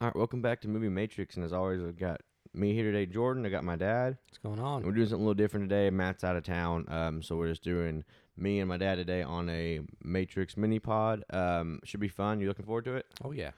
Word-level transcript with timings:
All 0.00 0.08
right, 0.08 0.16
welcome 0.16 0.42
back 0.42 0.60
to 0.62 0.68
Movie 0.68 0.88
Matrix, 0.88 1.36
and 1.36 1.44
as 1.44 1.52
always, 1.52 1.80
I've 1.82 1.98
got 1.98 2.20
me 2.52 2.74
here 2.74 2.84
today, 2.90 3.06
Jordan. 3.06 3.46
I 3.46 3.48
got 3.48 3.64
my 3.64 3.76
dad. 3.76 4.18
What's 4.26 4.38
going 4.38 4.58
And 4.58 4.66
on? 4.66 4.82
we're 4.82 4.92
doing 4.92 5.06
something 5.08 5.22
a 5.24 5.28
little 5.28 5.34
different 5.34 5.68
today. 5.68 5.88
Matt's 5.90 6.24
out 6.24 6.36
of 6.36 6.44
town, 6.44 6.86
um, 6.88 7.22
so 7.22 7.36
we're 7.36 7.48
just 7.48 7.62
doing 7.62 8.04
me 8.36 8.58
and 8.60 8.68
my 8.68 8.76
dad 8.76 8.96
today 8.96 9.22
on 9.22 9.48
a 9.48 9.80
Matrix 10.02 10.56
mini 10.56 10.78
pod. 10.78 11.24
Um, 11.30 11.80
should 11.84 12.00
be 12.00 12.08
fun. 12.08 12.40
You 12.40 12.48
looking 12.48 12.64
forward 12.66 12.84
to 12.86 12.94
it? 12.96 13.06
Oh 13.22 13.30
yeah. 13.32 13.52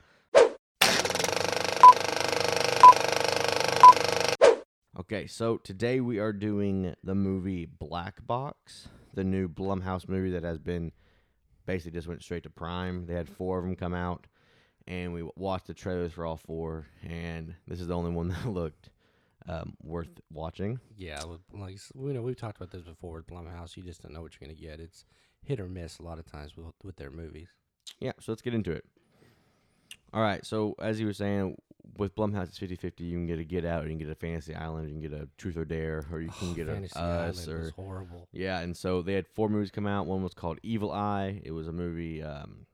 Okay, 4.98 5.26
so 5.26 5.58
today 5.58 6.00
we 6.00 6.18
are 6.18 6.32
doing 6.32 6.94
the 7.04 7.14
movie 7.14 7.66
Black 7.66 8.26
Box, 8.26 8.88
the 9.14 9.24
new 9.24 9.48
Blumhouse 9.48 10.08
movie 10.08 10.30
that 10.30 10.42
has 10.42 10.58
been 10.58 10.92
basically 11.66 11.92
just 11.98 12.08
went 12.08 12.22
straight 12.22 12.42
to 12.44 12.50
Prime. 12.50 13.06
They 13.06 13.14
had 13.14 13.28
four 13.28 13.58
of 13.58 13.64
them 13.64 13.76
come 13.76 13.94
out, 13.94 14.26
and 14.86 15.12
we 15.12 15.28
watched 15.36 15.66
the 15.66 15.74
trailers 15.74 16.12
for 16.12 16.24
all 16.24 16.36
four, 16.36 16.86
and 17.02 17.54
this 17.66 17.80
is 17.80 17.88
the 17.88 17.96
only 17.96 18.10
one 18.10 18.28
that 18.44 18.46
looked 18.46 18.90
um, 19.48 19.76
worth 19.82 20.20
watching. 20.32 20.80
Yeah, 20.96 21.22
like 21.52 21.78
we 21.94 22.12
know 22.12 22.22
we've 22.22 22.36
talked 22.36 22.56
about 22.56 22.70
this 22.70 22.82
before 22.82 23.16
with 23.16 23.26
Blumhouse. 23.26 23.76
You 23.76 23.82
just 23.82 24.02
don't 24.02 24.12
know 24.12 24.22
what 24.22 24.32
you're 24.38 24.46
gonna 24.48 24.58
get. 24.58 24.80
It's 24.80 25.04
hit 25.44 25.60
or 25.60 25.68
miss 25.68 25.98
a 25.98 26.02
lot 26.02 26.18
of 26.18 26.30
times 26.30 26.56
with 26.56 26.66
with 26.82 26.96
their 26.96 27.10
movies. 27.10 27.48
Yeah, 28.00 28.12
so 28.20 28.32
let's 28.32 28.42
get 28.42 28.54
into 28.54 28.72
it. 28.72 28.84
All 30.12 30.22
right, 30.22 30.44
so 30.44 30.74
as 30.80 30.98
you 30.98 31.06
were 31.06 31.12
saying, 31.12 31.56
with 31.98 32.14
Blumhouse, 32.14 32.48
it's 32.48 32.58
50 32.58 32.76
50. 32.76 33.04
You 33.04 33.16
can 33.16 33.26
get 33.26 33.38
a 33.38 33.44
Get 33.44 33.64
Out, 33.64 33.84
or 33.84 33.88
you 33.88 33.96
can 33.96 34.06
get 34.06 34.10
a 34.10 34.14
Fantasy 34.14 34.54
Island, 34.54 34.88
you 34.88 34.94
can 34.94 35.10
get 35.10 35.12
a 35.12 35.28
Truth 35.36 35.56
or 35.56 35.64
Dare, 35.64 36.04
or 36.10 36.20
you 36.20 36.30
can 36.30 36.54
get 36.54 36.68
a 36.68 36.72
Fantasy 36.72 36.98
Us, 36.98 37.48
Island 37.48 37.48
or 37.48 37.70
horrible. 37.70 38.28
Yeah, 38.32 38.60
and 38.60 38.76
so 38.76 39.02
they 39.02 39.14
had 39.14 39.26
four 39.26 39.48
movies 39.48 39.70
come 39.70 39.86
out. 39.86 40.06
One 40.06 40.22
was 40.22 40.34
called 40.34 40.58
Evil 40.62 40.92
Eye. 40.92 41.40
It 41.44 41.52
was 41.52 41.68
a 41.68 41.72
movie 41.72 42.22
um, 42.22 42.66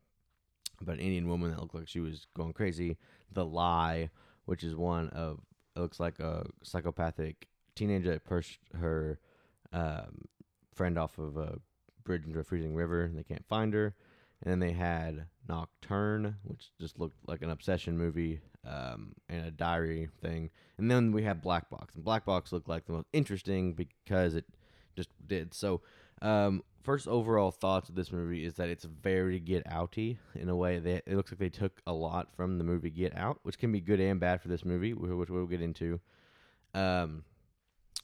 about 0.82 0.98
an 0.98 1.04
Indian 1.04 1.28
woman 1.28 1.50
that 1.50 1.60
looked 1.60 1.74
like 1.74 1.88
she 1.88 2.00
was 2.00 2.26
going 2.36 2.52
crazy. 2.52 2.96
The 3.32 3.44
Lie, 3.44 4.10
which 4.44 4.64
is 4.64 4.74
one 4.74 5.08
of 5.10 5.40
it 5.74 5.80
looks 5.80 6.00
like 6.00 6.18
a 6.18 6.46
psychopathic 6.62 7.48
teenager 7.74 8.10
that 8.10 8.24
pushed 8.24 8.60
her 8.78 9.18
um, 9.72 10.26
friend 10.74 10.98
off 10.98 11.18
of 11.18 11.36
a 11.36 11.58
bridge 12.04 12.26
into 12.26 12.38
a 12.38 12.44
freezing 12.44 12.74
river. 12.74 13.04
And 13.04 13.16
they 13.16 13.22
can't 13.22 13.46
find 13.48 13.72
her. 13.72 13.94
And 14.42 14.50
then 14.50 14.58
they 14.58 14.72
had 14.72 15.26
Nocturne, 15.48 16.36
which 16.42 16.70
just 16.80 16.98
looked 16.98 17.16
like 17.26 17.42
an 17.42 17.50
obsession 17.50 17.96
movie 17.96 18.40
um, 18.66 19.14
and 19.28 19.46
a 19.46 19.50
diary 19.50 20.08
thing. 20.20 20.50
And 20.78 20.90
then 20.90 21.12
we 21.12 21.22
had 21.22 21.40
Black 21.40 21.70
Box. 21.70 21.94
And 21.94 22.04
Black 22.04 22.24
Box 22.24 22.52
looked 22.52 22.68
like 22.68 22.86
the 22.86 22.92
most 22.92 23.06
interesting 23.12 23.72
because 23.72 24.34
it 24.34 24.44
just 24.96 25.10
did. 25.26 25.54
So, 25.54 25.80
um, 26.20 26.62
first 26.82 27.08
overall 27.08 27.50
thoughts 27.50 27.88
of 27.88 27.94
this 27.94 28.12
movie 28.12 28.44
is 28.44 28.54
that 28.54 28.68
it's 28.68 28.84
very 28.84 29.38
Get 29.38 29.66
Outy 29.66 30.18
in 30.34 30.48
a 30.48 30.56
way 30.56 30.78
that 30.78 31.04
it 31.06 31.16
looks 31.16 31.30
like 31.30 31.38
they 31.38 31.48
took 31.48 31.80
a 31.86 31.92
lot 31.92 32.34
from 32.36 32.58
the 32.58 32.64
movie 32.64 32.90
Get 32.90 33.16
Out, 33.16 33.38
which 33.42 33.58
can 33.58 33.72
be 33.72 33.80
good 33.80 34.00
and 34.00 34.20
bad 34.20 34.42
for 34.42 34.48
this 34.48 34.64
movie, 34.64 34.92
which 34.92 35.30
we'll 35.30 35.46
get 35.46 35.62
into. 35.62 36.00
Um, 36.74 37.24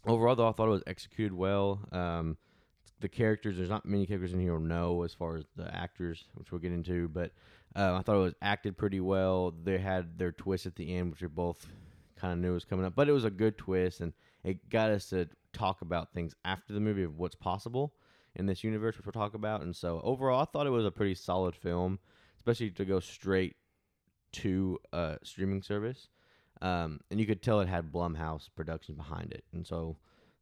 overall, 0.06 0.36
though, 0.36 0.48
I 0.48 0.52
thought 0.52 0.68
it 0.68 0.72
was 0.72 0.82
executed 0.86 1.32
well. 1.32 1.80
Um, 1.92 2.36
the 3.00 3.08
characters, 3.08 3.56
there's 3.56 3.68
not 3.68 3.86
many 3.86 4.06
characters 4.06 4.32
in 4.32 4.40
here 4.40 4.52
you'll 4.52 4.60
know 4.60 5.02
as 5.02 5.14
far 5.14 5.36
as 5.36 5.44
the 5.56 5.72
actors, 5.74 6.24
which 6.34 6.50
we'll 6.50 6.60
get 6.60 6.72
into, 6.72 7.08
but 7.08 7.32
uh, 7.76 7.94
I 7.94 8.02
thought 8.02 8.16
it 8.16 8.20
was 8.20 8.34
acted 8.42 8.76
pretty 8.76 9.00
well. 9.00 9.52
They 9.62 9.78
had 9.78 10.18
their 10.18 10.32
twist 10.32 10.66
at 10.66 10.76
the 10.76 10.96
end, 10.96 11.10
which 11.10 11.22
we 11.22 11.28
both 11.28 11.66
kind 12.16 12.32
of 12.32 12.38
knew 12.38 12.54
was 12.54 12.64
coming 12.64 12.84
up, 12.84 12.94
but 12.96 13.08
it 13.08 13.12
was 13.12 13.24
a 13.24 13.30
good 13.30 13.56
twist, 13.56 14.00
and 14.00 14.12
it 14.42 14.68
got 14.68 14.90
us 14.90 15.10
to 15.10 15.28
talk 15.52 15.82
about 15.82 16.12
things 16.12 16.34
after 16.44 16.72
the 16.72 16.80
movie 16.80 17.04
of 17.04 17.18
what's 17.18 17.36
possible 17.36 17.92
in 18.34 18.46
this 18.46 18.62
universe, 18.64 18.96
which 18.96 19.06
we'll 19.06 19.12
talk 19.12 19.34
about. 19.34 19.62
And 19.62 19.74
so 19.74 20.00
overall, 20.04 20.40
I 20.40 20.44
thought 20.44 20.66
it 20.66 20.70
was 20.70 20.86
a 20.86 20.90
pretty 20.90 21.14
solid 21.14 21.54
film, 21.54 21.98
especially 22.38 22.70
to 22.70 22.84
go 22.84 23.00
straight 23.00 23.56
to 24.32 24.78
a 24.92 25.18
streaming 25.22 25.62
service. 25.62 26.08
Um, 26.60 27.00
and 27.10 27.20
you 27.20 27.26
could 27.26 27.42
tell 27.42 27.60
it 27.60 27.68
had 27.68 27.92
Blumhouse 27.92 28.48
Productions 28.54 28.96
behind 28.96 29.32
it, 29.32 29.44
and 29.52 29.66
so 29.66 29.96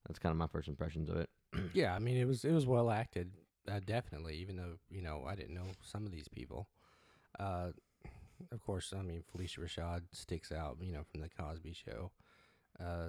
that's 0.07 0.19
kind 0.19 0.31
of 0.31 0.39
my 0.39 0.47
first 0.47 0.69
impressions 0.69 1.09
of 1.09 1.17
it. 1.17 1.31
Yeah, 1.75 1.95
I 1.95 1.99
mean 1.99 2.17
it 2.17 2.27
was 2.27 2.45
it 2.45 2.53
was 2.53 2.67
well 2.67 2.91
acted, 2.91 3.33
uh, 3.71 3.81
definitely. 3.85 4.37
Even 4.37 4.57
though 4.57 4.79
you 4.91 5.03
know 5.03 5.25
I 5.27 5.35
didn't 5.35 5.55
know 5.55 5.67
some 5.83 6.05
of 6.07 6.13
these 6.13 6.29
people. 6.29 6.69
Uh, 7.39 7.73
of 8.51 8.63
course, 8.65 8.93
I 8.99 9.03
mean 9.03 9.23
Phylicia 9.23 9.61
Rashad 9.61 10.03
sticks 10.13 10.53
out. 10.53 10.79
You 10.81 10.93
know 10.93 11.03
from 11.11 11.21
the 11.21 11.29
Cosby 11.29 11.75
Show. 11.75 12.13
Uh, 12.79 13.09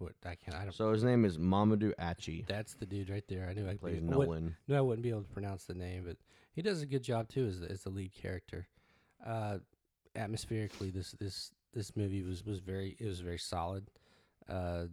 what 0.00 0.12
I 0.24 0.34
can't 0.34 0.56
I 0.56 0.62
don't. 0.64 0.74
So 0.74 0.92
his 0.92 1.04
name 1.04 1.24
is 1.24 1.38
Mamadou 1.38 1.92
Achi. 1.98 2.44
that's 2.48 2.74
the 2.74 2.86
dude 2.86 3.10
right 3.10 3.24
there. 3.28 3.46
I 3.48 3.52
knew 3.54 3.68
I 3.68 3.74
Plays 3.74 4.00
be- 4.00 4.06
I 4.06 4.10
Nolan. 4.10 4.56
No, 4.66 4.76
I 4.76 4.80
wouldn't 4.80 5.02
be 5.02 5.10
able 5.10 5.22
to 5.22 5.28
pronounce 5.32 5.64
the 5.64 5.74
name, 5.74 6.04
but 6.06 6.16
he 6.52 6.62
does 6.62 6.82
a 6.82 6.86
good 6.86 7.02
job 7.02 7.28
too 7.28 7.46
as 7.46 7.60
the, 7.60 7.70
as 7.70 7.82
the 7.82 7.90
lead 7.90 8.12
character. 8.12 8.66
Uh, 9.24 9.58
atmospherically, 10.16 10.90
this 10.90 11.12
this 11.12 11.52
this 11.72 11.96
movie 11.96 12.22
was 12.22 12.44
was 12.44 12.60
very 12.60 12.96
it 12.98 13.06
was 13.06 13.20
very 13.20 13.38
solid. 13.38 13.90
Uh, 14.48 14.84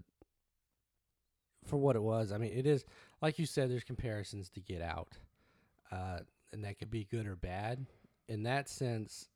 for 1.66 1.78
what 1.78 1.96
it 1.96 2.04
was, 2.04 2.32
I 2.32 2.38
mean, 2.38 2.52
it 2.54 2.68
is 2.68 2.86
like 3.22 3.40
you 3.40 3.46
said. 3.46 3.72
There's 3.72 3.84
comparisons 3.84 4.50
to 4.52 4.60
Get 4.60 4.82
Out, 4.82 5.18
uh, 5.92 6.20
and 6.54 6.64
that 6.64 6.78
could 6.78 6.92
be 6.92 7.06
good 7.06 7.26
or 7.26 7.36
bad. 7.36 7.86
In 8.28 8.44
that 8.44 8.70
sense, 8.70 9.30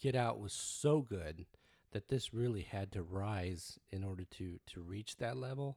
Get 0.00 0.14
Out 0.14 0.40
was 0.40 0.52
so 0.52 1.00
good 1.02 1.44
that 1.92 2.08
this 2.08 2.32
really 2.32 2.62
had 2.62 2.92
to 2.92 3.02
rise 3.02 3.78
in 3.90 4.04
order 4.04 4.24
to 4.38 4.58
to 4.68 4.80
reach 4.80 5.16
that 5.16 5.36
level. 5.36 5.76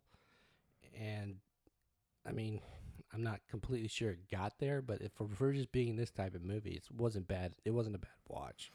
And 0.99 1.37
I 2.25 2.31
mean, 2.31 2.61
I'm 3.13 3.23
not 3.23 3.41
completely 3.49 3.87
sure 3.87 4.11
it 4.11 4.29
got 4.31 4.53
there, 4.59 4.81
but 4.81 5.01
if 5.01 5.11
for, 5.13 5.27
for 5.35 5.51
just 5.53 5.71
being 5.71 5.95
this 5.95 6.11
type 6.11 6.35
of 6.35 6.43
movie, 6.43 6.71
it 6.71 6.83
wasn't 6.95 7.27
bad. 7.27 7.53
It 7.65 7.71
wasn't 7.71 7.95
a 7.95 7.99
bad 7.99 8.09
watch. 8.27 8.71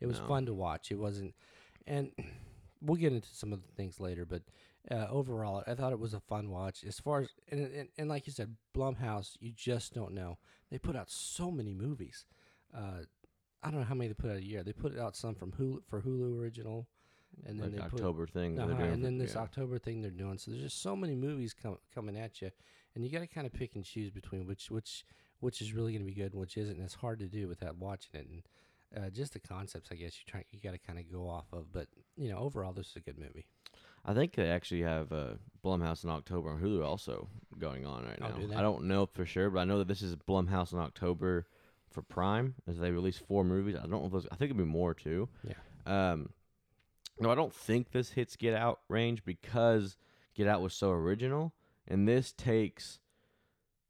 It 0.00 0.06
was 0.06 0.20
No. 0.20 0.26
fun 0.26 0.46
to 0.46 0.54
watch. 0.54 0.90
It 0.90 0.98
wasn't, 0.98 1.34
and 1.86 2.10
we'll 2.82 2.96
get 2.96 3.12
into 3.12 3.28
some 3.34 3.52
of 3.52 3.62
the 3.62 3.72
things 3.74 4.00
later. 4.00 4.24
But 4.24 4.42
uh, 4.90 5.06
overall, 5.10 5.62
I 5.66 5.74
thought 5.74 5.92
it 5.92 5.98
was 6.00 6.14
a 6.14 6.20
fun 6.20 6.50
watch. 6.50 6.84
As 6.84 6.98
far 6.98 7.20
as 7.22 7.28
and, 7.50 7.60
and 7.72 7.88
and 7.98 8.08
like 8.08 8.26
you 8.26 8.32
said, 8.32 8.56
Blumhouse, 8.74 9.36
you 9.40 9.52
just 9.52 9.94
don't 9.94 10.12
know. 10.12 10.38
They 10.70 10.78
put 10.78 10.96
out 10.96 11.10
so 11.10 11.50
many 11.50 11.74
movies. 11.74 12.24
Uh, 12.74 13.02
I 13.62 13.70
don't 13.70 13.80
know 13.80 13.86
how 13.86 13.94
many 13.94 14.08
they 14.08 14.14
put 14.14 14.30
out 14.30 14.36
a 14.38 14.44
year. 14.44 14.62
They 14.62 14.72
put 14.72 14.98
out 14.98 15.16
some 15.16 15.34
from 15.34 15.52
Hulu 15.52 15.80
for 15.88 16.00
Hulu 16.00 16.38
original, 16.40 16.86
and 17.44 17.58
then 17.60 17.72
like 17.72 17.82
they 17.82 17.88
put 17.88 18.00
October 18.00 18.26
thing. 18.26 18.56
that 18.56 18.68
uh-huh, 18.70 18.82
and 18.82 19.04
then 19.04 19.18
this 19.18 19.34
yeah. 19.34 19.42
October 19.42 19.78
thing 19.78 20.00
they're 20.00 20.10
doing. 20.10 20.38
So 20.38 20.50
there's 20.50 20.62
just 20.62 20.82
so 20.82 20.96
many 20.96 21.14
movies 21.14 21.54
com- 21.54 21.78
coming 21.94 22.16
at 22.16 22.40
you, 22.40 22.50
and 22.94 23.04
you 23.04 23.10
got 23.10 23.20
to 23.20 23.26
kind 23.26 23.46
of 23.46 23.52
pick 23.52 23.74
and 23.74 23.84
choose 23.84 24.10
between 24.10 24.46
which 24.46 24.70
which 24.70 25.04
which 25.40 25.60
is 25.60 25.72
really 25.72 25.92
going 25.92 26.04
to 26.04 26.10
be 26.10 26.14
good 26.14 26.32
and 26.32 26.40
which 26.40 26.56
isn't. 26.56 26.76
And 26.76 26.84
it's 26.84 26.94
hard 26.94 27.18
to 27.20 27.26
do 27.26 27.48
without 27.48 27.76
watching 27.76 28.10
it. 28.14 28.26
And 28.92 29.04
uh, 29.04 29.10
just 29.10 29.32
the 29.34 29.40
concepts, 29.40 29.90
I 29.92 29.96
guess 29.96 30.14
you 30.18 30.24
try 30.30 30.44
you 30.50 30.60
got 30.60 30.72
to 30.72 30.78
kind 30.78 30.98
of 30.98 31.10
go 31.10 31.28
off 31.28 31.46
of. 31.52 31.72
But 31.72 31.88
you 32.16 32.30
know, 32.30 32.38
overall, 32.38 32.72
this 32.72 32.88
is 32.88 32.96
a 32.96 33.00
good 33.00 33.18
movie. 33.18 33.46
I 34.04 34.14
think 34.14 34.34
they 34.34 34.48
actually 34.48 34.82
have 34.82 35.12
uh, 35.12 35.34
Blumhouse 35.62 36.04
in 36.04 36.10
October 36.10 36.50
on 36.50 36.60
Hulu 36.60 36.82
also 36.84 37.28
going 37.58 37.84
on 37.84 38.04
right 38.06 38.18
Oh, 38.22 38.28
now. 38.28 38.46
do? 38.46 38.54
I 38.56 38.62
don't 38.62 38.84
know 38.84 39.04
for 39.06 39.26
sure, 39.26 39.50
but 39.50 39.60
I 39.60 39.64
know 39.64 39.78
that 39.78 39.88
this 39.88 40.00
is 40.00 40.16
Blumhouse 40.16 40.72
in 40.72 40.78
October 40.78 41.46
for 41.90 42.02
Prime 42.02 42.54
as 42.68 42.78
they 42.78 42.90
release 42.90 43.18
four 43.18 43.44
movies. 43.44 43.76
I 43.76 43.80
don't 43.80 43.90
know 43.90 44.06
if 44.06 44.12
those. 44.12 44.26
I 44.30 44.36
think 44.36 44.50
it'd 44.50 44.56
be 44.56 44.64
more 44.64 44.94
too. 44.94 45.28
Yeah. 45.44 45.54
Um, 45.86 46.30
no, 47.18 47.30
I 47.30 47.34
don't 47.34 47.54
think 47.54 47.90
this 47.90 48.10
hits 48.10 48.36
Get 48.36 48.54
Out 48.54 48.80
range 48.88 49.24
because 49.24 49.96
Get 50.34 50.46
Out 50.46 50.62
was 50.62 50.74
so 50.74 50.90
original, 50.90 51.52
and 51.86 52.08
this 52.08 52.32
takes 52.32 52.98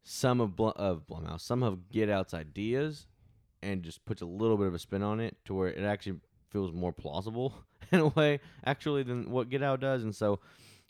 some 0.02 0.40
of 0.40 0.56
Blum, 0.56 0.72
of 0.76 1.06
Blumhouse, 1.06 1.42
some 1.42 1.62
of 1.62 1.90
Get 1.90 2.10
Out's 2.10 2.34
ideas, 2.34 3.06
and 3.62 3.82
just 3.82 4.04
puts 4.04 4.22
a 4.22 4.26
little 4.26 4.56
bit 4.56 4.66
of 4.66 4.74
a 4.74 4.78
spin 4.78 5.02
on 5.02 5.20
it 5.20 5.36
to 5.44 5.54
where 5.54 5.68
it 5.68 5.84
actually 5.84 6.18
feels 6.50 6.72
more 6.72 6.92
plausible 6.92 7.54
in 7.92 8.00
a 8.00 8.08
way, 8.08 8.40
actually, 8.64 9.04
than 9.04 9.30
what 9.30 9.48
Get 9.48 9.62
Out 9.62 9.80
does. 9.80 10.02
And 10.02 10.14
so, 10.14 10.40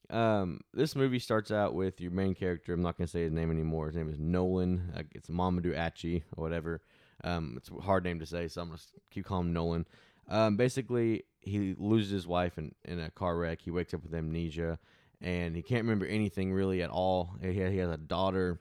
um, 0.08 0.60
this 0.72 0.96
movie 0.96 1.18
starts 1.18 1.50
out 1.50 1.74
with 1.74 2.00
your 2.00 2.10
main 2.10 2.34
character. 2.34 2.72
I'm 2.72 2.82
not 2.82 2.96
gonna 2.96 3.06
say 3.06 3.22
his 3.22 3.32
name 3.32 3.50
anymore. 3.50 3.86
His 3.86 3.96
name 3.96 4.08
is 4.08 4.18
Nolan. 4.18 4.92
Uh, 4.96 5.02
it's 5.12 5.28
Mamadou 5.28 5.76
Achi 5.76 6.24
or 6.36 6.42
whatever. 6.42 6.80
Um, 7.24 7.54
it's 7.56 7.70
a 7.70 7.74
hard 7.82 8.04
name 8.04 8.18
to 8.20 8.26
say, 8.26 8.48
so 8.48 8.62
I'm 8.62 8.68
gonna 8.68 8.80
keep 9.10 9.24
calling 9.26 9.48
him 9.48 9.52
Nolan. 9.52 9.86
Um, 10.28 10.56
basically, 10.56 11.24
he 11.40 11.74
loses 11.78 12.10
his 12.10 12.26
wife 12.26 12.58
in, 12.58 12.74
in 12.84 13.00
a 13.00 13.10
car 13.10 13.36
wreck. 13.36 13.60
He 13.62 13.70
wakes 13.70 13.92
up 13.94 14.02
with 14.02 14.14
amnesia, 14.14 14.78
and 15.20 15.54
he 15.56 15.62
can't 15.62 15.82
remember 15.82 16.06
anything 16.06 16.52
really 16.52 16.82
at 16.82 16.90
all. 16.90 17.34
He, 17.42 17.52
he 17.52 17.78
has 17.78 17.90
a 17.90 17.96
daughter. 17.96 18.60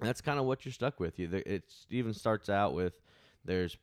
That's 0.00 0.20
kind 0.20 0.38
of 0.38 0.46
what 0.46 0.64
you're 0.64 0.72
stuck 0.72 0.98
with. 0.98 1.18
You, 1.18 1.28
it 1.44 1.64
even 1.90 2.14
starts 2.14 2.48
out 2.48 2.72
with 2.74 2.94
there's 3.44 3.76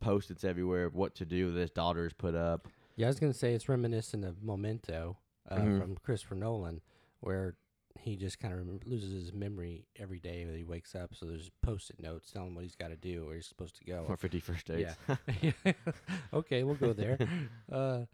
post-its 0.00 0.44
everywhere 0.44 0.84
of 0.84 0.94
what 0.94 1.14
to 1.16 1.24
do. 1.24 1.52
that 1.52 1.60
his 1.60 1.70
daughter 1.70 2.04
is 2.06 2.12
put 2.12 2.34
up. 2.34 2.68
Yeah, 2.96 3.06
I 3.06 3.10
was 3.10 3.18
gonna 3.20 3.32
say 3.32 3.54
it's 3.54 3.68
reminiscent 3.68 4.24
of 4.24 4.42
Memento 4.42 5.16
uh, 5.50 5.56
Mhm. 5.56 5.78
from 5.78 5.96
Christopher 5.96 6.34
Nolan, 6.34 6.82
where 7.20 7.54
he 7.98 8.16
just 8.16 8.38
kind 8.38 8.54
of 8.54 8.86
loses 8.86 9.12
his 9.12 9.32
memory 9.32 9.86
every 9.96 10.18
day 10.18 10.44
that 10.44 10.56
he 10.56 10.64
wakes 10.64 10.94
up. 10.94 11.14
So 11.14 11.26
there's 11.26 11.50
post-it 11.62 12.00
notes 12.02 12.30
telling 12.30 12.48
him 12.48 12.54
what 12.54 12.64
he's 12.64 12.74
got 12.74 12.88
to 12.88 12.96
do, 12.96 13.26
where 13.26 13.36
he's 13.36 13.46
supposed 13.46 13.76
to 13.76 13.84
go. 13.84 14.04
Or 14.08 14.16
50 14.16 14.40
First 14.40 14.66
Dates. 14.66 14.94
Yeah. 15.40 15.72
okay, 16.34 16.64
we'll 16.64 16.74
go 16.74 16.92
there. 16.92 17.18
Uh, 17.70 18.04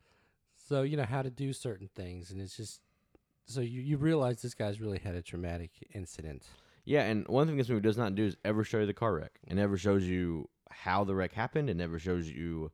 so 0.68 0.82
you 0.82 0.96
know 0.96 1.04
how 1.04 1.22
to 1.22 1.30
do 1.30 1.52
certain 1.52 1.88
things, 1.96 2.30
and 2.30 2.40
it's 2.40 2.56
just 2.56 2.80
so 3.46 3.60
you 3.60 3.80
you 3.80 3.96
realize 3.96 4.40
this 4.40 4.54
guy's 4.54 4.80
really 4.80 4.98
had 4.98 5.14
a 5.14 5.22
traumatic 5.22 5.70
incident. 5.94 6.44
Yeah, 6.84 7.02
and 7.02 7.26
one 7.26 7.46
thing 7.46 7.56
this 7.56 7.68
movie 7.68 7.80
does 7.80 7.96
not 7.98 8.14
do 8.14 8.26
is 8.26 8.36
ever 8.44 8.62
show 8.62 8.78
you 8.78 8.86
the 8.86 8.92
car 8.92 9.14
wreck. 9.14 9.40
It 9.46 9.54
never 9.54 9.76
shows 9.76 10.04
you 10.04 10.48
how 10.70 11.04
the 11.04 11.14
wreck 11.14 11.32
happened. 11.32 11.70
It 11.70 11.76
never 11.76 11.98
shows 11.98 12.28
you 12.28 12.70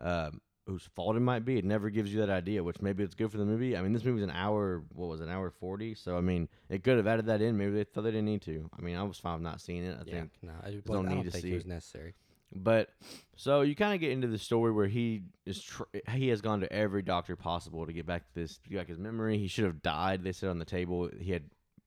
um, 0.00 0.40
whose 0.68 0.84
fault 0.94 1.16
it 1.16 1.20
might 1.20 1.44
be. 1.44 1.58
It 1.58 1.64
never 1.64 1.88
gives 1.88 2.12
you 2.12 2.20
that 2.20 2.30
idea, 2.30 2.62
which 2.62 2.80
maybe 2.80 3.02
it's 3.02 3.14
good 3.14 3.30
for 3.30 3.38
the 3.38 3.44
movie. 3.44 3.76
I 3.76 3.82
mean, 3.82 3.92
this 3.92 4.04
movie's 4.04 4.22
an 4.22 4.30
hour. 4.30 4.82
What 4.94 5.08
was 5.08 5.20
it, 5.20 5.24
an 5.24 5.30
hour 5.30 5.50
forty? 5.50 5.94
So 5.94 6.16
I 6.16 6.20
mean, 6.20 6.48
it 6.68 6.84
could 6.84 6.98
have 6.98 7.06
added 7.06 7.26
that 7.26 7.40
in. 7.40 7.56
Maybe 7.56 7.72
they 7.72 7.84
thought 7.84 8.02
they 8.02 8.10
didn't 8.10 8.26
need 8.26 8.42
to. 8.42 8.68
I 8.78 8.82
mean, 8.82 8.96
I 8.96 9.02
was 9.02 9.18
fine 9.18 9.34
with 9.34 9.42
not 9.42 9.60
seeing 9.60 9.84
it. 9.84 9.96
I 9.98 10.02
yeah, 10.04 10.12
think 10.12 10.30
no, 10.42 10.52
I, 10.62 10.80
but 10.84 10.98
I 10.98 11.02
need 11.02 11.08
don't 11.08 11.24
to 11.24 11.30
think 11.30 11.42
see 11.42 11.52
it 11.52 11.54
was 11.54 11.66
necessary. 11.66 12.14
But 12.54 12.90
so 13.36 13.60
you 13.60 13.74
kind 13.74 13.94
of 13.94 14.00
get 14.00 14.10
into 14.10 14.26
the 14.26 14.38
story 14.38 14.72
where 14.72 14.86
he 14.86 15.22
is 15.44 15.62
tr- 15.62 15.82
he 16.10 16.28
has 16.28 16.40
gone 16.40 16.60
to 16.60 16.72
every 16.72 17.02
doctor 17.02 17.36
possible 17.36 17.86
to 17.86 17.92
get 17.92 18.06
back 18.06 18.26
to 18.28 18.34
this 18.34 18.58
back 18.70 18.88
his 18.88 18.98
memory. 18.98 19.38
He 19.38 19.48
should 19.48 19.64
have 19.64 19.82
died. 19.82 20.22
They 20.22 20.32
said 20.32 20.50
on 20.50 20.58
the 20.58 20.64
table 20.64 21.10
he 21.18 21.32
had 21.32 21.44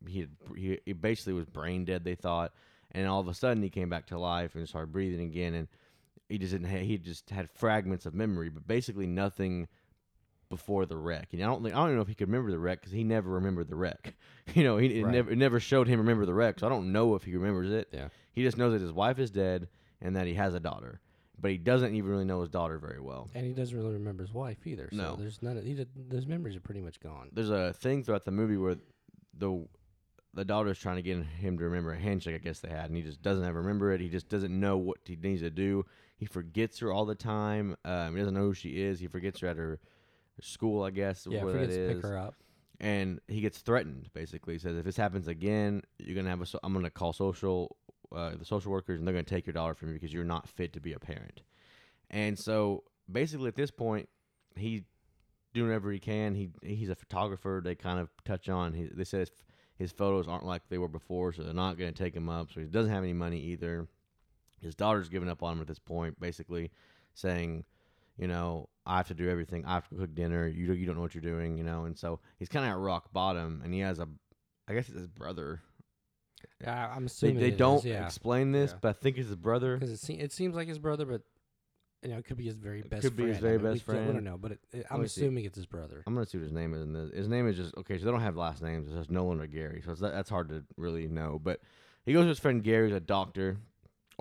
he 0.08 0.20
had 0.22 0.30
he, 0.56 0.80
he 0.86 0.94
basically 0.94 1.34
was 1.34 1.46
brain 1.46 1.86
dead. 1.86 2.04
They 2.04 2.16
thought, 2.16 2.54
and 2.92 3.08
all 3.08 3.20
of 3.20 3.28
a 3.28 3.34
sudden 3.34 3.64
he 3.64 3.70
came 3.70 3.90
back 3.90 4.08
to 4.08 4.20
life 4.20 4.54
and 4.56 4.68
started 4.68 4.92
breathing 4.92 5.28
again. 5.28 5.56
And 5.56 5.68
he 6.32 6.38
just 6.38 6.52
didn't. 6.54 6.70
Ha- 6.70 6.78
he 6.86 6.98
just 6.98 7.30
had 7.30 7.50
fragments 7.50 8.06
of 8.06 8.14
memory, 8.14 8.50
but 8.50 8.68
basically 8.68 9.06
nothing 9.08 9.68
before 10.50 10.86
the 10.86 10.98
wreck. 10.98 11.30
And 11.32 11.42
I 11.42 11.46
don't 11.46 11.64
think 11.64 11.74
I 11.76 11.78
don't 11.78 11.88
even 11.88 11.96
know 11.98 12.02
if 12.02 12.08
he 12.10 12.16
could 12.16 12.28
remember 12.28 12.52
the 12.52 12.60
wreck 12.60 12.82
because 12.82 12.92
he 12.92 13.04
never 13.04 13.30
remembered 13.30 13.68
the 13.70 13.76
wreck. 13.76 14.16
You 14.56 14.64
know, 14.64 14.76
he 14.78 15.00
it 15.00 15.04
Right. 15.06 15.14
never 15.14 15.32
it 15.32 15.38
never 15.38 15.60
showed 15.62 15.88
him 15.88 16.00
remember 16.00 16.26
the 16.26 16.34
wreck. 16.34 16.60
So 16.60 16.66
I 16.68 16.70
don't 16.70 16.92
know 16.92 17.16
if 17.16 17.24
he 17.24 17.36
remembers 17.36 17.72
it. 17.72 17.88
Yeah. 17.94 18.10
He 18.34 18.44
just 18.44 18.58
knows 18.58 18.74
that 18.74 18.82
his 18.82 18.92
wife 18.92 19.18
is 19.20 19.32
dead 19.32 19.70
and 20.02 20.16
that 20.18 20.28
he 20.28 20.34
has 20.34 20.54
a 20.56 20.60
daughter, 20.60 21.00
but 21.40 21.52
he 21.52 21.58
doesn't 21.58 21.94
even 21.96 22.10
really 22.10 22.26
know 22.26 22.42
his 22.42 22.50
daughter 22.50 22.78
very 22.80 23.00
well. 23.00 23.30
And 23.34 23.46
he 23.46 23.54
doesn't 23.54 23.78
really 23.78 23.94
remember 23.94 24.24
his 24.24 24.34
wife 24.34 24.66
either. 24.66 24.90
So 24.92 24.98
No. 24.98 25.16
there's 25.16 25.42
none 25.42 25.58
of 25.58 25.64
he 25.64 25.86
those 25.96 26.26
memories 26.26 26.56
are 26.58 26.60
pretty 26.60 26.82
much 26.82 27.00
gone. 27.00 27.30
There's 27.32 27.50
a 27.52 27.72
thing 27.72 28.04
throughout 28.04 28.26
the 28.26 28.32
movie 28.32 28.58
where 28.58 28.76
the 29.38 29.66
the 30.34 30.44
daughter's 30.46 30.80
trying 30.80 30.96
to 30.98 31.02
get 31.02 31.18
him 31.24 31.58
to 31.60 31.64
remember 31.66 31.94
a 31.94 32.00
handshake. 32.00 32.36
I 32.36 32.40
guess 32.40 32.60
they 32.60 32.70
had, 32.70 32.86
and 32.90 32.96
he 32.98 33.04
just 33.04 33.22
doesn't 33.22 33.44
ever 33.46 33.60
remember 33.60 33.94
it. 33.94 34.02
He 34.02 34.10
just 34.10 34.28
doesn't 34.28 34.58
know 34.58 34.78
what 34.78 34.98
he 35.06 35.16
needs 35.16 35.42
to 35.42 35.50
do. 35.50 35.86
He 36.22 36.28
forgets 36.28 36.78
her 36.78 36.94
all 36.94 37.06
the 37.08 37.16
time. 37.16 37.76
Um, 37.84 38.14
he 38.14 38.20
doesn't 38.20 38.36
know 38.36 38.42
who 38.44 38.54
she 38.54 38.80
is. 38.80 39.00
He 39.00 39.08
forgets 39.08 39.40
her 39.40 39.48
at 39.48 39.58
her 39.58 39.80
school. 40.40 40.84
I 40.84 40.92
guess 40.92 41.26
Yeah, 41.28 41.42
forgets 41.42 41.74
to 41.74 41.94
pick 41.96 42.04
her 42.04 42.16
up. 42.16 42.36
and 42.80 43.20
he 43.28 43.42
gets 43.42 43.58
threatened. 43.58 44.08
Basically, 44.14 44.54
he 44.54 44.60
says 44.60 44.78
if 44.78 44.86
this 44.86 44.96
happens 44.98 45.28
again, 45.28 45.82
you're 45.98 46.16
gonna 46.16 46.30
have 46.30 46.40
a. 46.42 46.46
So- 46.46 46.60
I'm 46.64 46.74
gonna 46.74 46.92
call 46.92 47.12
social, 47.12 47.76
uh, 48.12 48.36
the 48.38 48.46
social 48.46 48.72
workers, 48.72 49.00
and 49.00 49.08
they're 49.08 49.16
gonna 49.16 49.24
take 49.24 49.48
your 49.48 49.54
daughter 49.54 49.74
from 49.74 49.88
you 49.88 49.96
because 49.96 50.14
you're 50.14 50.24
not 50.24 50.48
fit 50.48 50.74
to 50.74 50.80
be 50.80 50.94
a 50.94 51.00
parent. 51.00 51.42
And 52.12 52.38
so, 52.38 52.84
basically, 53.12 53.48
at 53.48 53.56
this 53.56 53.72
point, 53.72 54.08
he 54.56 54.84
doing 55.56 55.70
whatever 55.70 55.92
he 55.92 55.98
can. 56.00 56.36
He 56.36 56.52
he's 56.62 56.90
a 56.90 56.96
photographer. 56.96 57.62
They 57.64 57.74
kind 57.74 58.00
of 58.00 58.10
touch 58.26 58.48
on. 58.48 58.74
He, 58.74 58.84
they 58.94 59.06
said 59.06 59.22
his, 59.22 59.32
his 59.76 59.92
photos 59.92 60.28
aren't 60.28 60.46
like 60.46 60.70
they 60.70 60.78
were 60.78 60.88
before, 60.88 61.34
so 61.34 61.42
they're 61.42 61.52
not 61.52 61.80
gonna 61.80 61.92
take 61.94 62.16
him 62.16 62.30
up. 62.30 62.52
So 62.52 62.60
he 62.60 62.68
doesn't 62.68 62.92
have 62.92 63.02
any 63.04 63.14
money 63.14 63.40
either. 63.40 63.88
His 64.62 64.76
daughter's 64.76 65.10
giving 65.10 65.30
up 65.30 65.42
on 65.44 65.54
him 65.54 65.62
at 65.62 65.68
this 65.68 65.80
point, 65.80 66.20
basically 66.20 66.72
saying, 67.14 67.66
you 68.18 68.28
know, 68.28 68.70
I 68.86 68.98
have 68.98 69.08
to 69.08 69.14
do 69.14 69.30
everything. 69.30 69.66
I 69.66 69.74
have 69.76 69.88
to 69.90 69.96
cook 69.96 70.14
dinner. 70.16 70.48
You 70.48 70.68
don't, 70.68 70.78
you 70.78 70.86
don't 70.86 70.96
know 70.96 71.02
what 71.02 71.16
you're 71.16 71.22
doing, 71.22 71.58
you 71.58 71.64
know. 71.64 71.86
And 71.86 71.98
so 71.98 72.20
he's 72.38 72.50
kind 72.50 72.66
of 72.66 72.72
at 72.72 72.78
rock 72.78 73.12
bottom, 73.14 73.62
and 73.64 73.74
he 73.74 73.80
has 73.82 74.00
a, 74.00 74.08
I 74.68 74.74
guess 74.74 74.88
it's 74.90 74.98
his 74.98 75.08
brother. 75.08 75.62
Yeah, 76.62 76.92
I'm 76.96 77.04
They 77.04 77.06
assuming 77.08 77.40
they 77.40 77.48
it 77.48 77.54
is, 77.54 77.58
don't 77.60 77.84
yeah. 77.86 78.06
explain 78.06 78.52
this, 78.52 78.72
Yeah. 78.72 78.78
but 78.82 78.90
I 78.90 78.94
think 78.94 79.18
it's 79.18 79.28
his 79.28 79.36
brother. 79.36 79.76
because 79.78 79.92
it, 79.92 80.00
se- 80.00 80.16
it 80.20 80.32
seems 80.32 80.56
like 80.56 80.68
his 80.68 80.80
brother, 80.80 81.06
but 81.06 81.22
you 82.04 82.10
know, 82.10 82.18
it 82.18 82.26
could 82.26 82.38
be 82.38 82.46
his 82.46 82.56
very 82.56 82.82
best. 82.82 83.02
could 83.04 83.16
be 83.16 83.28
his 83.28 83.38
friend. 83.38 83.42
very 83.42 83.56
I 83.56 83.58
mean, 83.58 83.74
best 83.74 83.88
we, 83.88 83.94
don't- 83.96 84.14
don't 84.14 84.24
know, 84.24 84.38
but 84.38 84.54
it, 84.54 84.60
it, 84.72 84.86
I'm 84.90 85.02
me 85.02 85.08
see. 85.08 85.22
assuming 85.22 85.46
it's 85.46 85.56
his 85.56 85.66
brother. 85.68 86.04
I'm 86.06 86.14
gonna 86.14 86.26
see 86.26 86.38
what 86.40 86.44
his 86.44 86.52
name 86.52 86.74
is. 86.74 87.14
His 87.16 87.28
name 87.28 87.48
is 87.48 87.56
just 87.56 87.76
okay. 87.78 87.98
So 88.00 88.06
they 88.06 88.12
don't 88.12 88.22
have 88.22 88.36
last 88.36 88.62
names. 88.62 88.88
It's 88.88 88.96
just 88.98 89.12
Nolan 89.12 89.40
or 89.42 89.48
Gary. 89.48 89.82
So 89.86 89.92
it's, 89.92 90.02
that, 90.02 90.12
that's 90.14 90.30
hard 90.30 90.50
to 90.50 90.64
really 90.78 91.08
know. 91.08 91.40
But 91.44 91.62
he 92.06 92.14
goes 92.14 92.24
to 92.26 92.30
his 92.30 92.40
friend 92.40 92.64
Gary, 92.64 92.88
who's 92.90 92.98
a 92.98 93.00
doctor, 93.00 93.58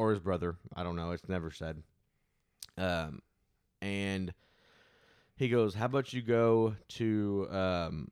or 0.00 0.10
his 0.10 0.18
brother. 0.18 0.56
I 0.74 0.82
don't 0.82 0.96
know. 0.96 1.10
It's 1.10 1.28
never 1.28 1.50
said. 1.50 1.82
Um, 2.78 3.20
and 3.82 4.32
he 5.36 5.50
goes, 5.50 5.74
"How 5.74 5.84
about 5.84 6.14
you 6.14 6.22
go 6.22 6.74
to 6.96 7.46
um, 7.50 8.10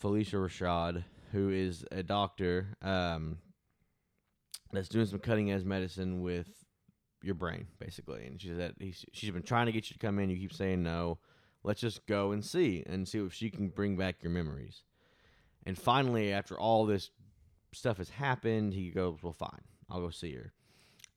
Phylicia 0.00 0.38
Rashad, 0.38 1.04
who 1.32 1.50
is 1.50 1.84
a 1.92 2.02
doctor, 2.02 2.68
um, 2.80 3.36
that's 4.72 4.88
doing 4.88 5.04
some 5.04 5.18
cutting 5.18 5.52
edge 5.52 5.64
medicine 5.64 6.22
with 6.22 6.48
your 7.22 7.34
brain, 7.34 7.66
basically." 7.78 8.24
And 8.24 8.40
she 8.40 8.48
said 8.48 8.76
he's, 8.78 9.04
she's 9.12 9.30
been 9.30 9.42
trying 9.42 9.66
to 9.66 9.72
get 9.72 9.90
you 9.90 9.94
to 9.94 9.98
come 9.98 10.18
in. 10.18 10.30
You 10.30 10.38
keep 10.38 10.54
saying 10.54 10.82
no. 10.82 11.18
Let's 11.64 11.82
just 11.82 12.06
go 12.06 12.32
and 12.32 12.42
see 12.42 12.82
and 12.86 13.06
see 13.06 13.18
if 13.18 13.34
she 13.34 13.50
can 13.50 13.68
bring 13.68 13.96
back 13.96 14.22
your 14.22 14.32
memories. 14.32 14.84
And 15.66 15.76
finally, 15.76 16.32
after 16.32 16.58
all 16.58 16.86
this 16.86 17.10
stuff 17.72 17.98
has 17.98 18.08
happened, 18.08 18.72
he 18.72 18.90
goes, 18.90 19.18
"Well, 19.22 19.34
fine, 19.34 19.64
I'll 19.90 20.00
go 20.00 20.10
see 20.10 20.34
her." 20.34 20.52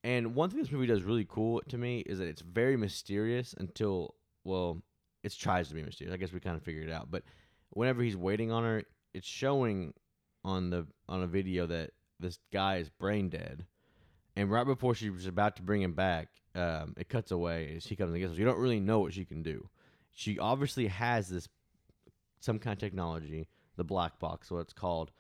And 0.04 0.33
one 0.36 0.50
thing 0.50 0.60
this 0.60 0.71
movie 0.71 0.88
does 0.88 1.04
really 1.04 1.25
cool 1.27 1.62
to 1.68 1.77
me 1.77 2.00
is 2.00 2.19
that 2.19 2.27
it's 2.27 2.42
very 2.42 2.77
mysterious 2.77 3.54
until, 3.57 4.16
well, 4.45 4.81
it 5.24 5.33
tries 5.38 5.68
to 5.69 5.75
be 5.75 5.83
mysterious. 5.83 6.13
I 6.13 6.18
guess 6.18 6.31
we 6.31 6.39
kind 6.39 6.56
of 6.56 6.63
figured 6.63 6.88
it 6.88 6.94
out. 6.94 7.12
But 7.12 7.24
whenever 7.71 8.01
he's 8.01 8.16
waiting 8.16 8.51
on 8.51 8.63
her, 8.63 8.83
it's 9.13 9.27
showing 9.27 9.94
on 10.45 10.69
the 10.69 10.88
on 11.10 11.21
a 11.21 11.27
video 11.27 11.66
that 11.68 11.92
this 12.19 12.39
guy 12.51 12.77
is 12.77 12.89
brain 12.89 13.30
dead. 13.30 13.66
And 14.36 14.50
right 14.50 14.66
before 14.66 14.95
she 14.95 15.10
was 15.10 15.25
about 15.25 15.57
to 15.57 15.62
bring 15.62 15.81
him 15.81 15.94
back, 15.94 16.30
um, 16.56 16.94
it 16.98 17.10
cuts 17.10 17.31
away 17.31 17.71
and 17.74 17.83
she 17.83 17.95
comes 17.95 18.12
and 18.12 18.21
gets 18.21 18.33
us. 18.33 18.39
You 18.39 18.45
don't 18.45 18.60
really 18.60 18.80
know 18.80 19.00
what 19.00 19.13
she 19.13 19.25
can 19.25 19.44
do. 19.44 19.69
She 20.13 20.39
obviously 20.39 20.88
has 20.88 21.27
this 21.27 21.50
some 22.39 22.57
kind 22.57 22.74
of 22.74 22.80
technology, 22.80 23.48
the 23.75 23.83
black 23.83 24.18
box, 24.19 24.50
what 24.50 24.60
it's 24.60 24.74
called, 24.74 25.12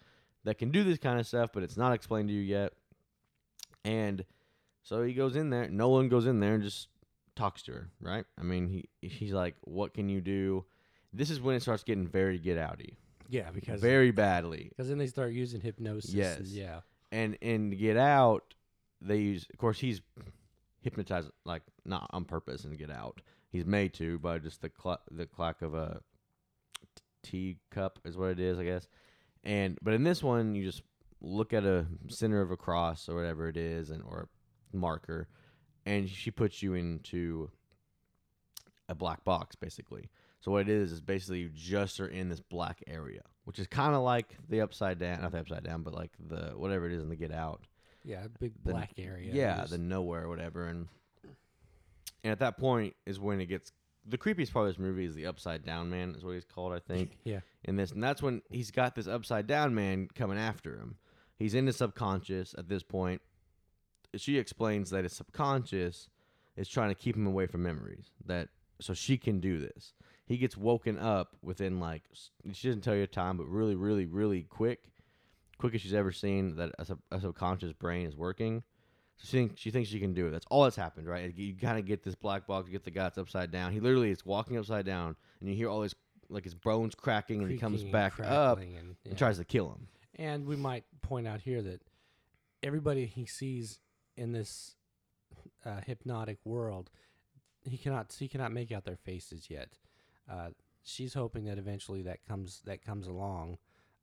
that 0.45 0.57
can 0.57 0.71
do 0.71 0.85
this 0.85 0.97
kind 0.97 1.19
of 1.19 1.27
stuff, 1.27 1.49
but 1.53 1.63
it's 1.63 1.75
not 1.75 1.93
explained 1.93 2.29
to 2.29 2.33
you 2.33 2.41
yet. 2.41 2.73
And 3.83 4.25
so 4.83 5.03
he 5.03 5.13
goes 5.13 5.35
in 5.35 5.49
there. 5.49 5.69
Nolan 5.69 6.09
goes 6.09 6.25
in 6.25 6.39
there 6.39 6.55
and 6.55 6.63
just 6.63 6.87
talks 7.35 7.61
to 7.63 7.71
her, 7.73 7.89
right? 8.01 8.25
I 8.37 8.43
mean, 8.43 8.67
he 8.67 8.89
he's 9.07 9.31
like, 9.33 9.55
"What 9.61 9.93
can 9.93 10.09
you 10.09 10.21
do?" 10.21 10.65
This 11.13 11.29
is 11.29 11.39
when 11.41 11.55
it 11.55 11.61
starts 11.61 11.83
getting 11.83 12.07
very 12.07 12.37
get 12.37 12.57
outy, 12.57 12.95
Yeah, 13.29 13.49
because 13.51 13.81
very 13.81 14.11
badly. 14.11 14.67
because 14.69 14.89
then 14.89 14.97
they 14.97 15.07
start 15.07 15.31
using 15.31 15.61
hypnosis. 15.61 16.09
and 16.11 16.17
Yes. 16.19 16.39
yeah. 16.51 16.81
And 17.11 17.35
in 17.41 17.71
Get 17.71 17.97
Out, 17.97 18.53
they 19.01 19.17
use. 19.17 19.47
Of 19.51 19.57
course, 19.57 19.79
he's 19.79 20.01
hypnotized, 20.81 21.29
like 21.45 21.63
not 21.85 22.09
on 22.13 22.25
purpose, 22.25 22.63
and 22.65 22.77
Get 22.77 22.91
Out. 22.91 23.21
He's 23.51 23.65
made 23.65 23.93
to 23.95 24.19
by 24.19 24.37
just 24.39 24.61
the 24.61 24.71
cl- 24.81 25.01
the 25.09 25.25
clack 25.25 25.61
of 25.63 25.73
a 25.73 26.01
t- 26.95 27.01
tea 27.23 27.57
cup 27.71 27.97
is 28.05 28.15
what 28.17 28.29
it 28.29 28.39
is, 28.39 28.59
I 28.59 28.63
guess. 28.65 28.87
And 29.43 29.79
but 29.81 29.93
in 29.95 30.03
this 30.03 30.21
one, 30.21 30.53
you 30.53 30.63
just 30.65 30.83
look 31.21 31.53
at 31.53 31.63
a 31.65 31.85
center 32.07 32.41
of 32.41 32.51
a 32.51 32.57
cross 32.57 33.09
or 33.09 33.15
whatever 33.15 33.47
it 33.47 33.57
is, 33.57 33.89
and 33.89 34.03
or 34.03 34.27
a 34.73 34.77
marker, 34.77 35.27
and 35.85 36.09
she 36.09 36.31
puts 36.31 36.61
you 36.63 36.73
into 36.73 37.49
a 38.87 38.95
black 38.95 39.23
box, 39.23 39.55
basically. 39.55 40.09
So 40.41 40.51
what 40.51 40.61
it 40.61 40.69
is 40.69 40.91
is 40.91 41.01
basically 41.01 41.39
you 41.39 41.49
just 41.49 41.99
are 41.99 42.07
in 42.07 42.29
this 42.29 42.39
black 42.39 42.81
area, 42.87 43.21
which 43.43 43.59
is 43.59 43.67
kind 43.67 43.93
of 43.93 44.01
like 44.01 44.35
the 44.47 44.61
upside 44.61 44.97
down, 44.99 45.21
not 45.21 45.31
the 45.31 45.39
upside 45.39 45.63
down, 45.63 45.83
but 45.83 45.93
like 45.93 46.11
the 46.19 46.53
whatever 46.55 46.85
it 46.85 46.93
is 46.93 47.01
in 47.01 47.09
the 47.09 47.15
Get 47.15 47.31
Out. 47.33 47.63
Yeah, 48.03 48.27
big 48.39 48.53
The- 48.63 48.71
black 48.71 48.93
area. 48.97 49.31
Yeah, 49.33 49.65
the 49.65 49.77
nowhere 49.77 50.23
or 50.23 50.29
whatever, 50.29 50.67
and 50.67 50.87
and 52.23 52.31
at 52.31 52.39
that 52.39 52.57
point 52.57 52.95
is 53.05 53.19
when 53.19 53.41
it 53.41 53.47
gets 53.47 53.71
the 54.07 54.17
creepiest 54.17 54.51
part 54.53 54.67
of 54.67 54.73
this 54.73 54.79
movie 54.79 55.05
is 55.05 55.13
the 55.13 55.25
upside 55.25 55.63
down 55.63 55.89
man 55.89 56.15
is 56.15 56.23
what 56.23 56.33
he's 56.33 56.45
called, 56.45 56.73
I 56.73 56.79
think. 56.79 57.17
yeah. 57.23 57.39
in 57.65 57.75
this, 57.75 57.91
and 57.91 58.03
that's 58.03 58.21
when 58.21 58.41
he's 58.49 58.71
got 58.71 58.95
this 58.95 59.07
upside 59.07 59.45
down 59.45 59.75
man 59.75 60.07
coming 60.15 60.37
after 60.37 60.77
him. 60.77 60.95
He's 61.39 61.53
in 61.53 61.65
his 61.65 61.77
subconscious 61.77 62.53
at 62.57 62.67
this 62.67 62.83
point. 62.83 63.21
She 64.15 64.37
explains 64.37 64.89
that 64.89 65.03
his 65.03 65.13
subconscious 65.13 66.09
is 66.57 66.67
trying 66.67 66.89
to 66.89 66.95
keep 66.95 67.15
him 67.15 67.25
away 67.25 67.47
from 67.47 67.63
memories. 67.63 68.11
That 68.25 68.49
so 68.81 68.93
she 68.93 69.17
can 69.17 69.39
do 69.39 69.59
this. 69.59 69.93
He 70.25 70.37
gets 70.37 70.57
woken 70.57 70.99
up 70.99 71.37
within 71.41 71.79
like 71.79 72.03
she 72.53 72.67
doesn't 72.67 72.81
tell 72.81 72.95
you 72.95 73.03
a 73.03 73.07
time, 73.07 73.37
but 73.37 73.47
really, 73.47 73.75
really, 73.75 74.05
really 74.05 74.43
quick, 74.43 74.91
quickest 75.57 75.83
she's 75.83 75.93
ever 75.93 76.11
seen 76.11 76.57
that 76.57 76.71
a, 76.77 76.85
sub, 76.85 76.99
a 77.09 77.21
subconscious 77.21 77.73
brain 77.73 78.05
is 78.05 78.15
working. 78.15 78.63
So 79.17 79.25
she 79.25 79.37
thinks 79.37 79.61
she 79.61 79.71
thinks 79.71 79.89
she 79.89 79.99
can 79.99 80.13
do 80.13 80.27
it. 80.27 80.31
That's 80.31 80.45
all 80.49 80.63
that's 80.63 80.75
happened, 80.75 81.07
right? 81.07 81.33
You 81.35 81.55
kind 81.55 81.79
of 81.79 81.85
get 81.85 82.03
this 82.03 82.15
black 82.15 82.47
box, 82.47 82.67
you 82.67 82.73
get 82.73 82.83
the 82.83 82.91
guy 82.91 83.03
that's 83.03 83.17
upside 83.17 83.51
down. 83.51 83.71
He 83.71 83.79
literally 83.79 84.11
is 84.11 84.25
walking 84.25 84.57
upside 84.57 84.85
down, 84.85 85.15
and 85.39 85.49
you 85.49 85.55
hear 85.55 85.69
all 85.69 85.81
his 85.81 85.95
like 86.29 86.43
his 86.43 86.53
bones 86.53 86.95
cracking, 86.95 87.41
and 87.41 87.49
he 87.49 87.57
comes 87.57 87.81
creaking 87.81 87.87
and 87.87 87.91
back 87.93 88.19
up 88.19 88.59
and, 88.59 88.73
yeah. 88.73 89.09
and 89.09 89.17
tries 89.17 89.37
to 89.37 89.45
kill 89.45 89.69
him. 89.71 89.87
And 90.19 90.45
we 90.45 90.57
might 90.57 90.83
point 91.01 91.27
out 91.27 91.39
here 91.39 91.61
that 91.61 91.81
everybody 92.61 93.05
he 93.05 93.25
sees 93.25 93.79
in 94.17 94.33
this 94.33 94.75
uh, 95.65 95.79
hypnotic 95.85 96.39
world, 96.43 96.89
he 97.63 97.77
cannot 97.77 98.13
he 98.19 98.27
cannot 98.27 98.51
make 98.51 98.69
out 98.69 98.83
their 98.83 98.97
faces 98.97 99.47
yet. 99.49 99.69
Uh, 100.29 100.49
she's 100.83 101.13
hoping 101.13 101.45
that 101.45 101.57
eventually 101.57 102.01
that 102.01 102.25
comes 102.27 102.61
that 102.65 102.83
comes 102.85 103.07
along 103.07 103.59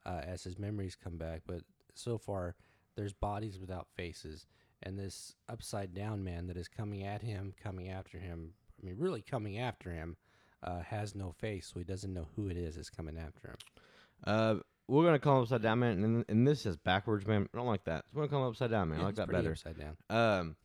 uh, 0.07 0.23
as 0.27 0.43
his 0.43 0.59
memories 0.59 0.97
come 0.97 1.19
back. 1.19 1.43
But 1.47 1.61
so 1.93 2.17
far, 2.17 2.57
there's 2.97 3.13
bodies 3.13 3.59
without 3.59 3.87
faces, 3.95 4.47
and 4.83 4.99
this 4.99 5.35
upside 5.51 5.93
down 5.93 6.25
man 6.25 6.47
that 6.47 6.57
is 6.57 6.67
coming 6.67 7.05
at 7.05 7.21
him, 7.21 7.53
coming 7.63 7.91
after 7.91 8.19
him. 8.19 8.55
I 8.83 8.87
mean, 8.87 8.97
really 8.99 9.23
coming 9.23 9.59
after 9.59 9.91
him. 9.91 10.17
Uh, 10.63 10.81
has 10.81 11.15
no 11.15 11.33
face, 11.39 11.71
so 11.73 11.79
he 11.79 11.85
doesn't 11.85 12.15
know 12.15 12.27
who 12.35 12.49
it 12.49 12.57
is 12.57 12.75
that's 12.75 12.89
coming 12.91 13.19
after 13.19 13.51
him. 13.51 14.63
We're 14.89 15.05
gonna 15.05 15.19
call 15.19 15.39
him 15.39 15.43
upside 15.43 15.63
down 15.63 15.81
man, 15.81 16.05
and, 16.05 16.25
and 16.29 16.47
this 16.47 16.65
is 16.65 16.77
backwards 16.77 17.27
man. 17.27 17.49
I 17.53 17.57
don't 17.57 17.67
like 17.67 17.85
that. 17.85 18.05
We're 18.13 18.23
gonna 18.23 18.31
call 18.31 18.43
him 18.43 18.51
upside 18.51 18.71
down 18.71 18.91
man. 18.91 19.01
I 19.01 19.05
like 19.05 19.17
that 19.17 19.31
better. 19.31 19.53
Upside 19.53 19.79
down. 19.79 19.97
Um, 20.09 20.57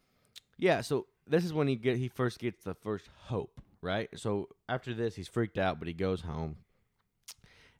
yeah. 0.57 0.81
So 0.81 1.07
this 1.27 1.43
is 1.43 1.53
when 1.53 1.67
he 1.67 1.75
get 1.75 1.97
he 1.97 2.07
first 2.07 2.39
gets 2.39 2.63
the 2.63 2.75
first 2.75 3.09
hope, 3.25 3.59
right? 3.81 4.09
So 4.15 4.49
after 4.69 4.93
this, 4.93 5.15
he's 5.15 5.27
freaked 5.27 5.57
out, 5.57 5.79
but 5.79 5.87
he 5.87 5.93
goes 5.93 6.21
home, 6.21 6.57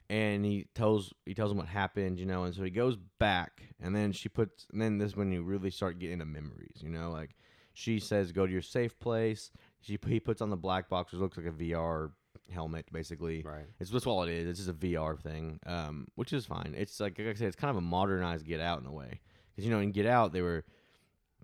and 0.09 0.43
he 0.43 0.65
tells 0.73 1.13
he 1.25 1.33
tells 1.35 1.51
him 1.51 1.57
what 1.57 1.67
happened, 1.67 2.19
you 2.19 2.25
know, 2.25 2.43
and 2.43 2.55
so 2.55 2.63
he 2.63 2.71
goes 2.71 2.97
back, 3.19 3.61
and 3.79 3.95
then 3.95 4.11
she 4.11 4.27
puts, 4.27 4.65
and 4.71 4.81
then 4.81 4.97
this 4.97 5.11
is 5.11 5.15
when 5.15 5.31
you 5.31 5.43
really 5.43 5.69
start 5.69 5.99
getting 5.99 6.13
into 6.13 6.25
memories, 6.25 6.77
you 6.81 6.89
know, 6.89 7.11
like 7.11 7.35
she 7.73 7.99
says, 7.99 8.31
"Go 8.31 8.45
to 8.45 8.51
your 8.51 8.61
safe 8.61 8.99
place." 8.99 9.51
She 9.79 9.97
he 10.07 10.19
puts 10.19 10.41
on 10.41 10.49
the 10.49 10.57
black 10.57 10.89
box, 10.89 11.11
which 11.11 11.21
looks 11.21 11.37
like 11.37 11.47
a 11.47 11.51
VR 11.51 12.11
helmet, 12.51 12.85
basically. 12.91 13.41
Right. 13.41 13.65
It's 13.79 13.89
that's 13.89 14.05
all 14.05 14.23
it 14.23 14.29
is. 14.29 14.47
It's 14.47 14.59
just 14.59 14.69
a 14.69 14.73
VR 14.73 15.19
thing, 15.19 15.59
um, 15.65 16.07
which 16.15 16.33
is 16.33 16.45
fine. 16.45 16.73
It's 16.77 16.99
like, 16.99 17.17
like 17.17 17.27
I 17.27 17.33
said, 17.33 17.47
it's 17.47 17.55
kind 17.55 17.71
of 17.71 17.77
a 17.77 17.81
modernized 17.81 18.45
Get 18.45 18.61
Out 18.61 18.79
in 18.81 18.85
a 18.85 18.91
way, 18.91 19.19
because 19.49 19.65
you 19.65 19.71
know 19.71 19.79
in 19.79 19.91
Get 19.91 20.05
Out 20.05 20.33
they 20.33 20.41
were 20.41 20.63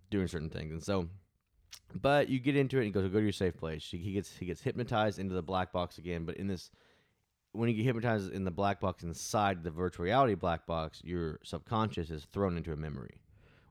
doing 0.09 0.27
certain 0.27 0.49
things, 0.49 0.71
and 0.71 0.83
so. 0.83 1.07
But 1.93 2.27
you 2.27 2.39
get 2.39 2.57
into 2.57 2.77
it 2.77 2.79
and 2.81 2.85
he 2.87 2.91
goes, 2.91 3.09
"Go 3.09 3.19
to 3.19 3.23
your 3.23 3.31
safe 3.31 3.55
place." 3.55 3.85
He 3.89 4.11
gets 4.11 4.35
he 4.37 4.45
gets 4.45 4.61
hypnotized 4.61 5.19
into 5.19 5.33
the 5.33 5.41
black 5.41 5.71
box 5.71 5.97
again, 5.97 6.25
but 6.25 6.35
in 6.35 6.47
this, 6.47 6.69
when 7.53 7.69
you 7.69 7.75
get 7.75 7.85
hypnotized 7.85 8.31
in 8.33 8.43
the 8.43 8.51
black 8.51 8.81
box 8.81 9.03
inside 9.03 9.63
the 9.63 9.71
virtual 9.71 10.03
reality 10.03 10.33
black 10.33 10.65
box, 10.65 11.01
your 11.03 11.39
subconscious 11.43 12.09
is 12.09 12.25
thrown 12.25 12.57
into 12.57 12.73
a 12.73 12.75
memory, 12.75 13.21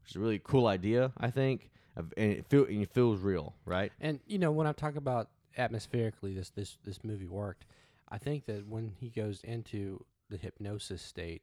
which 0.02 0.12
is 0.12 0.16
a 0.16 0.20
really 0.20 0.40
cool 0.42 0.66
idea, 0.66 1.12
I 1.18 1.30
think, 1.30 1.70
and 1.96 2.12
it 2.16 2.46
feel 2.46 2.64
and 2.64 2.82
it 2.82 2.90
feels 2.90 3.20
real, 3.20 3.54
right? 3.64 3.92
And 4.00 4.20
you 4.26 4.38
know, 4.38 4.50
when 4.50 4.66
I 4.66 4.72
talk 4.72 4.96
about 4.96 5.28
atmospherically, 5.56 6.34
this 6.34 6.50
this 6.50 6.78
this 6.84 7.04
movie 7.04 7.26
worked. 7.26 7.64
I 8.08 8.18
think 8.18 8.46
that 8.46 8.66
when 8.66 8.92
he 9.00 9.10
goes 9.10 9.40
into 9.42 10.04
the 10.30 10.36
hypnosis 10.36 11.02
state 11.02 11.42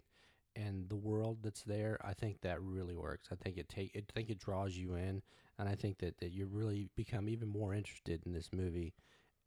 and 0.55 0.87
the 0.87 0.95
world 0.95 1.39
that's 1.43 1.63
there, 1.63 1.99
I 2.03 2.13
think 2.13 2.41
that 2.41 2.61
really 2.61 2.95
works. 2.95 3.29
I 3.31 3.35
think 3.35 3.57
it 3.57 3.69
take 3.69 3.91
I 3.95 4.03
think 4.13 4.29
it 4.29 4.39
draws 4.39 4.77
you 4.77 4.95
in, 4.95 5.21
and 5.59 5.69
I 5.69 5.75
think 5.75 5.99
that 5.99 6.17
that 6.19 6.31
you 6.31 6.45
really 6.45 6.89
become 6.95 7.29
even 7.29 7.49
more 7.49 7.73
interested 7.73 8.21
in 8.25 8.33
this 8.33 8.49
movie 8.53 8.93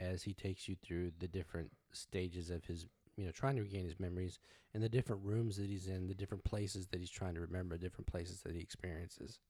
as 0.01 0.23
he 0.23 0.35
takes 0.35 0.69
you 0.69 0.77
through 0.83 1.13
the 1.19 1.29
different 1.29 1.71
stages 1.93 2.51
of 2.51 2.65
his 2.65 2.87
you 3.17 3.25
know 3.25 3.33
trying 3.33 3.57
to 3.57 3.63
regain 3.63 3.85
his 3.85 3.99
memories 3.99 4.39
and 4.75 4.83
the 4.83 4.89
different 4.89 5.25
rooms 5.25 5.57
that 5.57 5.71
he's 5.71 5.87
in 5.87 6.07
the 6.07 6.15
different 6.15 6.45
places 6.45 6.87
that 6.89 7.01
he's 7.01 7.11
trying 7.11 7.35
to 7.35 7.41
remember 7.41 7.79
different 7.79 8.07
places 8.07 8.43
that 8.43 8.55
he 8.55 8.61
experiences 8.61 9.41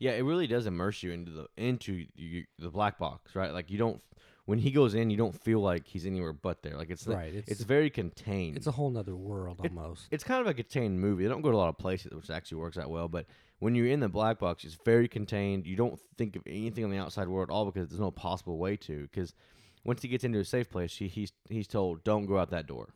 Yeah, 0.00 0.12
it 0.12 0.22
really 0.22 0.46
does 0.48 0.66
immerse 0.66 1.02
you 1.04 1.12
into 1.12 1.30
the 1.30 1.46
into 1.56 2.06
you, 2.16 2.44
the 2.58 2.70
black 2.70 2.98
box, 2.98 3.36
right? 3.36 3.52
Like 3.52 3.70
you 3.70 3.78
don't 3.78 4.00
when 4.46 4.58
he 4.58 4.72
goes 4.72 4.94
in, 4.94 5.10
you 5.10 5.16
don't 5.16 5.38
feel 5.40 5.60
like 5.60 5.86
he's 5.86 6.06
anywhere 6.06 6.32
but 6.32 6.62
there. 6.62 6.76
Like 6.76 6.90
it's 6.90 7.04
the- 7.04 7.14
right 7.14 7.32
it's 7.46 7.62
very 7.62 7.90
contained. 7.90 8.56
it's 8.56 8.66
a 8.66 8.72
whole 8.72 8.90
nother 8.90 9.14
world 9.14 9.60
It- 9.62 9.70
almost 9.70 10.08
it's 10.10 10.24
kind 10.24 10.40
of 10.40 10.46
a 10.48 10.54
contained 10.54 10.98
movie. 11.00 11.22
They 11.22 11.28
don't 11.28 11.42
go 11.42 11.50
to 11.52 11.56
a 11.56 11.58
lot 11.58 11.68
of 11.68 11.78
places, 11.78 12.12
which 12.12 12.30
actually 12.30 12.58
works 12.58 12.78
out 12.78 12.90
well. 12.90 13.06
But 13.08 13.26
when 13.60 13.74
you're 13.74 13.88
in 13.88 14.00
the 14.00 14.08
black 14.08 14.38
box, 14.38 14.64
it's 14.64 14.78
very 14.86 15.06
contained. 15.06 15.66
You 15.66 15.76
don't 15.76 16.00
think 16.16 16.34
of 16.34 16.42
anything 16.46 16.82
on 16.82 16.90
the 16.90 16.96
outside 16.98 17.28
world 17.28 17.50
at 17.50 17.52
all 17.52 17.66
because 17.70 17.90
there's 17.90 18.00
no 18.00 18.10
possible 18.10 18.56
way 18.58 18.76
to. 18.78 19.02
Because 19.02 19.34
once 19.84 20.00
he 20.02 20.08
gets 20.08 20.24
into 20.24 20.38
a 20.40 20.44
safe 20.46 20.70
place, 20.70 20.96
he, 20.96 21.08
he's 21.08 21.32
he's 21.50 21.68
told, 21.68 22.02
"Don't 22.04 22.24
go 22.24 22.38
out 22.38 22.48
that 22.50 22.66
door." 22.66 22.94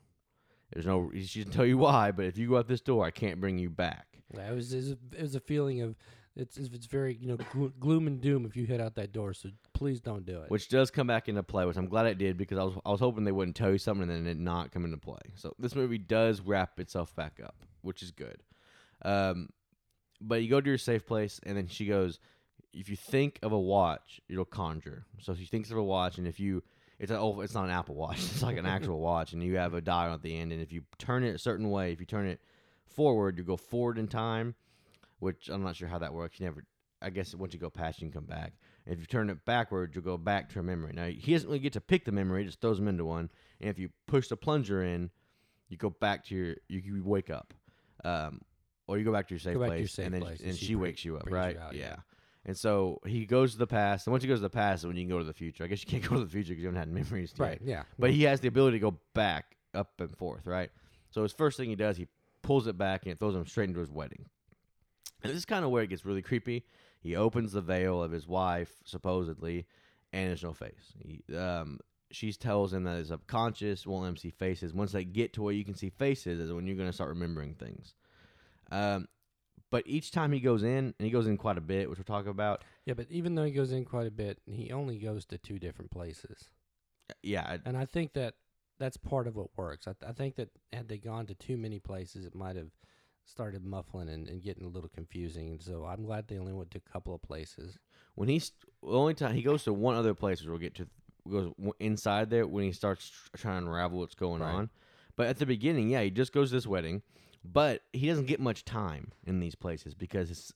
There's 0.72 0.86
no. 0.86 1.10
She 1.14 1.40
doesn't 1.40 1.52
tell 1.52 1.66
you 1.66 1.76
why, 1.86 2.10
but 2.12 2.24
if 2.24 2.38
you 2.38 2.48
go 2.48 2.56
out 2.56 2.66
this 2.66 2.80
door, 2.80 3.04
I 3.04 3.10
can't 3.10 3.40
bring 3.40 3.58
you 3.58 3.68
back. 3.68 4.06
Yeah, 4.34 4.50
it 4.50 4.54
was 4.54 4.72
it 4.72 4.78
was 4.78 4.90
a, 4.92 4.98
it 5.18 5.22
was 5.22 5.34
a 5.34 5.40
feeling 5.40 5.82
of 5.82 5.94
it's 6.36 6.56
it's 6.58 6.86
very 6.86 7.16
you 7.20 7.28
know 7.28 7.36
glo- 7.52 7.72
gloom 7.78 8.06
and 8.06 8.20
doom 8.20 8.44
if 8.44 8.56
you 8.56 8.66
head 8.66 8.80
out 8.80 8.94
that 8.96 9.12
door. 9.12 9.34
So 9.34 9.50
please 9.72 10.00
don't 10.00 10.26
do 10.26 10.42
it. 10.42 10.50
which 10.50 10.68
does 10.68 10.90
come 10.90 11.06
back 11.06 11.28
into 11.28 11.42
play, 11.42 11.64
which 11.64 11.76
I'm 11.76 11.88
glad 11.88 12.06
it 12.06 12.18
did 12.18 12.36
because 12.36 12.58
I 12.58 12.64
was 12.64 12.74
I 12.84 12.90
was 12.90 13.00
hoping 13.00 13.24
they 13.24 13.32
wouldn't 13.32 13.56
tell 13.56 13.70
you 13.70 13.78
something 13.78 14.08
and 14.08 14.26
then 14.26 14.30
it 14.30 14.38
not 14.38 14.72
come 14.72 14.84
into 14.84 14.98
play. 14.98 15.20
So 15.34 15.54
this 15.58 15.74
movie 15.74 15.98
does 15.98 16.40
wrap 16.40 16.80
itself 16.80 17.14
back 17.14 17.40
up, 17.42 17.56
which 17.82 18.02
is 18.02 18.10
good. 18.10 18.42
Um, 19.04 19.50
but 20.20 20.42
you 20.42 20.48
go 20.48 20.60
to 20.60 20.68
your 20.68 20.78
safe 20.78 21.06
place, 21.06 21.40
and 21.44 21.56
then 21.56 21.66
she 21.66 21.86
goes, 21.86 22.18
if 22.72 22.88
you 22.88 22.96
think 22.96 23.38
of 23.42 23.52
a 23.52 23.58
watch, 23.58 24.20
it'll 24.28 24.44
conjure. 24.44 25.04
So 25.20 25.34
she 25.34 25.44
thinks 25.44 25.70
of 25.70 25.76
a 25.76 25.82
watch, 25.82 26.18
and 26.18 26.26
if 26.26 26.40
you 26.40 26.62
it's 26.98 27.10
an 27.10 27.18
oh, 27.18 27.40
it's 27.40 27.54
not 27.54 27.64
an 27.64 27.70
Apple 27.70 27.94
Watch, 27.94 28.18
it's 28.32 28.42
like 28.42 28.56
an 28.56 28.66
actual 28.66 29.00
watch, 29.00 29.32
and 29.32 29.42
you 29.42 29.56
have 29.56 29.74
a 29.74 29.80
dial 29.80 30.14
at 30.14 30.22
the 30.22 30.36
end, 30.36 30.52
and 30.52 30.62
if 30.62 30.72
you 30.72 30.82
turn 30.98 31.24
it 31.24 31.34
a 31.34 31.38
certain 31.38 31.70
way, 31.70 31.92
if 31.92 32.00
you 32.00 32.06
turn 32.06 32.26
it 32.26 32.40
forward, 32.86 33.36
you 33.38 33.44
go 33.44 33.56
forward 33.56 33.98
in 33.98 34.06
time, 34.08 34.54
which 35.24 35.48
I'm 35.48 35.62
not 35.62 35.74
sure 35.74 35.88
how 35.88 35.98
that 35.98 36.12
works. 36.12 36.38
You 36.38 36.44
never, 36.44 36.64
I 37.00 37.08
guess 37.08 37.34
once 37.34 37.54
you 37.54 37.58
go 37.58 37.70
past, 37.70 37.98
you 38.00 38.06
can 38.08 38.12
come 38.12 38.26
back. 38.26 38.52
If 38.86 39.00
you 39.00 39.06
turn 39.06 39.30
it 39.30 39.44
backwards, 39.46 39.94
you'll 39.94 40.04
go 40.04 40.18
back 40.18 40.50
to 40.50 40.60
a 40.60 40.62
memory. 40.62 40.92
Now 40.94 41.06
he 41.06 41.32
doesn't 41.32 41.48
really 41.48 41.58
get 41.58 41.72
to 41.72 41.80
pick 41.80 42.04
the 42.04 42.12
memory; 42.12 42.42
he 42.42 42.46
just 42.46 42.60
throws 42.60 42.78
them 42.78 42.88
into 42.88 43.06
one. 43.06 43.30
And 43.60 43.70
if 43.70 43.78
you 43.78 43.88
push 44.06 44.28
the 44.28 44.36
plunger 44.36 44.82
in, 44.84 45.10
you 45.70 45.78
go 45.78 45.90
back 45.90 46.26
to 46.26 46.34
your 46.34 46.56
you, 46.68 46.80
you 46.84 47.02
wake 47.02 47.30
up, 47.30 47.54
um, 48.04 48.42
or 48.86 48.98
you 48.98 49.04
go 49.04 49.12
back 49.12 49.28
to 49.28 49.34
your 49.34 49.40
safe 49.40 49.54
to 49.54 49.58
your 49.58 49.68
place, 49.68 49.92
safe 49.92 50.04
and 50.04 50.14
then 50.14 50.20
place, 50.20 50.40
and 50.40 50.50
and 50.50 50.58
she 50.58 50.66
she 50.66 50.74
wakes 50.76 51.04
you 51.04 51.16
up, 51.16 51.24
brings 51.24 51.34
you 51.34 51.38
right? 51.38 51.56
out, 51.56 51.74
yeah. 51.74 51.82
yeah. 51.82 51.96
And 52.46 52.56
so 52.56 53.00
he 53.06 53.24
goes 53.24 53.52
to 53.52 53.58
the 53.58 53.66
past, 53.66 54.06
and 54.06 54.12
once 54.12 54.22
he 54.22 54.28
goes 54.28 54.38
to 54.38 54.42
the 54.42 54.50
past, 54.50 54.84
when 54.84 54.96
you 54.96 55.02
can 55.02 55.08
go 55.08 55.18
to 55.18 55.24
the 55.24 55.32
future. 55.32 55.64
I 55.64 55.66
guess 55.66 55.82
you 55.82 55.90
can't 55.90 56.02
go 56.10 56.16
to 56.16 56.24
the 56.24 56.30
future 56.30 56.50
because 56.50 56.62
you 56.62 56.68
haven't 56.68 56.80
had 56.80 56.92
memories 56.92 57.32
yet. 57.38 57.42
right? 57.42 57.60
Yeah, 57.64 57.84
But 57.98 58.10
he 58.10 58.24
has 58.24 58.40
the 58.40 58.48
ability 58.48 58.78
to 58.78 58.82
go 58.82 58.98
back, 59.14 59.56
up 59.72 59.98
and 59.98 60.14
forth, 60.18 60.46
right? 60.46 60.70
So 61.10 61.22
his 61.22 61.32
first 61.32 61.56
thing 61.56 61.70
he 61.70 61.76
does, 61.76 61.96
he 61.96 62.06
pulls 62.42 62.66
it 62.66 62.76
back 62.76 63.04
and 63.04 63.12
it 63.12 63.18
throws 63.18 63.34
him 63.34 63.46
straight 63.46 63.68
into 63.68 63.80
his 63.80 63.90
wedding. 63.90 64.26
And 65.24 65.30
this 65.30 65.38
is 65.38 65.44
kind 65.46 65.64
of 65.64 65.70
where 65.70 65.82
it 65.82 65.88
gets 65.88 66.04
really 66.04 66.22
creepy. 66.22 66.64
He 67.00 67.16
opens 67.16 67.52
the 67.52 67.60
veil 67.60 68.02
of 68.02 68.12
his 68.12 68.28
wife, 68.28 68.70
supposedly, 68.84 69.66
and 70.12 70.28
there's 70.28 70.42
no 70.44 70.52
face. 70.52 70.92
He, 70.98 71.22
um, 71.36 71.80
she 72.10 72.32
tells 72.32 72.72
him 72.72 72.84
that 72.84 72.98
his 72.98 73.08
subconscious 73.08 73.86
won't 73.86 74.02
let 74.02 74.08
him 74.10 74.16
see 74.16 74.30
faces. 74.30 74.72
Once 74.72 74.92
they 74.92 75.04
get 75.04 75.32
to 75.32 75.42
where 75.42 75.52
you 75.54 75.64
can 75.64 75.74
see 75.74 75.90
faces, 75.90 76.38
is 76.38 76.52
when 76.52 76.66
you're 76.66 76.76
going 76.76 76.88
to 76.88 76.92
start 76.92 77.08
remembering 77.08 77.54
things. 77.54 77.94
Um, 78.70 79.08
but 79.70 79.82
each 79.86 80.10
time 80.12 80.30
he 80.30 80.40
goes 80.40 80.62
in, 80.62 80.68
and 80.68 80.94
he 80.98 81.10
goes 81.10 81.26
in 81.26 81.36
quite 81.36 81.58
a 81.58 81.62
bit, 81.62 81.88
which 81.90 81.98
we'll 81.98 82.04
talk 82.04 82.26
about. 82.26 82.62
yeah. 82.84 82.94
But 82.94 83.06
even 83.10 83.34
though 83.34 83.44
he 83.44 83.50
goes 83.50 83.72
in 83.72 83.84
quite 83.84 84.06
a 84.06 84.10
bit, 84.12 84.38
he 84.46 84.70
only 84.72 84.98
goes 84.98 85.24
to 85.26 85.38
two 85.38 85.58
different 85.58 85.90
places, 85.90 86.48
Yeah, 87.22 87.42
I- 87.46 87.60
and 87.64 87.76
I 87.76 87.86
think 87.86 88.12
that 88.12 88.34
that's 88.78 88.96
part 88.96 89.26
of 89.26 89.36
what 89.36 89.48
works. 89.56 89.88
I, 89.88 89.94
I 90.06 90.12
think 90.12 90.36
that 90.36 90.50
had 90.72 90.88
they 90.88 90.98
gone 90.98 91.26
to 91.26 91.34
too 91.34 91.56
many 91.56 91.78
places, 91.80 92.24
it 92.24 92.34
might 92.34 92.56
have 92.56 92.70
started 93.26 93.64
muffling 93.64 94.08
and, 94.08 94.28
and 94.28 94.42
getting 94.42 94.64
a 94.64 94.68
little 94.68 94.88
confusing. 94.90 95.58
So 95.60 95.84
I'm 95.84 96.04
glad 96.04 96.28
they 96.28 96.38
only 96.38 96.52
went 96.52 96.70
to 96.72 96.78
a 96.78 96.92
couple 96.92 97.14
of 97.14 97.22
places. 97.22 97.78
when 98.14 98.28
he's 98.28 98.52
the 98.82 98.90
only 98.90 99.14
time 99.14 99.34
he 99.34 99.42
goes 99.42 99.64
to 99.64 99.72
one 99.72 99.96
other 99.96 100.14
place, 100.14 100.40
which 100.40 100.48
we'll 100.48 100.58
get 100.58 100.74
to, 100.76 100.86
goes 101.30 101.52
inside 101.80 102.30
there 102.30 102.46
when 102.46 102.64
he 102.64 102.72
starts 102.72 103.10
trying 103.36 103.62
to 103.62 103.66
unravel 103.68 103.98
what's 103.98 104.14
going 104.14 104.42
Right. 104.42 104.52
on. 104.52 104.70
But 105.16 105.28
at 105.28 105.38
the 105.38 105.46
beginning, 105.46 105.88
yeah, 105.90 106.02
he 106.02 106.10
just 106.10 106.32
goes 106.32 106.50
to 106.50 106.56
this 106.56 106.66
wedding, 106.66 107.02
but 107.44 107.82
he 107.92 108.08
doesn't 108.08 108.26
get 108.26 108.40
much 108.40 108.64
time 108.64 109.12
in 109.26 109.40
these 109.40 109.54
places 109.54 109.94
because 109.94 110.30
it's 110.30 110.52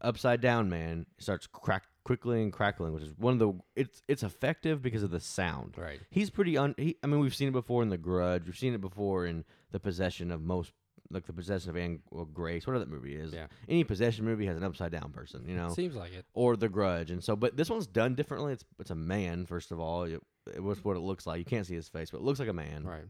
upside 0.00 0.40
down 0.40 0.68
man 0.68 1.06
starts 1.18 1.46
crack 1.46 1.84
quickly 2.02 2.42
and 2.42 2.52
crackling, 2.52 2.92
which 2.92 3.02
is 3.04 3.12
one 3.16 3.34
of 3.34 3.38
the 3.38 3.52
it's 3.76 4.02
it's 4.08 4.22
effective 4.22 4.82
because 4.82 5.02
of 5.02 5.10
the 5.10 5.20
sound. 5.20 5.74
Right. 5.78 6.00
He's 6.10 6.28
pretty 6.30 6.58
un. 6.58 6.74
He, 6.76 6.96
I 7.02 7.06
mean, 7.06 7.20
we've 7.20 7.34
seen 7.34 7.48
it 7.48 7.52
before 7.52 7.82
in 7.82 7.88
The 7.88 7.96
Grudge. 7.98 8.44
We've 8.46 8.56
seen 8.58 8.74
it 8.74 8.80
before 8.80 9.26
in 9.26 9.44
the 9.70 9.80
possession 9.80 10.30
of 10.30 10.42
most, 10.42 10.72
like 11.10 11.26
the 11.26 11.32
possession 11.32 11.70
of 11.70 11.76
Anne 11.76 12.00
or 12.10 12.26
Grace, 12.26 12.66
whatever 12.66 12.84
that 12.84 12.90
movie 12.90 13.14
is. 13.14 13.32
Yeah. 13.32 13.46
Any 13.68 13.84
possession 13.84 14.24
movie 14.24 14.46
has 14.46 14.56
an 14.56 14.64
upside 14.64 14.90
down 14.92 15.10
person, 15.12 15.44
you 15.46 15.54
know 15.54 15.68
Seems 15.70 15.94
like 15.94 16.12
it. 16.14 16.24
or 16.34 16.56
The 16.56 16.68
Grudge, 16.68 17.10
and 17.10 17.22
so 17.22 17.36
but 17.36 17.56
this 17.56 17.68
one's 17.70 17.86
done 17.86 18.14
differently. 18.14 18.52
It's 18.52 18.64
it's 18.80 18.90
a 18.90 18.94
man 18.94 19.46
first 19.46 19.70
of 19.70 19.78
all. 19.80 20.04
It, 20.04 20.20
it 20.54 20.62
was 20.62 20.84
what 20.84 20.96
it 20.96 21.00
looks 21.00 21.26
like. 21.26 21.38
You 21.38 21.44
can't 21.44 21.66
see 21.66 21.74
his 21.74 21.88
face, 21.88 22.10
but 22.10 22.18
it 22.18 22.24
looks 22.24 22.38
like 22.40 22.48
a 22.48 22.52
man. 22.52 22.84
Right. 22.84 23.04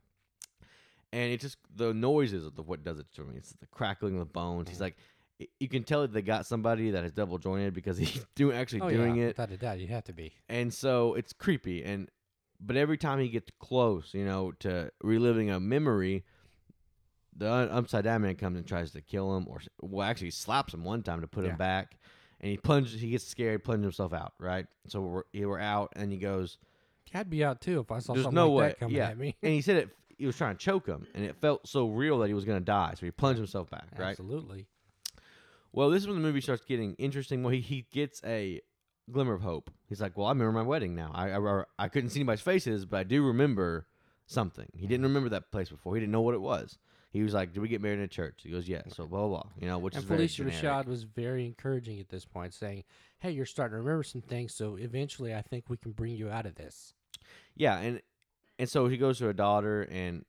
And 1.12 1.30
it 1.32 1.40
just 1.40 1.56
the 1.74 1.94
noises 1.94 2.44
of 2.44 2.56
the, 2.56 2.62
what 2.62 2.82
does 2.84 2.98
it 2.98 3.06
to 3.14 3.22
me. 3.22 3.36
It's 3.36 3.52
the 3.52 3.66
crackling 3.66 4.14
of 4.14 4.18
the 4.20 4.24
bones. 4.24 4.68
He's 4.68 4.80
like, 4.80 4.96
you 5.60 5.68
can 5.68 5.84
tell 5.84 6.02
that 6.02 6.12
they 6.12 6.22
got 6.22 6.46
somebody 6.46 6.90
that 6.90 7.04
is 7.04 7.12
double 7.12 7.38
jointed 7.38 7.72
because 7.74 7.96
he's 7.98 8.24
doing 8.34 8.56
actually 8.56 8.80
Oh 8.80 8.90
doing 8.90 9.16
yeah, 9.16 9.24
it, 9.24 9.28
without 9.28 9.50
a 9.52 9.56
doubt, 9.56 9.78
you 9.78 9.86
have 9.88 10.04
to 10.04 10.12
be. 10.12 10.32
and 10.48 10.72
so 10.74 11.14
it's 11.14 11.32
creepy. 11.32 11.84
And 11.84 12.08
but 12.60 12.76
every 12.76 12.96
time 12.98 13.18
he 13.20 13.28
gets 13.28 13.50
close, 13.60 14.10
you 14.14 14.24
know, 14.24 14.52
to 14.60 14.90
reliving 15.02 15.50
a 15.50 15.60
memory. 15.60 16.24
The 17.36 17.48
upside 17.48 18.04
down 18.04 18.22
man 18.22 18.36
comes 18.36 18.56
and 18.58 18.66
tries 18.66 18.92
to 18.92 19.00
kill 19.00 19.36
him, 19.36 19.46
or 19.48 19.60
well, 19.80 20.06
actually 20.08 20.30
slaps 20.30 20.72
him 20.72 20.84
one 20.84 21.02
time 21.02 21.20
to 21.20 21.26
put 21.26 21.44
Yeah. 21.44 21.50
him 21.52 21.56
back, 21.56 21.96
and 22.40 22.50
he 22.50 22.56
plunges. 22.56 23.00
He 23.00 23.10
gets 23.10 23.26
scared, 23.26 23.64
plunges 23.64 23.84
himself 23.84 24.12
out. 24.12 24.34
Right, 24.38 24.66
so 24.86 25.00
we're 25.00 25.22
he- 25.32 25.44
we're 25.44 25.58
out, 25.58 25.92
and 25.96 26.12
he 26.12 26.18
goes, 26.18 26.58
I'd 27.12 27.30
be 27.30 27.44
out 27.44 27.60
too 27.60 27.80
if 27.80 27.90
I 27.92 27.98
saw 28.00 28.14
something 28.14 28.34
no 28.34 28.50
like 28.52 28.60
way. 28.60 28.68
that 28.68 28.78
coming 28.80 28.96
yeah. 28.96 29.08
at 29.10 29.18
me. 29.18 29.36
and 29.42 29.52
he 29.52 29.60
said 29.60 29.76
it. 29.76 29.88
He 30.16 30.26
was 30.26 30.36
trying 30.36 30.56
to 30.56 30.64
choke 30.64 30.86
him, 30.86 31.06
and 31.14 31.24
it 31.24 31.34
felt 31.40 31.66
so 31.68 31.88
real 31.88 32.18
that 32.20 32.28
he 32.28 32.34
was 32.34 32.44
going 32.44 32.58
to 32.60 32.64
die. 32.64 32.94
So 32.98 33.04
he 33.04 33.10
plunged 33.10 33.38
himself 33.38 33.68
back. 33.68 33.86
Right. 33.98 34.10
Absolutely. 34.10 34.66
Well, 35.72 35.90
this 35.90 36.02
is 36.02 36.06
when 36.06 36.16
the 36.16 36.22
movie 36.22 36.40
starts 36.40 36.64
getting 36.64 36.94
interesting. 36.94 37.42
Well, 37.42 37.50
he, 37.52 37.60
he 37.60 37.86
gets 37.90 38.20
a 38.24 38.60
glimmer 39.10 39.34
of 39.34 39.42
hope. 39.42 39.70
He's 39.88 40.00
like, 40.00 40.16
"Well, 40.16 40.28
I 40.28 40.30
remember 40.30 40.52
my 40.52 40.62
wedding 40.62 40.94
now. 40.94 41.10
I, 41.12 41.36
I 41.36 41.64
I 41.78 41.88
couldn't 41.88 42.10
see 42.10 42.20
anybody's 42.20 42.42
faces, 42.42 42.84
but 42.86 42.98
I 42.98 43.02
do 43.02 43.26
remember 43.26 43.86
something. 44.26 44.68
He 44.76 44.86
didn't 44.86 45.02
remember 45.04 45.28
that 45.30 45.50
place 45.50 45.68
before. 45.68 45.94
He 45.96 46.00
didn't 46.00 46.12
know 46.12 46.20
what 46.22 46.34
it 46.34 46.40
was. 46.40 46.78
He 47.14 47.22
was 47.22 47.32
like, 47.32 47.52
"Did 47.52 47.60
we 47.60 47.68
get 47.68 47.80
married 47.80 48.00
in 48.00 48.04
a 48.04 48.08
church?" 48.08 48.40
He 48.42 48.50
goes, 48.50 48.68
"Yeah." 48.68 48.82
So 48.88 49.06
blah 49.06 49.20
blah 49.20 49.28
blah. 49.28 49.50
You 49.60 49.68
know, 49.68 49.78
which 49.78 49.94
And 49.94 50.02
is 50.02 50.10
Phylicia. 50.10 50.50
Rashad 50.50 50.86
was 50.86 51.04
very 51.04 51.46
encouraging 51.46 52.00
at 52.00 52.08
this 52.08 52.24
point, 52.24 52.52
saying, 52.52 52.82
"Hey, 53.20 53.30
you're 53.30 53.46
starting 53.46 53.74
to 53.74 53.78
remember 53.78 54.02
some 54.02 54.20
things, 54.20 54.52
so 54.52 54.74
eventually, 54.74 55.32
I 55.32 55.40
think 55.40 55.70
we 55.70 55.76
can 55.76 55.92
bring 55.92 56.16
you 56.16 56.28
out 56.28 56.44
of 56.44 56.56
this." 56.56 56.92
Yeah, 57.54 57.78
and 57.78 58.02
and 58.58 58.68
so 58.68 58.88
he 58.88 58.96
goes 58.96 59.18
to 59.18 59.28
a 59.28 59.32
daughter, 59.32 59.82
and 59.82 60.24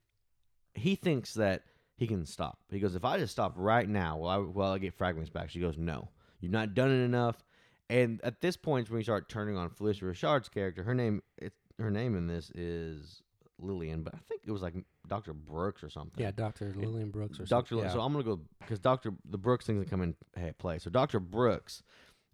he 0.75 0.96
thinks 0.96 1.34
that 1.34 1.63
he 1.98 2.06
can 2.06 2.24
stop. 2.27 2.60
He 2.70 2.80
goes, 2.80 2.94
"If 2.94 3.04
I 3.04 3.18
just 3.18 3.34
stop 3.34 3.54
right 3.56 3.89
now, 3.89 4.18
well, 4.20 4.30
I 4.30 4.38
well 4.38 4.74
I 4.74 4.77
get 4.77 4.94
fragments 4.94 5.32
back." 5.32 5.50
She 5.50 5.60
goes, 5.60 5.80
"No, 5.80 6.10
you've 6.39 6.51
not 6.51 6.75
done 6.75 6.92
it 6.92 7.04
enough." 7.04 7.44
And 7.89 8.22
at 8.24 8.42
this 8.42 8.58
point, 8.58 8.92
when 8.92 8.98
we 8.98 9.04
start 9.04 9.27
turning 9.27 9.58
on 9.58 9.72
Phylicia 9.72 10.04
Rashad's 10.04 10.50
character, 10.50 10.84
her 10.84 10.94
name 10.94 11.24
it's 11.39 11.58
her 11.80 11.89
name 11.89 12.15
in 12.15 12.27
this 12.27 12.51
is 12.51 13.24
Lillian, 13.60 14.04
but 14.04 14.14
I 14.14 14.20
think 14.28 14.42
it 14.46 14.52
was 14.52 14.62
like 14.62 14.74
Dr. 15.08 15.34
Brooks 15.34 15.84
or 15.84 15.90
something. 15.90 16.22
Yeah, 16.22 16.32
Doctor 16.32 16.74
Lillian 16.76 17.10
Brooks 17.12 17.40
or 17.40 17.46
Dr. 17.46 17.70
something. 17.76 17.88
Li- 17.88 17.94
So 17.94 18.02
I'm 18.02 18.12
gonna 18.12 18.24
go 18.24 18.40
because 18.60 18.80
Dr. 18.80 19.14
the 19.30 19.38
Brooks 19.38 19.66
things 19.66 19.80
that 19.84 19.90
come 19.90 20.02
in 20.02 20.16
hey, 20.36 20.52
play. 20.58 20.80
So 20.80 20.90
Dr. 20.90 21.20
Brooks 21.20 21.84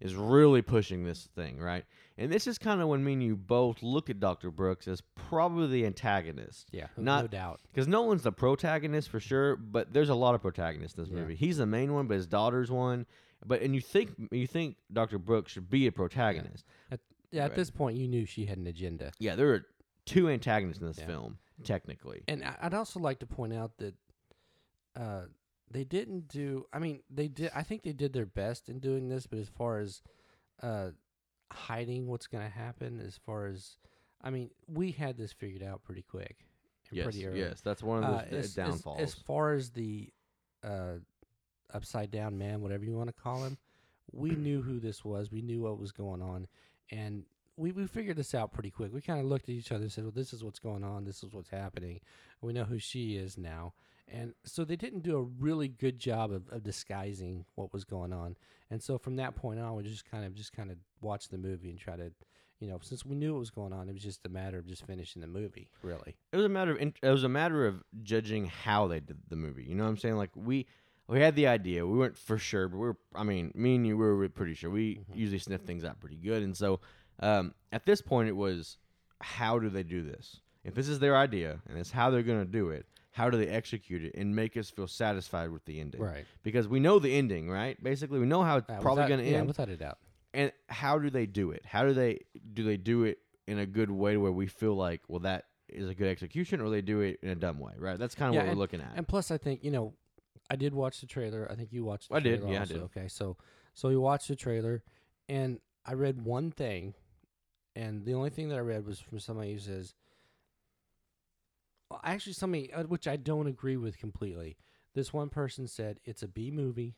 is 0.00 0.16
really 0.16 0.62
pushing 0.62 1.04
this 1.04 1.28
thing, 1.36 1.58
right? 1.60 1.84
And 2.18 2.32
this 2.32 2.48
is 2.48 2.58
kind 2.58 2.80
of 2.80 2.88
when 2.88 3.04
me 3.04 3.12
and 3.12 3.22
you 3.22 3.36
both 3.36 3.82
look 3.84 4.10
at 4.10 4.18
Dr. 4.18 4.50
Brooks 4.50 4.88
as 4.88 5.00
probably 5.14 5.68
the 5.68 5.86
antagonist. 5.86 6.68
yeah, 6.72 6.88
no, 6.96 7.02
not- 7.04 7.20
no 7.22 7.28
doubt. 7.28 7.60
Because 7.72 7.86
Nolan's 7.86 8.22
the 8.24 8.32
protagonist 8.32 9.08
for 9.08 9.20
sure, 9.20 9.54
but 9.54 9.92
there's 9.92 10.08
a 10.08 10.14
lot 10.16 10.34
of 10.34 10.42
protagonists 10.42 10.98
in 10.98 11.04
this 11.04 11.12
Yeah. 11.12 11.20
movie. 11.20 11.36
He's 11.36 11.58
the 11.58 11.66
main 11.66 11.92
one, 11.94 12.08
but 12.08 12.14
his 12.14 12.26
daughter's 12.26 12.70
one. 12.70 13.06
But 13.46 13.62
and 13.62 13.74
you 13.74 13.80
think 13.80 14.10
you 14.32 14.46
think 14.48 14.76
Dr. 14.92 15.18
Brooks 15.18 15.52
should 15.52 15.70
be 15.70 15.86
a 15.86 15.92
protagonist. 15.92 16.64
Yeah, 17.30 17.44
at 17.44 17.50
Right. 17.50 17.56
this 17.56 17.70
point, 17.70 17.96
you 17.96 18.06
knew 18.08 18.26
she 18.26 18.44
had 18.44 18.58
an 18.58 18.66
agenda. 18.66 19.10
Yeah, 19.18 19.36
there 19.36 19.54
are 19.54 19.66
two 20.06 20.28
antagonists 20.28 20.80
in 20.80 20.86
this 20.88 20.98
Yeah. 20.98 21.06
film, 21.06 21.38
technically. 21.64 22.22
And 22.28 22.44
I- 22.44 22.58
I'd 22.62 22.74
also 22.74 23.00
like 23.00 23.18
to 23.20 23.26
point 23.26 23.52
out 23.52 23.76
that 23.78 23.94
uh, 24.96 25.26
they 25.70 25.84
didn't 25.84 26.28
do. 26.28 26.66
I 26.72 26.78
mean, 26.78 27.02
they 27.08 27.28
did. 27.28 27.50
I 27.54 27.62
think 27.62 27.82
they 27.82 27.92
did 27.94 28.12
their 28.12 28.26
best 28.26 28.68
in 28.68 28.78
doing 28.78 29.08
this, 29.08 29.26
but 29.26 29.38
as 29.38 29.48
far 29.48 29.78
as 29.78 30.02
uh, 30.62 30.90
hiding 31.50 32.06
what's 32.08 32.26
going 32.26 32.44
to 32.44 32.50
happen, 32.50 33.00
as 33.00 33.16
far 33.16 33.46
as 33.46 33.76
I 34.20 34.30
mean, 34.30 34.50
we 34.68 34.90
had 34.92 35.16
this 35.16 35.32
figured 35.32 35.62
out 35.62 35.82
pretty 35.82 36.02
quick 36.02 36.36
and 36.90 36.98
Yes, 36.98 37.04
pretty 37.04 37.26
early. 37.26 37.40
yes, 37.40 37.60
that's 37.62 37.82
one 37.82 38.04
of 38.04 38.10
those 38.10 38.20
uh, 38.32 38.36
as, 38.36 38.44
as- 38.46 38.54
downfalls. 38.54 39.00
As, 39.00 39.14
far 39.14 39.54
as 39.54 39.70
the 39.70 40.12
uh, 40.62 40.96
upside 41.72 42.10
down 42.10 42.36
man, 42.38 42.60
whatever 42.60 42.84
you 42.84 42.92
want 42.94 43.08
to 43.08 43.20
call 43.20 43.42
him, 43.44 43.56
we 44.12 44.30
knew 44.30 44.60
who 44.62 44.78
this 44.78 45.04
was. 45.04 45.32
We 45.32 45.40
knew 45.42 45.62
what 45.62 45.78
was 45.78 45.90
going 45.90 46.20
on, 46.22 46.46
and 46.90 47.24
we 47.56 47.72
we 47.72 47.86
figured 47.86 48.16
this 48.16 48.34
out 48.34 48.52
pretty 48.52 48.70
quick. 48.70 48.92
We 48.92 49.00
kind 49.00 49.20
of 49.20 49.26
looked 49.26 49.44
at 49.48 49.54
each 49.54 49.72
other 49.72 49.82
and 49.82 49.92
said, 49.92 50.04
"Well, 50.04 50.12
this 50.14 50.32
is 50.32 50.42
what's 50.44 50.58
going 50.58 50.84
on. 50.84 51.04
This 51.04 51.22
is 51.22 51.32
what's 51.32 51.50
happening. 51.50 52.00
We 52.40 52.52
know 52.52 52.64
who 52.64 52.78
she 52.78 53.16
is 53.16 53.36
now." 53.38 53.74
And 54.08 54.34
so 54.44 54.64
they 54.64 54.76
didn't 54.76 55.02
do 55.04 55.16
a 55.16 55.22
really 55.22 55.68
good 55.68 55.98
job 55.98 56.32
of, 56.32 56.48
of 56.50 56.62
disguising 56.62 57.46
what 57.54 57.72
was 57.72 57.84
going 57.84 58.12
on. 58.12 58.36
And 58.70 58.82
so 58.82 58.98
from 58.98 59.16
that 59.16 59.36
point 59.36 59.58
on, 59.60 59.74
we 59.76 59.84
just 59.84 60.04
kind 60.10 60.24
of 60.24 60.34
just 60.34 60.52
kind 60.52 60.70
of 60.70 60.76
watched 61.00 61.30
the 61.30 61.38
movie 61.38 61.70
and 61.70 61.78
try 61.78 61.96
to, 61.96 62.10
you 62.60 62.68
know, 62.68 62.78
since 62.82 63.06
we 63.06 63.14
knew 63.16 63.32
what 63.32 63.38
was 63.40 63.50
going 63.50 63.72
on, 63.72 63.88
it 63.88 63.92
was 63.94 64.02
just 64.02 64.26
a 64.26 64.28
matter 64.28 64.58
of 64.58 64.66
just 64.66 64.84
finishing 64.86 65.22
the 65.22 65.28
movie. 65.28 65.70
Really. 65.82 66.16
it 66.32 66.36
was 66.36 66.44
a 66.44 66.48
matter 66.50 66.72
of 66.72 66.78
it 66.80 66.94
was 67.10 67.24
a 67.24 67.28
matter 67.28 67.66
of 67.66 67.82
judging 68.02 68.46
how 68.46 68.86
they 68.86 69.00
did 69.00 69.18
the 69.28 69.36
movie. 69.36 69.64
You 69.64 69.74
know 69.76 69.84
what 69.84 69.90
I'm 69.90 69.96
saying? 69.98 70.16
Like 70.16 70.30
we 70.34 70.66
we 71.08 71.20
had 71.20 71.34
the 71.34 71.46
idea, 71.46 71.86
we 71.86 71.96
weren't 71.98 72.16
for 72.18 72.38
sure, 72.38 72.68
but 72.68 72.76
we 72.78 72.86
were. 72.86 72.96
I 73.14 73.22
mean, 73.24 73.50
me 73.54 73.76
and 73.76 73.86
you 73.86 73.96
we 73.96 74.04
were 74.04 74.28
pretty 74.28 74.54
sure. 74.54 74.70
We 74.70 74.96
Mhm. 74.96 75.16
usually 75.16 75.38
sniff 75.38 75.62
things 75.62 75.84
out 75.84 76.00
pretty 76.00 76.16
good, 76.16 76.42
and 76.42 76.56
so 76.56 76.80
um, 77.20 77.54
at 77.72 77.86
this 77.86 78.00
point, 78.02 78.28
it 78.28 78.36
was 78.36 78.78
how 79.20 79.58
do 79.58 79.68
they 79.68 79.82
do 79.82 80.02
this? 80.02 80.40
If 80.64 80.74
this 80.74 80.88
is 80.88 80.98
their 81.00 81.16
idea 81.16 81.60
and 81.68 81.76
it's 81.78 81.90
how 81.90 82.10
they're 82.10 82.22
going 82.22 82.44
to 82.44 82.50
do 82.50 82.70
it, 82.70 82.86
how 83.12 83.28
do 83.30 83.36
they 83.36 83.48
execute 83.48 84.04
it 84.04 84.14
and 84.14 84.34
make 84.34 84.56
us 84.56 84.70
feel 84.70 84.86
satisfied 84.86 85.50
with 85.50 85.64
the 85.64 85.80
ending? 85.80 86.00
Right. 86.00 86.24
Because 86.42 86.66
we 86.68 86.80
know 86.80 86.98
the 86.98 87.12
ending, 87.14 87.50
right? 87.50 87.82
Basically, 87.82 88.18
we 88.18 88.26
know 88.26 88.42
how 88.42 88.58
it's 88.58 88.70
Uh, 88.70 88.80
probably 88.80 89.02
without- 89.02 89.08
going 89.08 89.20
to 89.24 89.30
yeah, 89.30 89.38
end. 89.38 89.46
without 89.48 89.68
a 89.68 89.76
doubt. 89.76 89.98
and 90.34 90.50
how 90.68 90.98
do 90.98 91.10
they 91.10 91.26
do 91.26 91.50
it? 91.50 91.62
How 91.66 91.84
do 91.84 91.92
they 91.92 92.20
do 92.54 92.64
they 92.64 92.76
do 92.78 93.04
it 93.04 93.18
in 93.46 93.58
a 93.58 93.66
good 93.66 93.90
way 93.90 94.16
where 94.16 94.32
we 94.32 94.46
feel 94.46 94.74
like, 94.74 95.02
well, 95.08 95.20
that 95.20 95.44
is 95.68 95.88
a 95.90 95.94
good 95.94 96.08
execution, 96.08 96.60
or 96.62 96.70
they 96.70 96.80
do 96.80 97.00
it 97.00 97.18
in 97.22 97.28
a 97.28 97.34
dumb 97.34 97.58
way, 97.58 97.72
right? 97.76 97.98
That's 97.98 98.14
kind 98.14 98.30
of 98.30 98.34
Yeah, 98.36 98.44
what 98.44 98.54
we're 98.56 98.58
looking 98.60 98.80
at. 98.80 98.92
And 98.96 99.06
plus, 99.06 99.30
I 99.30 99.36
think 99.36 99.62
you 99.62 99.70
know, 99.70 99.92
I 100.50 100.56
did 100.56 100.72
watch 100.74 101.00
the 101.02 101.06
trailer. 101.06 101.46
I 101.50 101.54
think 101.54 101.70
you 101.72 101.84
watched. 101.84 102.08
The 102.08 102.14
I 102.14 102.20
did, 102.20 102.38
trailer 102.38 102.52
yeah, 102.52 102.58
I 102.58 102.60
also. 102.62 102.74
did. 102.74 102.82
Okay, 102.84 103.08
so 103.08 103.36
so 103.74 103.88
we 103.90 103.96
watched 103.98 104.28
the 104.28 104.36
trailer, 104.36 104.82
and 105.28 105.60
I 105.84 105.92
read 105.94 106.22
one 106.22 106.50
thing, 106.50 106.94
and 107.74 108.04
the 108.04 108.14
only 108.14 108.30
thing 108.30 108.48
that 108.48 108.56
I 108.56 108.60
read 108.62 108.86
was 108.86 109.00
from 109.00 109.18
somebody 109.18 109.52
who 109.52 109.58
says, 109.58 109.94
well, 111.90 112.00
actually, 112.04 112.34
somebody 112.34 112.72
uh, 112.72 112.84
which 112.84 113.06
I 113.06 113.16
don't 113.16 113.46
agree 113.46 113.76
with 113.76 113.98
completely. 113.98 114.56
This 114.94 115.12
one 115.12 115.28
person 115.28 115.66
said 115.66 116.00
it's 116.04 116.22
a 116.22 116.28
B 116.28 116.50
movie 116.50 116.96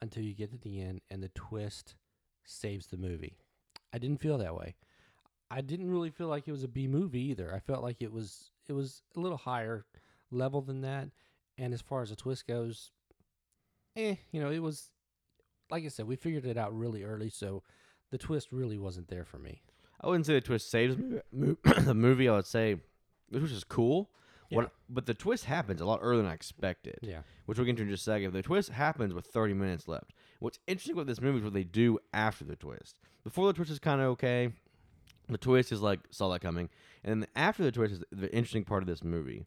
until 0.00 0.22
you 0.22 0.34
get 0.34 0.50
to 0.52 0.58
the 0.58 0.80
end, 0.80 1.00
and 1.10 1.22
the 1.22 1.30
twist 1.30 1.94
saves 2.44 2.86
the 2.86 2.96
movie. 2.96 3.38
I 3.92 3.98
didn't 3.98 4.20
feel 4.20 4.38
that 4.38 4.54
way. 4.54 4.76
I 5.50 5.62
didn't 5.62 5.90
really 5.90 6.10
feel 6.10 6.28
like 6.28 6.46
it 6.46 6.52
was 6.52 6.62
a 6.62 6.68
B 6.68 6.86
movie 6.86 7.22
either. 7.30 7.54
I 7.54 7.60
felt 7.60 7.82
like 7.82 8.02
it 8.02 8.12
was 8.12 8.50
it 8.68 8.74
was 8.74 9.02
a 9.16 9.20
little 9.20 9.38
higher 9.38 9.86
level 10.30 10.60
than 10.60 10.82
that. 10.82 11.08
And 11.56 11.72
as 11.72 11.80
far 11.80 12.02
as 12.02 12.10
the 12.10 12.16
twist 12.16 12.46
goes, 12.46 12.92
eh, 13.96 14.16
you 14.30 14.40
know, 14.40 14.50
it 14.50 14.60
was 14.60 14.90
like 15.70 15.84
I 15.84 15.88
said, 15.88 16.06
we 16.06 16.16
figured 16.16 16.46
it 16.46 16.56
out 16.56 16.76
really 16.76 17.02
early, 17.02 17.30
so 17.30 17.62
the 18.10 18.18
twist 18.18 18.52
really 18.52 18.78
wasn't 18.78 19.08
there 19.08 19.24
for 19.24 19.38
me. 19.38 19.62
I 20.00 20.06
wouldn't 20.06 20.26
say 20.26 20.34
the 20.34 20.40
twist 20.40 20.70
saves 20.70 20.96
the 21.32 21.94
movie. 21.94 22.28
I 22.28 22.36
would 22.36 22.46
say 22.46 22.76
the 23.30 23.38
twist 23.38 23.54
is 23.54 23.64
cool. 23.64 24.10
What, 24.50 24.70
but 24.88 25.04
the 25.04 25.12
twist 25.12 25.44
happens 25.44 25.82
a 25.82 25.84
lot 25.84 25.98
earlier 26.02 26.22
than 26.22 26.30
I 26.30 26.34
expected, 26.34 26.98
Yeah. 27.02 27.20
which 27.44 27.58
we'll 27.58 27.66
get 27.66 27.72
into 27.72 27.82
in 27.82 27.90
just 27.90 28.02
a 28.08 28.12
second. 28.12 28.32
The 28.32 28.40
twist 28.40 28.70
happens 28.70 29.12
with 29.12 29.26
30 29.26 29.52
minutes 29.52 29.86
left. 29.86 30.14
What's 30.40 30.58
interesting 30.66 30.94
about 30.94 31.06
this 31.06 31.20
movie 31.20 31.38
is 31.38 31.44
what 31.44 31.52
they 31.52 31.64
do 31.64 31.98
after 32.14 32.44
the 32.46 32.56
twist. 32.56 32.98
Before 33.24 33.46
the 33.46 33.52
twist 33.52 33.70
is 33.70 33.78
kind 33.78 34.00
of 34.00 34.06
okay. 34.12 34.52
The 35.28 35.36
twist 35.36 35.70
is 35.70 35.82
like 35.82 36.00
saw 36.10 36.30
that 36.30 36.40
coming, 36.40 36.70
and 37.04 37.20
then 37.22 37.28
after 37.36 37.62
the 37.62 37.70
twist 37.72 37.92
is 37.92 38.02
the 38.10 38.34
interesting 38.34 38.64
part 38.64 38.82
of 38.82 38.86
this 38.86 39.04
movie 39.04 39.46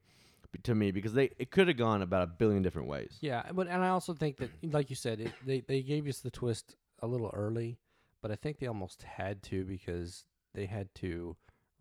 to 0.62 0.76
me 0.76 0.92
because 0.92 1.14
they 1.14 1.32
it 1.40 1.50
could 1.50 1.68
have 1.68 1.78
gone 1.78 2.04
about 2.04 2.22
a 2.22 2.28
billion 2.28 2.62
different 2.62 2.88
ways. 2.88 3.18
Yeah, 3.22 3.42
but 3.52 3.68
and 3.68 3.84
I 3.84 3.88
also 3.90 4.14
think 4.14 4.38
that, 4.38 4.52
like 4.62 4.92
you 4.92 4.96
said, 4.96 5.20
it, 5.20 5.32
they 5.44 5.62
they 5.62 5.82
gave 5.82 6.06
us 6.08 6.20
the 6.20 6.30
twist 6.30 6.76
a 7.00 7.08
little 7.08 7.32
early, 7.34 7.80
but 8.22 8.30
I 8.30 8.36
think 8.36 8.60
they 8.60 8.68
almost 8.68 9.02
had 9.02 9.42
to 9.44 9.66
because 9.66 10.26
they 10.54 10.66
had 10.66 10.94
to 10.96 11.36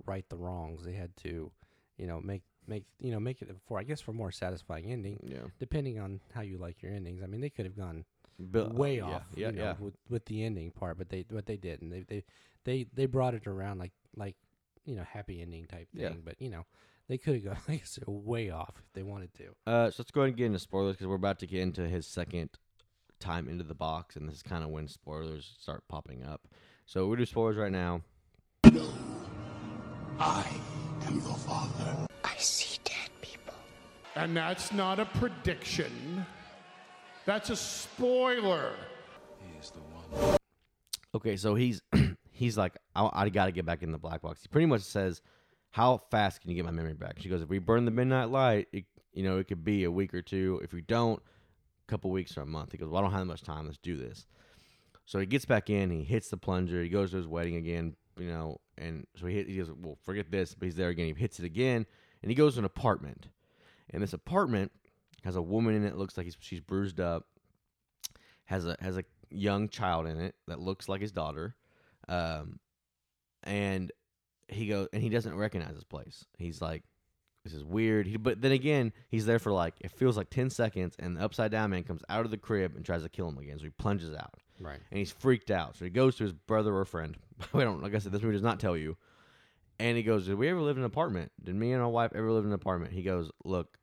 right 0.06 0.24
the 0.28 0.36
wrongs. 0.36 0.84
They 0.84 0.92
had 0.94 1.16
to, 1.18 1.50
you 1.98 2.06
know, 2.06 2.20
make 2.20 2.42
make 2.66 2.84
you 3.00 3.10
know 3.10 3.20
make 3.20 3.42
it 3.42 3.48
for 3.66 3.78
I 3.78 3.84
guess 3.84 4.00
for 4.00 4.10
a 4.12 4.14
more 4.14 4.30
satisfying 4.32 4.90
ending, 4.90 5.18
Yeah, 5.26 5.48
depending 5.58 5.98
on 5.98 6.20
how 6.34 6.42
you 6.42 6.58
like 6.58 6.82
your 6.82 6.92
endings. 6.92 7.22
I 7.22 7.26
mean, 7.26 7.40
they 7.40 7.50
could 7.50 7.64
have 7.66 7.76
gone 7.76 8.04
Bill- 8.50 8.70
way 8.72 8.96
yeah, 8.98 9.04
off, 9.04 9.26
Yeah, 9.34 9.46
you 9.48 9.52
know, 9.56 9.62
yeah. 9.64 9.74
with 9.78 9.94
with 10.08 10.24
the 10.26 10.44
ending 10.44 10.70
part, 10.70 10.98
but 10.98 11.08
they 11.08 11.24
but 11.28 11.46
they 11.46 11.56
didn't. 11.56 11.90
They 11.90 12.02
they 12.02 12.24
they 12.64 12.86
they 12.94 13.06
brought 13.06 13.34
it 13.34 13.46
around 13.46 13.78
like 13.78 13.92
like 14.16 14.36
you 14.84 14.94
know 14.94 15.04
happy 15.04 15.40
ending 15.42 15.66
type 15.66 15.88
thing, 15.92 16.02
Yeah. 16.02 16.12
but 16.24 16.40
you 16.40 16.48
know 16.50 16.64
they 17.08 17.18
could 17.18 17.34
have 17.34 17.44
gone 17.44 17.56
like 17.68 17.80
I 17.82 17.84
said, 17.84 18.04
way 18.06 18.50
off 18.50 18.74
if 18.78 18.92
they 18.94 19.02
wanted 19.02 19.34
to. 19.34 19.48
Uh, 19.66 19.90
so 19.90 19.96
let's 19.98 20.10
go 20.10 20.20
ahead 20.22 20.28
and 20.28 20.36
get 20.36 20.46
into 20.46 20.58
spoilers 20.60 20.94
because 20.94 21.08
we're 21.08 21.16
about 21.16 21.38
to 21.40 21.46
get 21.46 21.60
into 21.60 21.88
his 21.88 22.06
second 22.06 22.50
time 23.18 23.48
into 23.48 23.64
the 23.64 23.74
box, 23.74 24.16
and 24.16 24.28
this 24.28 24.36
is 24.36 24.42
kind 24.42 24.64
of 24.64 24.70
when 24.70 24.88
spoilers 24.88 25.54
start 25.58 25.82
popping 25.88 26.22
up. 26.24 26.48
So 26.86 27.06
we 27.08 27.16
do 27.16 27.26
spoilers 27.26 27.56
right 27.56 27.70
now. 27.72 28.02
I 30.20 30.46
am 31.06 31.14
your 31.14 31.34
father. 31.34 32.06
I 32.22 32.36
see 32.36 32.78
dead 32.84 33.08
people. 33.22 33.54
And 34.14 34.36
that's 34.36 34.70
not 34.70 35.00
a 35.00 35.06
prediction. 35.06 36.26
That's 37.24 37.48
a 37.48 37.56
spoiler. 37.56 38.74
He 39.40 39.58
is 39.58 39.70
the 39.70 39.78
one. 39.80 40.36
Okay, 41.14 41.36
so 41.38 41.54
he's 41.54 41.80
he's 42.30 42.58
like, 42.58 42.76
I, 42.94 43.08
I 43.10 43.28
got 43.30 43.46
to 43.46 43.52
get 43.52 43.64
back 43.64 43.82
in 43.82 43.92
the 43.92 43.98
black 43.98 44.20
box. 44.20 44.42
He 44.42 44.48
pretty 44.48 44.66
much 44.66 44.82
says, 44.82 45.22
"How 45.70 45.96
fast 45.96 46.42
can 46.42 46.50
you 46.50 46.56
get 46.56 46.66
my 46.66 46.70
memory 46.70 46.92
back?" 46.92 47.18
She 47.18 47.30
goes, 47.30 47.40
"If 47.40 47.48
we 47.48 47.58
burn 47.58 47.86
the 47.86 47.90
midnight 47.90 48.28
light, 48.28 48.68
it, 48.74 48.84
you 49.14 49.22
know, 49.22 49.38
it 49.38 49.48
could 49.48 49.64
be 49.64 49.84
a 49.84 49.90
week 49.90 50.12
or 50.12 50.20
two. 50.20 50.60
If 50.62 50.74
we 50.74 50.82
don't, 50.82 51.18
a 51.88 51.90
couple 51.90 52.10
weeks 52.10 52.36
or 52.36 52.42
a 52.42 52.46
month." 52.46 52.72
He 52.72 52.78
goes, 52.78 52.90
"Well, 52.90 52.98
I 52.98 53.02
don't 53.02 53.12
have 53.12 53.20
that 53.20 53.24
much 53.24 53.42
time. 53.42 53.64
Let's 53.64 53.78
do 53.78 53.96
this." 53.96 54.26
So 55.06 55.18
he 55.18 55.24
gets 55.24 55.46
back 55.46 55.70
in. 55.70 55.90
He 55.90 56.04
hits 56.04 56.28
the 56.28 56.36
plunger. 56.36 56.82
He 56.82 56.90
goes 56.90 57.12
to 57.12 57.16
his 57.16 57.26
wedding 57.26 57.56
again. 57.56 57.96
You 58.20 58.28
know, 58.28 58.60
and 58.76 59.06
so 59.16 59.26
he 59.26 59.42
he 59.44 59.56
goes, 59.56 59.70
"Well, 59.70 59.96
forget 60.04 60.30
this." 60.30 60.54
But 60.54 60.66
he's 60.66 60.76
there 60.76 60.90
again. 60.90 61.06
He 61.06 61.14
hits 61.14 61.38
it 61.38 61.44
again, 61.44 61.86
and 62.22 62.30
he 62.30 62.34
goes 62.34 62.54
to 62.54 62.60
an 62.60 62.64
apartment. 62.66 63.28
And 63.90 64.02
this 64.02 64.12
apartment 64.12 64.72
has 65.24 65.36
a 65.36 65.42
woman 65.42 65.74
in 65.74 65.84
it. 65.84 65.96
Looks 65.96 66.16
like 66.16 66.24
he's, 66.24 66.36
she's 66.38 66.60
bruised 66.60 67.00
up. 67.00 67.26
Has 68.44 68.66
a 68.66 68.76
has 68.80 68.98
a 68.98 69.04
young 69.30 69.68
child 69.68 70.06
in 70.06 70.20
it 70.20 70.34
that 70.48 70.60
looks 70.60 70.88
like 70.88 71.00
his 71.00 71.12
daughter, 71.12 71.54
um, 72.08 72.58
and 73.44 73.90
he 74.48 74.66
goes 74.66 74.88
and 74.92 75.02
he 75.02 75.08
doesn't 75.08 75.34
recognize 75.34 75.74
his 75.74 75.84
place. 75.84 76.24
He's 76.36 76.60
like, 76.60 76.82
"This 77.44 77.54
is 77.54 77.64
weird." 77.64 78.06
He, 78.06 78.16
but 78.16 78.40
then 78.40 78.52
again, 78.52 78.92
he's 79.08 79.26
there 79.26 79.38
for 79.38 79.52
like 79.52 79.74
it 79.80 79.90
feels 79.90 80.16
like 80.16 80.30
ten 80.30 80.50
seconds, 80.50 80.94
and 80.98 81.16
the 81.16 81.24
upside 81.24 81.50
down 81.50 81.70
man 81.70 81.84
comes 81.84 82.02
out 82.08 82.24
of 82.24 82.30
the 82.30 82.36
crib 82.38 82.76
and 82.76 82.84
tries 82.84 83.02
to 83.02 83.08
kill 83.08 83.28
him 83.28 83.38
again. 83.38 83.58
So 83.58 83.64
he 83.64 83.70
plunges 83.70 84.14
out, 84.14 84.34
Right. 84.60 84.80
and 84.90 84.98
he's 84.98 85.10
freaked 85.12 85.50
out. 85.50 85.76
So 85.76 85.84
he 85.84 85.90
goes 85.90 86.16
to 86.16 86.24
his 86.24 86.32
brother 86.32 86.74
or 86.74 86.84
friend. 86.84 87.16
we 87.52 87.62
don't 87.64 87.82
like 87.82 87.94
I 87.94 87.98
said, 87.98 88.12
this 88.12 88.22
movie 88.22 88.34
does 88.34 88.42
not 88.42 88.60
tell 88.60 88.76
you. 88.76 88.96
And 89.78 89.96
he 89.96 90.02
goes, 90.02 90.26
"Did 90.26 90.34
we 90.36 90.48
ever 90.48 90.60
live 90.60 90.76
in 90.76 90.82
an 90.82 90.86
apartment? 90.86 91.32
Did 91.42 91.54
me 91.54 91.72
and 91.72 91.80
my 91.82 91.88
wife 91.88 92.12
ever 92.14 92.30
live 92.30 92.44
in 92.44 92.50
an 92.50 92.54
apartment?" 92.54 92.92
He 92.92 93.02
goes, 93.02 93.30
"Look, 93.44 93.78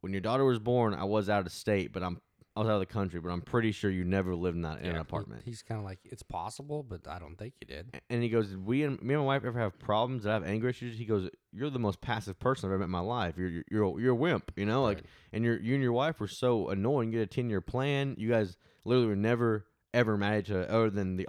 when 0.00 0.12
your 0.12 0.20
daughter 0.20 0.44
was 0.44 0.58
born, 0.58 0.94
I 0.94 1.04
was 1.04 1.28
out 1.30 1.46
of 1.46 1.52
state, 1.52 1.92
but 1.92 2.02
I'm 2.02 2.20
I 2.54 2.60
was 2.60 2.68
out 2.68 2.74
of 2.74 2.80
the 2.80 2.86
country, 2.86 3.18
but 3.18 3.30
I'm 3.30 3.40
pretty 3.40 3.72
sure 3.72 3.90
you 3.90 4.04
never 4.04 4.34
lived 4.34 4.56
in 4.56 4.62
that 4.62 4.80
in 4.80 4.90
an 4.90 4.96
apartment." 4.96 5.42
he's 5.44 5.62
kind 5.62 5.78
of 5.78 5.84
like 5.86 6.00
it's 6.04 6.22
possible, 6.22 6.82
but 6.82 7.08
I 7.08 7.18
don't 7.18 7.36
think 7.36 7.54
you 7.60 7.66
did. 7.66 7.98
and 8.10 8.22
he 8.22 8.28
goes, 8.28 8.48
"Did 8.50 8.64
we 8.66 8.82
and 8.84 9.00
me 9.00 9.14
and 9.14 9.22
my 9.22 9.26
wife 9.26 9.44
ever 9.44 9.58
have 9.58 9.78
problems? 9.78 10.22
Did 10.24 10.30
I 10.30 10.34
have 10.34 10.44
anger 10.44 10.68
issues?" 10.68 10.98
He 10.98 11.06
goes, 11.06 11.30
"You're 11.52 11.70
the 11.70 11.78
most 11.78 12.00
passive 12.02 12.38
person 12.38 12.68
I've 12.68 12.74
ever 12.74 12.78
met 12.80 12.84
in 12.84 12.90
my 12.90 13.00
life. 13.00 13.36
You're 13.38 13.48
you're 13.48 13.64
you're 13.70 13.84
a, 13.84 14.00
you're 14.02 14.12
a 14.12 14.16
wimp, 14.16 14.52
you 14.56 14.66
know. 14.66 14.82
Like, 14.82 14.98
Right. 14.98 15.06
and 15.32 15.44
you're 15.44 15.58
you 15.60 15.74
and 15.74 15.82
your 15.82 15.92
wife 15.94 16.20
were 16.20 16.28
so 16.28 16.68
annoying. 16.68 17.10
You 17.12 17.20
had 17.20 17.28
a 17.28 17.30
ten 17.32 17.48
year 17.48 17.60
plan. 17.62 18.16
You 18.18 18.28
guys 18.28 18.56
literally 18.84 19.08
were 19.08 19.16
never 19.16 19.66
ever 19.94 20.16
mad 20.18 20.34
at 20.34 20.40
each 20.44 20.50
other, 20.50 20.70
other 20.70 20.90
than 20.90 21.16
the 21.16 21.26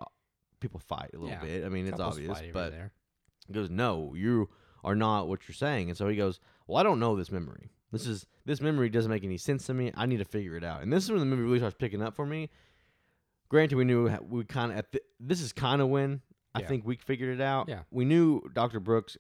people 0.60 0.80
fight 0.80 1.12
a 1.14 1.18
little 1.18 1.30
Yeah. 1.30 1.42
bit. 1.42 1.64
I 1.66 1.70
mean, 1.70 1.86
it's 1.88 1.98
Couples 1.98 2.16
obvious, 2.16 2.38
fight 2.40 2.54
but 2.54 2.72
there. 2.72 2.92
He 3.48 3.54
goes, 3.54 3.70
"No, 3.70 4.14
you 4.16 4.50
are 4.84 4.96
not 4.96 5.28
what 5.30 5.48
you're 5.48 5.56
saying." 5.56 5.90
And 5.90 5.98
so 5.98 6.08
he 6.10 6.16
goes, 6.18 6.40
"Well, 6.68 6.78
I 6.78 6.84
don't 6.84 7.00
know 7.00 7.16
this 7.16 7.32
memory. 7.32 7.72
This 7.94 8.06
is 8.08 8.26
this 8.46 8.60
memory 8.60 8.90
doesn't 8.90 9.10
make 9.10 9.24
any 9.24 9.38
sense 9.38 9.66
to 9.68 9.74
me. 9.74 9.92
I 9.96 10.06
need 10.06 10.18
to 10.18 10.26
figure 10.26 10.58
it 10.58 10.64
out." 10.66 10.82
And 10.82 10.92
this 10.92 11.06
is 11.06 11.12
when 11.12 11.20
the 11.22 11.26
movie 11.26 11.44
really 11.44 11.60
starts 11.60 11.76
picking 11.80 12.02
up 12.02 12.16
for 12.16 12.26
me. 12.26 12.50
Granted, 13.50 13.76
we 13.76 13.86
knew 13.86 14.10
we 14.28 14.44
kind 14.46 14.72
of 14.72 14.90
th- 14.92 15.04
this 15.20 15.40
is 15.42 15.54
kind 15.54 15.82
of 15.82 15.90
when 15.90 16.22
I 16.56 16.62
Yeah. 16.62 16.68
think 16.68 16.86
we 16.86 16.96
figured 16.98 17.40
it 17.40 17.42
out. 17.42 17.70
Yeah. 17.70 17.84
we 17.92 18.04
knew 18.06 18.42
Dr. 18.54 18.80
Brooks 18.80 19.16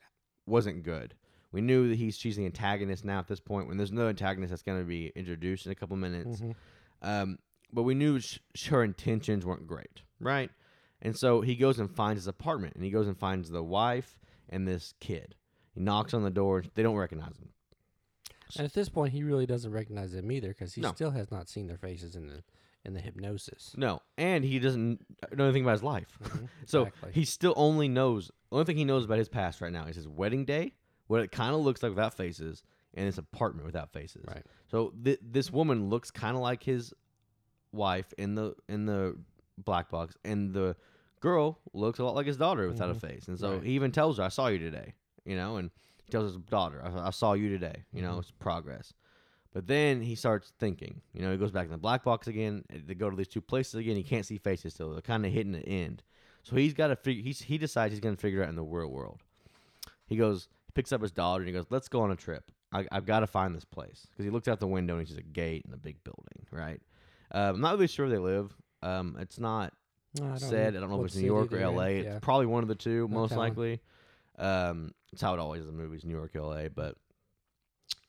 wasn't 0.46 0.84
good. 0.84 1.16
We 1.52 1.62
knew 1.62 1.88
that 1.90 1.96
he's 1.96 2.18
she's 2.18 2.36
the 2.36 2.46
antagonist 2.46 3.06
now 3.06 3.20
at 3.20 3.28
this 3.28 3.40
point. 3.40 3.68
When 3.68 3.78
there's 3.78 3.92
no 3.92 4.08
antagonist 4.08 4.50
that's 4.50 4.64
going 4.64 4.80
to 4.80 4.86
be 4.86 5.08
introduced 5.16 5.66
in 5.68 5.72
a 5.72 5.76
couple 5.76 5.96
minutes, 5.98 6.42
Mhm. 6.42 6.56
um, 7.04 7.40
but 7.72 7.84
we 7.84 7.94
knew 7.94 8.20
sh- 8.20 8.40
sh- 8.56 8.68
her 8.68 8.84
intentions 8.84 9.46
weren't 9.46 9.68
great, 9.68 10.02
right? 10.20 10.50
And 11.02 11.16
so 11.16 11.42
he 11.42 11.56
goes 11.56 11.80
and 11.80 11.92
finds 11.92 12.22
his 12.24 12.28
apartment, 12.28 12.76
and 12.76 12.84
he 12.84 12.90
goes 12.90 13.08
and 13.08 13.18
finds 13.18 13.50
the 13.52 13.64
wife 13.64 14.18
and 14.50 14.68
this 14.68 14.94
kid. 15.00 15.36
He 15.74 15.82
knocks 15.82 16.14
on 16.14 16.24
the 16.24 16.30
door. 16.32 16.64
They 16.76 16.82
don't 16.84 16.96
recognize 16.96 17.38
him. 17.38 17.50
And 18.58 18.66
at 18.66 18.74
this 18.74 18.90
point, 18.90 19.14
he 19.14 19.24
really 19.24 19.46
doesn't 19.46 19.72
recognize 19.72 20.12
them 20.14 20.32
either 20.32 20.50
because 20.50 20.74
he 20.74 20.82
No. 20.82 20.92
still 20.94 21.12
has 21.12 21.32
not 21.32 21.50
seen 21.50 21.68
their 21.68 21.78
faces 21.78 22.16
in 22.16 22.28
the 22.28 22.44
in 22.86 22.94
the 22.94 23.00
hypnosis. 23.00 23.74
No, 23.78 24.02
and 24.18 24.44
he 24.44 24.60
doesn't 24.60 25.00
know 25.36 25.46
anything 25.46 25.64
about 25.64 25.72
his 25.74 25.84
life. 25.84 26.20
so 26.66 26.82
exactly. 26.84 27.12
he 27.14 27.24
still 27.24 27.54
only 27.56 27.88
knows. 27.88 28.28
The 28.28 28.34
only 28.58 28.66
thing 28.66 28.76
he 28.78 28.84
knows 28.84 29.06
about 29.06 29.20
his 29.20 29.30
past 29.30 29.62
right 29.62 29.72
now 29.72 29.86
is 29.86 29.96
his 29.96 30.08
wedding 30.08 30.44
day, 30.44 30.74
what 31.08 31.22
it 31.22 31.32
kind 31.32 31.56
of 31.56 31.62
looks 31.62 31.82
like 31.82 31.92
without 31.92 32.14
faces, 32.14 32.62
and 32.94 33.06
his 33.06 33.18
apartment 33.18 33.66
without 33.66 33.94
faces. 33.94 34.26
Right. 34.28 34.44
So 34.70 34.94
th- 35.02 35.20
this 35.22 35.50
woman 35.50 35.90
looks 35.90 36.12
kind 36.12 36.36
of 36.36 36.42
like 36.42 36.62
his 36.62 36.94
wife 37.72 38.14
in 38.18 38.36
the 38.36 38.54
in 38.68 38.86
the 38.86 39.18
black 39.58 39.90
box, 39.90 40.18
and 40.26 40.54
the 40.54 40.76
girl 41.22 41.60
looks 41.74 42.00
a 42.00 42.04
lot 42.04 42.16
like 42.16 42.28
his 42.28 42.38
daughter 42.38 42.68
without 42.68 42.90
a 42.90 42.96
face. 42.96 43.28
And 43.28 43.40
so 43.40 43.48
Mm-hmm. 43.48 43.58
Right. 43.60 43.66
he 43.66 43.72
even 43.74 43.92
tells 43.92 44.18
her, 44.18 44.24
"I 44.24 44.30
saw 44.30 44.48
you 44.48 44.60
today," 44.60 44.94
you 45.26 45.36
know, 45.36 45.56
and 45.58 45.72
he 46.06 46.12
tells 46.12 46.34
his 46.34 46.42
daughter, 46.44 46.82
"I, 46.84 47.08
I 47.08 47.10
saw 47.12 47.34
you 47.34 47.50
today," 47.50 47.84
you 47.94 48.02
Mm-hmm. 48.02 48.12
know, 48.12 48.20
it's 48.20 48.32
progress. 48.32 48.94
But 49.54 49.68
then 49.68 50.02
he 50.02 50.16
starts 50.16 50.52
thinking, 50.60 51.02
you 51.14 51.22
know, 51.22 51.32
he 51.32 51.38
goes 51.38 51.52
back 51.52 51.66
in 51.66 51.72
the 51.72 51.78
black 51.78 52.04
box 52.04 52.28
again. 52.28 52.64
They 52.88 52.96
go 52.96 53.10
to 53.12 53.16
these 53.16 53.28
two 53.28 53.40
places 53.42 53.76
again. 53.76 53.96
He 53.96 54.02
can't 54.04 54.26
see 54.26 54.38
faces 54.40 54.74
still. 54.74 54.92
They're 54.92 55.02
kind 55.02 55.26
of 55.26 55.32
hitting 55.32 55.52
the 55.52 55.60
end. 55.68 56.02
So 56.42 56.56
he's 56.56 56.74
got 56.74 56.88
to 56.88 56.96
figure. 56.96 57.24
He's, 57.24 57.42
he 57.42 57.58
decides 57.60 57.92
he's 57.94 58.00
going 58.00 58.16
to 58.16 58.20
figure 58.22 58.42
it 58.42 58.46
out 58.46 58.50
in 58.50 58.56
the 58.56 58.64
real 58.64 58.88
world. 58.90 59.22
He 60.08 60.16
goes, 60.16 60.50
he 60.66 60.72
picks 60.72 60.92
up 60.92 61.02
his 61.02 61.12
daughter 61.12 61.42
and 61.44 61.48
he 61.48 61.54
goes, 61.54 61.68
"Let's 61.70 61.88
go 61.88 62.02
on 62.02 62.12
a 62.12 62.16
trip. 62.16 62.52
I, 62.72 62.86
I've 62.92 63.06
got 63.06 63.20
to 63.20 63.28
find 63.28 63.56
this 63.56 63.64
place." 63.64 64.08
Because 64.10 64.26
he 64.26 64.32
looks 64.32 64.48
out 64.48 64.60
the 64.60 64.68
window 64.68 64.98
and 64.98 65.06
he 65.08 65.14
sees 65.14 65.20
a 65.20 65.22
gate 65.22 65.66
and 65.66 65.74
a 65.74 65.78
big 65.78 66.04
building. 66.04 66.46
Right. 66.52 66.82
Uh, 67.34 67.52
I'm 67.54 67.62
not 67.62 67.74
really 67.76 67.88
sure 67.88 68.08
where 68.08 68.16
they 68.16 68.22
live. 68.24 68.54
Um, 68.82 69.18
it's 69.20 69.40
not 69.40 69.74
No, 70.20 70.34
I 70.34 70.38
said. 70.38 70.76
I 70.76 70.80
don't 70.80 70.90
know 70.90 71.00
if 71.02 71.06
it's 71.06 71.16
New 71.16 71.28
York 71.28 71.54
or 71.54 71.58
L.A. 71.60 72.02
yeah. 72.02 72.16
It's 72.16 72.26
probably 72.26 72.48
one 72.48 72.64
of 72.64 72.70
the 72.70 72.76
two, 72.76 73.08
most 73.08 73.32
likely. 73.38 73.82
Um, 74.38 74.94
it's 75.12 75.22
how 75.22 75.34
it 75.34 75.40
always 75.40 75.62
is 75.62 75.68
in 75.68 75.76
movies, 75.76 76.04
New 76.04 76.16
York, 76.16 76.32
L.A. 76.36 76.70
But 76.70 76.96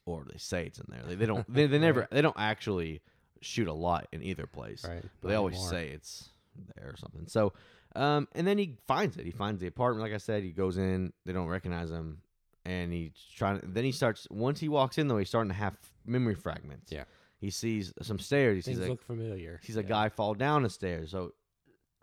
or 0.07 0.25
they 0.31 0.39
say 0.39 0.67
it's 0.67 0.79
in 0.79 0.87
there. 0.89 1.03
They, 1.07 1.15
they 1.15 1.27
don't. 1.27 1.53
They, 1.53 1.67
they 1.67 1.79
never. 1.79 2.09
They 2.11 2.23
don't 2.23 2.37
actually 2.39 3.03
shoot 3.41 3.69
a 3.69 3.73
lot 3.73 4.07
in 4.13 4.23
either 4.23 4.47
place. 4.47 4.85
Right. 4.87 5.03
But 5.21 5.29
they 5.29 5.35
always 5.35 5.55
anymore. 5.55 5.71
say 5.71 5.89
it's 5.89 6.29
there 6.77 6.91
or 6.91 6.97
something. 6.97 7.27
So, 7.27 7.53
um, 7.95 8.29
and 8.33 8.47
then 8.47 8.59
he 8.59 8.77
finds 8.87 9.17
it. 9.17 9.25
He 9.25 9.31
finds 9.31 9.61
the 9.61 9.67
apartment. 9.67 10.03
Like 10.03 10.15
I 10.15 10.19
said, 10.19 10.43
he 10.43 10.51
goes 10.51 10.79
in. 10.79 11.13
They 11.25 11.33
don't 11.33 11.49
recognize 11.49 11.91
him, 11.91 12.19
and 12.65 12.93
he's 12.93 13.13
trying. 13.37 13.61
To, 13.61 13.67
then 13.67 13.85
he 13.85 13.93
starts. 13.93 14.27
Once 14.31 14.61
he 14.61 14.69
walks 14.69 14.99
in, 14.99 15.09
though, 15.09 15.19
he's 15.19 15.29
starting 15.29 15.51
to 15.51 15.57
have 15.57 15.77
memory 16.07 16.35
fragments. 16.35 16.91
Yeah. 16.91 17.05
He 17.39 17.51
sees 17.51 17.93
some 18.01 18.19
stairs. 18.19 18.57
He 18.57 18.63
Things 18.63 18.79
sees 18.79 18.87
a, 18.87 18.91
look 18.91 19.03
familiar. 19.03 19.61
sees 19.63 19.77
a 19.77 19.83
guy 19.83 20.09
fall 20.09 20.33
down 20.35 20.63
the 20.63 20.71
stairs. 20.71 21.11
So 21.11 21.33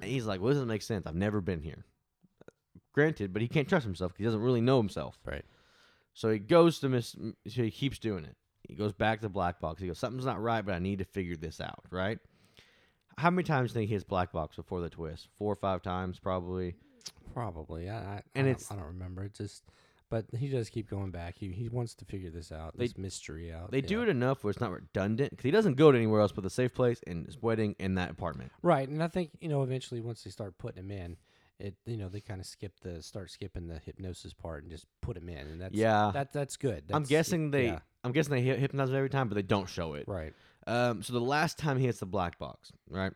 and 0.01 0.09
he's 0.09 0.25
like, 0.25 0.39
"Well, 0.39 0.49
this 0.49 0.55
doesn't 0.55 0.67
make 0.67 0.81
sense. 0.81 1.07
I've 1.07 1.15
never 1.15 1.41
been 1.41 1.61
here." 1.61 1.85
Granted, 2.93 3.31
but 3.33 3.41
he 3.41 3.47
can't 3.47 3.67
trust 3.69 3.85
himself 3.85 4.11
because 4.11 4.19
he 4.19 4.25
doesn't 4.25 4.41
really 4.41 4.61
know 4.61 4.77
himself. 4.77 5.17
Right. 5.25 5.45
So 6.13 6.29
he 6.29 6.39
goes 6.39 6.79
to 6.79 6.89
Miss. 6.89 7.15
So 7.47 7.63
he 7.63 7.71
keeps 7.71 7.97
doing 7.99 8.25
it. 8.25 8.35
He 8.67 8.75
goes 8.75 8.93
back 8.93 9.21
to 9.21 9.29
black 9.29 9.59
box. 9.59 9.81
He 9.81 9.87
goes, 9.87 9.97
"Something's 9.99 10.25
not 10.25 10.41
right, 10.41 10.65
but 10.65 10.73
I 10.75 10.79
need 10.79 10.99
to 10.99 11.05
figure 11.05 11.35
this 11.35 11.61
out." 11.61 11.83
Right? 11.89 12.19
How 13.17 13.29
many 13.29 13.43
times 13.43 13.71
do 13.71 13.79
you 13.79 13.81
think 13.81 13.89
he 13.89 13.93
hits 13.95 14.03
black 14.03 14.31
box 14.31 14.55
before 14.55 14.81
the 14.81 14.89
twist? 14.89 15.27
Four 15.37 15.53
or 15.53 15.55
five 15.57 15.81
times, 15.81 16.19
probably. 16.19 16.75
Probably. 17.33 17.89
I, 17.89 17.97
I, 17.97 18.21
And 18.35 18.47
I 18.47 18.51
it's- 18.51 18.71
I 18.71 18.75
don't 18.75 18.85
remember. 18.85 19.23
It's 19.23 19.37
just, 19.37 19.63
but 20.09 20.25
he 20.37 20.47
does 20.49 20.69
keep 20.69 20.89
going 20.89 21.11
back. 21.11 21.35
He 21.37 21.49
he 21.49 21.69
wants 21.69 21.93
to 21.95 22.05
figure 22.05 22.29
this 22.29 22.51
out. 22.51 22.77
They- 22.77 22.87
this 22.87 22.97
mystery 22.97 23.51
out. 23.53 23.71
They 23.71 23.81
do 23.81 24.01
it 24.01 24.09
enough 24.09 24.43
where 24.43 24.51
it's 24.51 24.59
not 24.61 24.71
redundant 24.71 25.31
because 25.31 25.43
he 25.43 25.51
doesn't 25.51 25.75
go 25.75 25.91
to 25.91 25.97
anywhere 25.97 26.21
else 26.21 26.31
but 26.31 26.43
the 26.43 26.49
safe 26.49 26.73
place 26.73 27.01
and 27.07 27.25
his 27.25 27.41
wedding 27.41 27.75
in 27.79 27.95
that 27.95 28.09
apartment. 28.11 28.51
right. 28.61 28.87
And 28.87 29.01
I 29.01 29.07
think 29.07 29.31
you 29.39 29.49
know 29.49 29.63
eventually 29.63 30.01
once 30.01 30.23
they 30.23 30.29
start 30.31 30.57
putting 30.57 30.83
him 30.83 30.91
in, 30.91 31.17
it 31.61 31.75
you 31.85 31.97
know 31.97 32.09
they 32.09 32.21
kind 32.21 32.39
of 32.41 32.45
skip 32.47 32.79
the 32.81 33.01
start 33.03 33.29
skipping 33.31 33.67
the 33.67 33.79
hypnosis 33.79 34.33
part 34.33 34.63
and 34.63 34.71
just 34.71 34.85
put 35.01 35.15
him 35.17 35.29
in, 35.29 35.37
and 35.47 35.61
that's 35.61 35.73
Yeah. 35.75 36.11
that 36.13 36.33
that's 36.33 36.57
good. 36.57 36.83
I'm 36.91 37.03
guessing 37.03 37.51
they. 37.51 37.65
yeah, 37.67 37.79
I'm 38.03 38.11
guessing 38.11 38.33
they 38.33 38.41
hypnotize 38.41 38.89
him 38.89 38.95
every 38.95 39.09
time, 39.09 39.27
but 39.29 39.35
they 39.35 39.41
don't 39.41 39.69
show 39.69 39.93
it. 39.93 40.05
right. 40.07 40.33
Um, 40.67 41.01
so 41.01 41.13
the 41.13 41.19
last 41.21 41.57
time 41.57 41.77
he 41.77 41.85
hits 41.85 41.99
the 41.99 42.05
black 42.05 42.37
box, 42.37 42.71
right? 42.89 43.13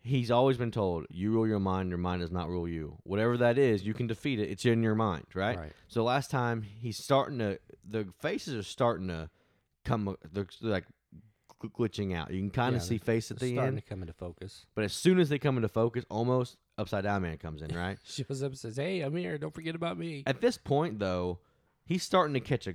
He's 0.00 0.30
always 0.30 0.56
been 0.56 0.70
told, 0.70 1.06
"You 1.10 1.32
rule 1.32 1.46
your 1.46 1.58
mind. 1.58 1.88
Your 1.90 1.98
mind 1.98 2.20
does 2.22 2.30
not 2.30 2.48
rule 2.48 2.68
you. 2.68 2.96
Whatever 3.02 3.36
that 3.38 3.58
is, 3.58 3.84
you 3.84 3.92
can 3.94 4.06
defeat 4.06 4.38
it. 4.38 4.48
It's 4.50 4.64
in 4.64 4.82
your 4.82 4.94
mind, 4.94 5.26
right?" 5.34 5.58
Right. 5.58 5.72
So 5.88 6.02
last 6.04 6.30
time 6.30 6.62
he's 6.62 6.96
starting 7.02 7.38
to, 7.40 7.58
the 7.86 8.06
faces 8.20 8.54
are 8.54 8.62
starting 8.62 9.08
to 9.08 9.28
come, 9.84 10.16
they're, 10.32 10.46
they're 10.62 10.70
like 10.70 10.84
glitching 11.62 12.14
out. 12.14 12.30
You 12.32 12.40
can 12.40 12.50
kind 12.50 12.72
Yeah, 12.74 12.78
of 12.78 12.84
see 12.84 12.98
face 12.98 13.30
at 13.30 13.38
the 13.38 13.52
starting 13.52 13.74
end, 13.74 13.82
to 13.82 13.88
come 13.88 14.00
into 14.02 14.12
focus. 14.14 14.66
but 14.74 14.84
as 14.84 14.92
soon 14.92 15.18
as 15.18 15.28
they 15.28 15.38
come 15.38 15.56
into 15.56 15.68
focus, 15.68 16.04
almost 16.08 16.56
upside 16.78 17.04
down 17.04 17.22
man 17.22 17.36
comes 17.36 17.62
in, 17.62 17.76
right? 17.76 17.98
Shows 18.04 18.42
up 18.42 18.50
and 18.50 18.58
says, 18.58 18.76
"Hey, 18.76 19.00
I'm 19.00 19.14
here. 19.16 19.36
Don't 19.36 19.54
forget 19.54 19.74
about 19.74 19.98
me." 19.98 20.22
At 20.26 20.40
this 20.40 20.56
point, 20.56 20.98
though, 20.98 21.40
he's 21.84 22.02
starting 22.02 22.34
to 22.34 22.40
catch 22.40 22.66
a 22.66 22.74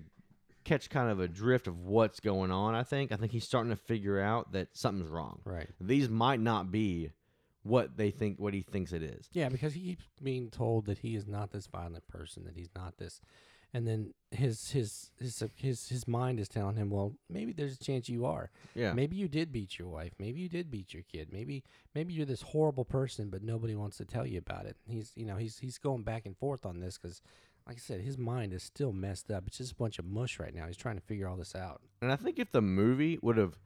catch 0.63 0.89
kind 0.89 1.09
of 1.09 1.19
a 1.19 1.27
drift 1.27 1.67
of 1.67 1.79
what's 1.79 2.19
going 2.19 2.51
on. 2.51 2.75
I 2.75 2.83
think. 2.83 3.11
I 3.11 3.15
think 3.15 3.31
he's 3.31 3.45
starting 3.45 3.71
to 3.71 3.75
figure 3.75 4.19
out 4.19 4.51
that 4.51 4.69
something's 4.73 5.09
wrong. 5.09 5.39
Right. 5.45 5.69
These 5.79 6.09
might 6.09 6.39
not 6.39 6.71
be 6.71 7.11
what 7.63 7.97
they 7.97 8.11
think, 8.11 8.39
what 8.39 8.53
he 8.53 8.61
thinks 8.61 8.91
it 8.91 9.01
is. 9.01 9.29
Yeah, 9.31 9.49
because 9.49 9.73
he 9.73 9.81
keeps 9.81 10.03
being 10.21 10.49
told 10.49 10.85
that 10.85 10.99
he 10.99 11.15
is 11.15 11.27
not 11.27 11.51
this 11.51 11.67
violent 11.67 12.07
person, 12.07 12.43
that 12.43 12.55
he's 12.55 12.69
not 12.75 12.97
this, 12.97 13.21
and 13.73 13.87
then 13.87 14.13
his 14.31 14.71
his 14.71 15.11
his 15.19 15.43
his 15.55 15.89
his 15.89 16.07
mind 16.07 16.39
is 16.39 16.47
telling 16.47 16.75
him, 16.75 16.89
well, 16.89 17.13
maybe 17.29 17.53
there's 17.53 17.75
a 17.75 17.83
chance 17.83 18.07
you 18.07 18.25
are. 18.25 18.51
Yeah. 18.75 18.93
Maybe 18.93 19.15
you 19.15 19.27
did 19.27 19.51
beat 19.51 19.79
your 19.79 19.87
wife. 19.87 20.13
Maybe 20.19 20.41
you 20.41 20.49
did 20.49 20.69
beat 20.69 20.93
your 20.93 21.03
kid. 21.03 21.29
Maybe 21.31 21.63
maybe 21.95 22.13
you're 22.13 22.25
this 22.25 22.41
horrible 22.41 22.85
person, 22.85 23.29
but 23.29 23.43
nobody 23.43 23.75
wants 23.75 23.97
to 23.97 24.05
tell 24.05 24.25
you 24.25 24.37
about 24.37 24.65
it. 24.65 24.77
He's 24.87 25.11
you 25.15 25.25
know 25.25 25.37
he's 25.37 25.57
he's 25.57 25.77
going 25.77 26.03
back 26.03 26.25
and 26.25 26.37
forth 26.37 26.65
on 26.65 26.79
this 26.79 26.97
because, 26.97 27.21
like 27.67 27.77
I 27.77 27.79
said, 27.79 28.01
his 28.01 28.17
mind 28.17 28.53
is 28.53 28.63
still 28.63 28.93
messed 28.93 29.31
up. 29.31 29.45
It's 29.47 29.57
just 29.57 29.71
a 29.71 29.75
bunch 29.75 29.97
of 29.97 30.05
mush 30.05 30.39
right 30.39 30.53
now. 30.53 30.67
He's 30.67 30.77
trying 30.77 30.95
to 30.95 31.05
figure 31.05 31.27
all 31.27 31.37
this 31.37 31.55
out. 31.55 31.81
And 32.01 32.11
I 32.11 32.15
think 32.15 32.37
if 32.37 32.51
the 32.51 32.61
movie 32.61 33.17
would 33.21 33.37
have 33.37 33.57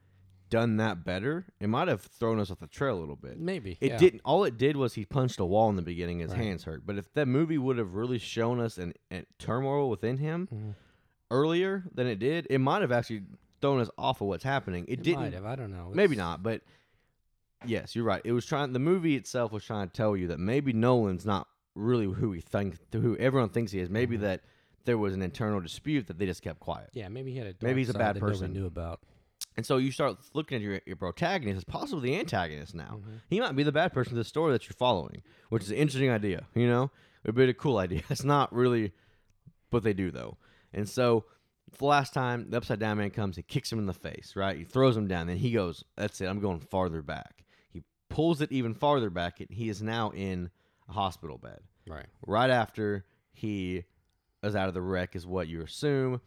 done 0.50 0.76
that 0.78 1.04
better, 1.04 1.46
it 1.60 1.68
might 1.68 1.88
have 1.88 2.00
thrown 2.00 2.38
us 2.40 2.50
off 2.50 2.58
the 2.60 2.66
trail 2.66 2.98
a 2.98 3.00
little 3.00 3.16
bit. 3.16 3.38
Maybe 3.38 3.76
It 3.80 3.90
yeah. 3.92 3.98
didn't. 3.98 4.22
All 4.24 4.44
it 4.44 4.56
did 4.56 4.76
was 4.76 4.94
he 4.94 5.04
punched 5.04 5.38
a 5.40 5.44
wall 5.44 5.68
in 5.70 5.76
the 5.76 5.82
beginning. 5.82 6.20
His 6.20 6.30
Right. 6.32 6.40
hands 6.40 6.64
hurt. 6.64 6.86
But 6.86 6.96
if 6.98 7.12
that 7.14 7.26
movie 7.26 7.58
would 7.58 7.78
have 7.78 7.94
really 7.94 8.18
shown 8.18 8.60
us 8.60 8.78
an, 8.78 8.94
an 9.10 9.26
turmoil 9.38 9.88
within 9.90 10.18
him 10.18 10.48
Mhm. 10.52 10.74
earlier 11.30 11.84
than 11.94 12.06
it 12.06 12.18
did, 12.18 12.46
it 12.50 12.58
might 12.58 12.82
have 12.82 12.92
actually 12.92 13.24
thrown 13.60 13.80
us 13.80 13.90
off 13.98 14.20
of 14.20 14.28
what's 14.28 14.44
happening. 14.44 14.84
It, 14.88 15.00
It 15.00 15.02
didn't. 15.02 15.20
might 15.20 15.32
have. 15.34 15.44
I 15.44 15.56
don't 15.56 15.70
know. 15.72 15.90
Maybe 15.94 16.16
not, 16.16 16.42
but 16.42 16.62
yes, 17.66 17.94
you're 17.96 18.04
right. 18.04 18.22
It 18.24 18.32
was 18.32 18.46
trying. 18.46 18.72
The 18.72 18.78
movie 18.78 19.16
itself 19.16 19.52
was 19.52 19.64
trying 19.64 19.88
to 19.88 19.92
tell 19.92 20.16
you 20.16 20.28
that 20.28 20.38
maybe 20.38 20.72
Nolan's 20.72 21.26
not 21.26 21.48
really 21.74 22.06
who 22.06 22.32
he 22.32 22.40
thinks, 22.40 22.78
who 22.92 23.16
everyone 23.16 23.50
thinks 23.50 23.72
he 23.72 23.80
is. 23.80 23.88
Maybe 23.90 24.16
Mhm. 24.16 24.20
that 24.22 24.42
there 24.84 24.98
was 24.98 25.12
an 25.14 25.22
internal 25.22 25.60
dispute 25.60 26.06
that 26.06 26.18
they 26.18 26.26
just 26.26 26.42
kept 26.42 26.60
quiet. 26.60 26.90
Yeah, 26.92 27.08
maybe 27.08 27.32
he 27.32 27.38
had 27.38 27.46
a 27.48 27.54
Maybe 27.64 27.80
he's 27.80 27.90
a 27.90 27.94
bad 27.94 28.18
person. 28.18 28.46
nobody 28.48 28.60
knew 28.60 28.66
about. 28.66 29.00
And 29.58 29.66
so 29.66 29.78
you 29.78 29.90
start 29.90 30.18
looking 30.34 30.54
at 30.54 30.62
your, 30.62 30.80
your 30.86 30.94
protagonist 30.94 31.56
as 31.56 31.64
possibly 31.64 32.10
the 32.10 32.20
antagonist 32.20 32.76
now. 32.76 33.00
Mhm. 33.04 33.20
He 33.28 33.40
might 33.40 33.56
be 33.56 33.64
the 33.64 33.72
bad 33.72 33.92
person 33.92 34.10
to 34.12 34.16
the 34.16 34.22
story 34.22 34.52
that 34.52 34.68
you're 34.68 34.76
following, 34.78 35.24
which 35.48 35.64
is 35.64 35.72
an 35.72 35.76
interesting 35.78 36.10
idea. 36.10 36.46
You 36.54 36.68
know, 36.68 36.92
bit 37.24 37.34
of 37.34 37.48
a 37.48 37.54
cool 37.54 37.78
idea. 37.78 38.02
It's 38.08 38.22
not 38.22 38.54
really 38.54 38.92
what 39.70 39.82
they 39.82 39.92
do 39.92 40.12
though. 40.12 40.36
And 40.72 40.88
so 40.88 41.24
the 41.76 41.86
last 41.86 42.14
time 42.14 42.50
the 42.50 42.56
upside 42.56 42.78
down 42.78 42.98
man 42.98 43.10
comes, 43.10 43.34
he 43.34 43.42
kicks 43.42 43.72
him 43.72 43.80
in 43.80 43.86
the 43.86 43.92
face. 43.92 44.34
Right, 44.36 44.56
he 44.56 44.62
throws 44.62 44.96
him 44.96 45.08
down. 45.08 45.26
Then 45.26 45.38
he 45.38 45.50
goes, 45.50 45.82
"That's 45.96 46.20
it. 46.20 46.26
I'm 46.26 46.38
going 46.38 46.60
farther 46.60 47.02
back." 47.02 47.44
He 47.68 47.82
pulls 48.08 48.40
it 48.40 48.52
even 48.52 48.74
farther 48.74 49.10
back, 49.10 49.40
and 49.40 49.50
he 49.50 49.68
is 49.68 49.82
now 49.82 50.10
in 50.10 50.50
a 50.88 50.92
hospital 50.92 51.36
bed. 51.36 51.62
Right. 51.84 52.06
Right 52.24 52.50
after 52.50 53.06
he 53.32 53.82
is 54.44 54.54
out 54.54 54.68
of 54.68 54.74
the 54.74 54.82
wreck, 54.82 55.16
is 55.16 55.26
what 55.26 55.48
you 55.48 55.62
assume, 55.62 56.20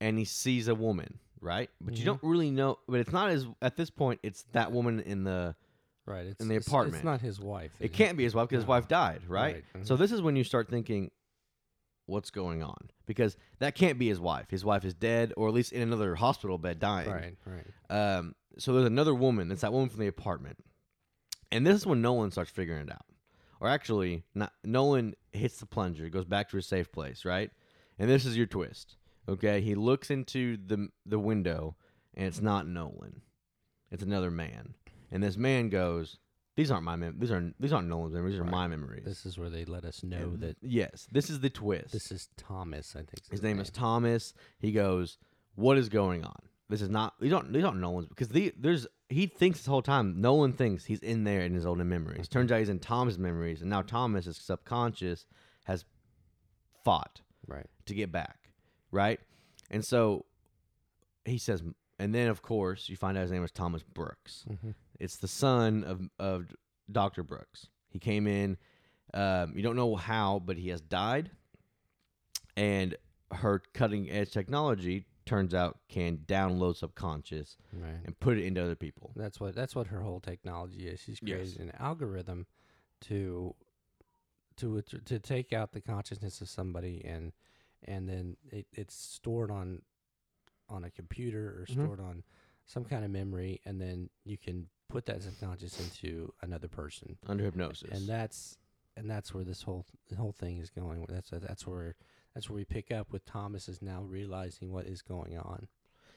and 0.00 0.18
he 0.18 0.24
sees 0.24 0.68
a 0.68 0.74
woman. 0.76 1.18
Right, 1.42 1.70
but 1.80 1.94
you 1.94 2.02
Mhm. 2.02 2.06
don't 2.06 2.22
really 2.22 2.50
know. 2.50 2.78
But 2.88 3.00
it's 3.00 3.12
not 3.12 3.30
as 3.30 3.46
at 3.62 3.76
this 3.76 3.88
point. 3.90 4.20
It's 4.22 4.42
that 4.52 4.72
woman 4.72 5.00
in 5.00 5.24
the 5.24 5.54
Right. 6.06 6.26
It's, 6.26 6.40
in 6.40 6.48
the 6.48 6.56
it's- 6.56 6.66
apartment. 6.66 6.96
It's 6.96 7.04
not 7.04 7.20
his 7.20 7.38
wife. 7.40 7.72
it 7.80 7.92
can't 7.92 8.16
be 8.18 8.24
his 8.24 8.34
wife 8.34 8.48
because 8.48 8.62
his 8.62 8.66
No. 8.66 8.70
wife 8.70 8.88
died, 8.88 9.22
right? 9.28 9.54
Right, 9.56 9.64
mhm. 9.82 9.86
So 9.86 9.96
this 9.96 10.12
is 10.12 10.20
when 10.20 10.34
you 10.36 10.44
start 10.44 10.68
thinking, 10.68 11.10
what's 12.06 12.30
going 12.30 12.62
on? 12.62 12.90
Because 13.06 13.36
that 13.60 13.74
can't 13.74 13.98
be 13.98 14.08
his 14.08 14.18
wife. 14.18 14.50
His 14.50 14.64
wife 14.64 14.84
is 14.84 14.94
dead, 14.94 15.32
or 15.36 15.46
at 15.48 15.54
least 15.54 15.72
in 15.72 15.82
another 15.82 16.16
hospital 16.16 16.58
bed 16.58 16.78
dying. 16.80 17.10
Right. 17.10 17.36
Right. 17.46 17.66
Um, 17.88 18.34
so 18.58 18.72
there's 18.72 18.86
another 18.86 19.14
woman. 19.14 19.50
It's 19.52 19.60
that 19.60 19.72
woman 19.72 19.88
from 19.88 20.00
the 20.00 20.08
apartment, 20.08 20.58
and 21.52 21.64
this 21.66 21.76
is 21.76 21.86
when 21.86 22.02
Nolan 22.02 22.32
starts 22.32 22.50
figuring 22.50 22.88
it 22.88 22.92
out, 22.92 23.06
or 23.60 23.68
actually, 23.68 24.24
not 24.34 24.52
Nolan 24.64 25.14
hits 25.32 25.60
the 25.60 25.66
plunger, 25.66 26.08
goes 26.08 26.24
back 26.24 26.48
to 26.50 26.56
his 26.56 26.66
safe 26.66 26.90
place, 26.90 27.24
right? 27.24 27.50
And 27.98 28.10
this 28.10 28.24
is 28.26 28.36
your 28.36 28.46
twist. 28.46 28.96
Okay, 29.28 29.60
he 29.60 29.74
looks 29.74 30.10
into 30.10 30.56
the 30.56 30.88
the 31.06 31.18
window, 31.18 31.76
and 32.14 32.26
it's 32.26 32.40
not 32.40 32.66
Nolan, 32.66 33.22
it's 33.90 34.02
another 34.02 34.30
man, 34.30 34.74
and 35.10 35.22
this 35.22 35.36
man 35.36 35.68
goes, 35.68 36.18
"These 36.56 36.70
aren't 36.70 36.84
my 36.84 36.96
mem- 36.96 37.18
these 37.18 37.30
are 37.30 37.52
these 37.60 37.72
aren't 37.72 37.88
Nolan's 37.88 38.14
memories. 38.14 38.32
These 38.34 38.40
are 38.40 38.44
my 38.44 38.66
memories." 38.66 39.04
This 39.04 39.26
is 39.26 39.38
where 39.38 39.50
they 39.50 39.64
let 39.64 39.84
us 39.84 40.02
know 40.02 40.16
And 40.16 40.40
that 40.40 40.56
yes, 40.62 41.06
this 41.12 41.30
is 41.30 41.40
the 41.40 41.50
twist. 41.50 41.92
this 41.92 42.10
is 42.10 42.28
Thomas. 42.36 42.94
I 42.96 43.00
think 43.00 43.30
His 43.30 43.42
name 43.42 43.60
is 43.60 43.70
Thomas. 43.70 44.32
He 44.58 44.72
goes, 44.72 45.18
"What 45.54 45.78
is 45.78 45.88
going 45.88 46.24
on? 46.24 46.40
This 46.70 46.82
is 46.82 46.88
not. 46.88 47.14
These 47.20 47.32
aren't. 47.32 47.52
These 47.52 47.64
aren't 47.64 47.80
Nolan's 47.80 48.06
because 48.06 48.28
the, 48.28 48.52
there's. 48.56 48.86
He 49.08 49.26
thinks 49.26 49.58
this 49.58 49.66
whole 49.66 49.82
time. 49.82 50.20
Nolan 50.20 50.52
thinks 50.52 50.84
he's 50.84 51.00
in 51.00 51.24
there 51.24 51.40
in 51.42 51.52
his 51.52 51.66
own 51.66 51.78
memories. 51.88 52.28
Mm-hmm. 52.28 52.32
Turns 52.32 52.52
out 52.52 52.60
he's 52.60 52.68
in 52.68 52.78
Thomas' 52.78 53.18
memories, 53.18 53.60
and 53.60 53.68
now 53.68 53.82
Thomas, 53.82 54.26
his 54.26 54.36
subconscious, 54.36 55.26
has 55.64 55.84
fought 56.84 57.20
right. 57.48 57.66
to 57.86 57.94
get 57.94 58.12
back, 58.12 58.39
right? 58.90 59.20
And 59.70 59.84
so 59.84 60.24
he 61.24 61.38
says, 61.38 61.62
and 61.98 62.14
then 62.14 62.28
of 62.28 62.42
course 62.42 62.88
you 62.88 62.96
find 62.96 63.16
out 63.16 63.22
his 63.22 63.30
name 63.30 63.44
is 63.44 63.50
Thomas 63.52 63.82
Brooks. 63.82 64.44
Mhm. 64.48 64.74
It's 64.98 65.16
the 65.16 65.28
son 65.28 65.84
of 65.84 66.08
of 66.18 66.54
Doctor 66.90 67.22
Brooks. 67.22 67.68
He 67.90 67.98
came 67.98 68.26
in. 68.26 68.56
Um, 69.14 69.54
you 69.56 69.62
don't 69.62 69.76
know 69.76 69.96
how, 69.96 70.38
but 70.38 70.56
he 70.56 70.68
has 70.68 70.80
died, 70.80 71.30
and 72.56 72.96
her 73.32 73.60
cutting 73.74 74.10
edge 74.10 74.30
technology 74.30 75.06
turns 75.26 75.54
out 75.54 75.78
can 75.88 76.18
download 76.18 76.76
subconscious 76.76 77.56
Right. 77.72 78.00
and 78.04 78.18
put 78.18 78.38
it 78.38 78.44
into 78.44 78.62
other 78.62 78.74
people. 78.74 79.12
That's 79.16 79.38
what 79.40 79.54
that's 79.54 79.74
what 79.74 79.88
her 79.88 80.00
whole 80.02 80.20
technology 80.20 80.86
is. 80.88 81.00
She's 81.00 81.20
Yes. 81.22 81.36
created 81.54 81.60
an 81.60 81.70
algorithm 81.78 82.46
to 83.02 83.54
to 84.56 84.82
to 84.82 85.18
take 85.18 85.52
out 85.52 85.72
the 85.72 85.80
consciousness 85.80 86.40
of 86.40 86.48
somebody 86.48 87.04
and 87.04 87.32
and 87.84 88.08
then 88.08 88.36
it, 88.50 88.66
it's 88.72 88.94
stored 88.94 89.50
on 89.50 89.82
on 90.68 90.84
a 90.84 90.90
computer 90.90 91.60
or 91.60 91.66
Mhm. 91.68 91.84
stored 91.84 92.00
on 92.00 92.22
some 92.64 92.84
kind 92.84 93.04
of 93.04 93.10
memory 93.10 93.60
and 93.64 93.80
then 93.80 94.08
you 94.24 94.38
can 94.38 94.68
put 94.88 95.06
that 95.06 95.22
subconscious 95.22 95.80
into 95.80 96.32
another 96.42 96.68
person. 96.68 97.16
Under 97.26 97.44
hypnosis. 97.44 97.90
And 97.90 98.06
that's 98.08 98.56
and 98.96 99.08
that's 99.10 99.32
where 99.34 99.44
this 99.44 99.62
whole 99.62 99.86
whole 100.16 100.32
thing 100.32 100.58
is 100.58 100.70
going. 100.70 101.04
That's 101.08 101.30
that's 101.30 101.66
where 101.66 101.96
that's 102.34 102.48
where 102.48 102.56
we 102.56 102.64
pick 102.64 102.90
up 102.92 103.10
with 103.12 103.24
Thomas 103.24 103.68
is 103.68 103.82
now 103.82 104.02
realizing 104.02 104.70
what 104.72 104.86
is 104.86 105.02
going 105.02 105.36
on. 105.38 105.68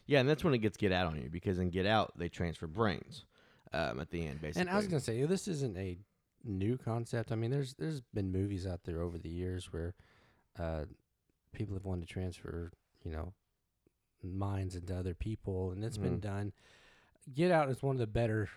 yeah, 0.06 0.19
and 0.19 0.28
that's 0.30 0.43
when 0.43 0.54
it 0.54 0.58
gets 0.60 0.76
Get 0.78 0.91
Out 0.91 1.08
on 1.08 1.21
you 1.21 1.30
because 1.30 1.58
in 1.60 1.69
Get 1.69 1.86
Out 1.86 2.12
they 2.17 2.30
transfer 2.30 2.67
brains 2.67 3.26
um, 3.71 3.99
at 3.99 4.10
the 4.12 4.26
end, 4.28 4.41
basically. 4.41 4.62
And 4.62 4.69
I 4.69 4.76
was 4.78 4.88
gonna 4.88 4.99
say 4.99 5.23
this 5.26 5.47
isn't 5.47 5.78
a 5.78 5.97
new 6.43 6.78
concept. 6.78 7.32
I 7.32 7.36
mean, 7.36 7.49
there's 7.52 7.73
there's 7.76 8.02
been 8.13 8.32
movies 8.32 8.67
out 8.67 8.84
there 8.84 9.02
over 9.02 9.17
the 9.17 9.30
years 9.30 9.71
where 9.73 9.95
uh, 10.60 10.86
people 11.54 11.76
have 11.76 11.86
wanted 11.86 12.08
to 12.08 12.13
transfer, 12.13 12.72
you 13.04 13.12
know, 13.12 13.34
minds 14.22 14.76
into 14.76 14.96
other 14.96 15.13
people, 15.13 15.72
and 15.72 15.84
it's 15.84 15.98
been 15.98 16.18
Mhm. 16.18 16.22
done. 16.22 16.54
Get 17.34 17.52
Out 17.52 17.70
is 17.70 17.82
one 17.82 17.96
of 17.96 18.00
the 18.00 18.08
better, 18.08 18.50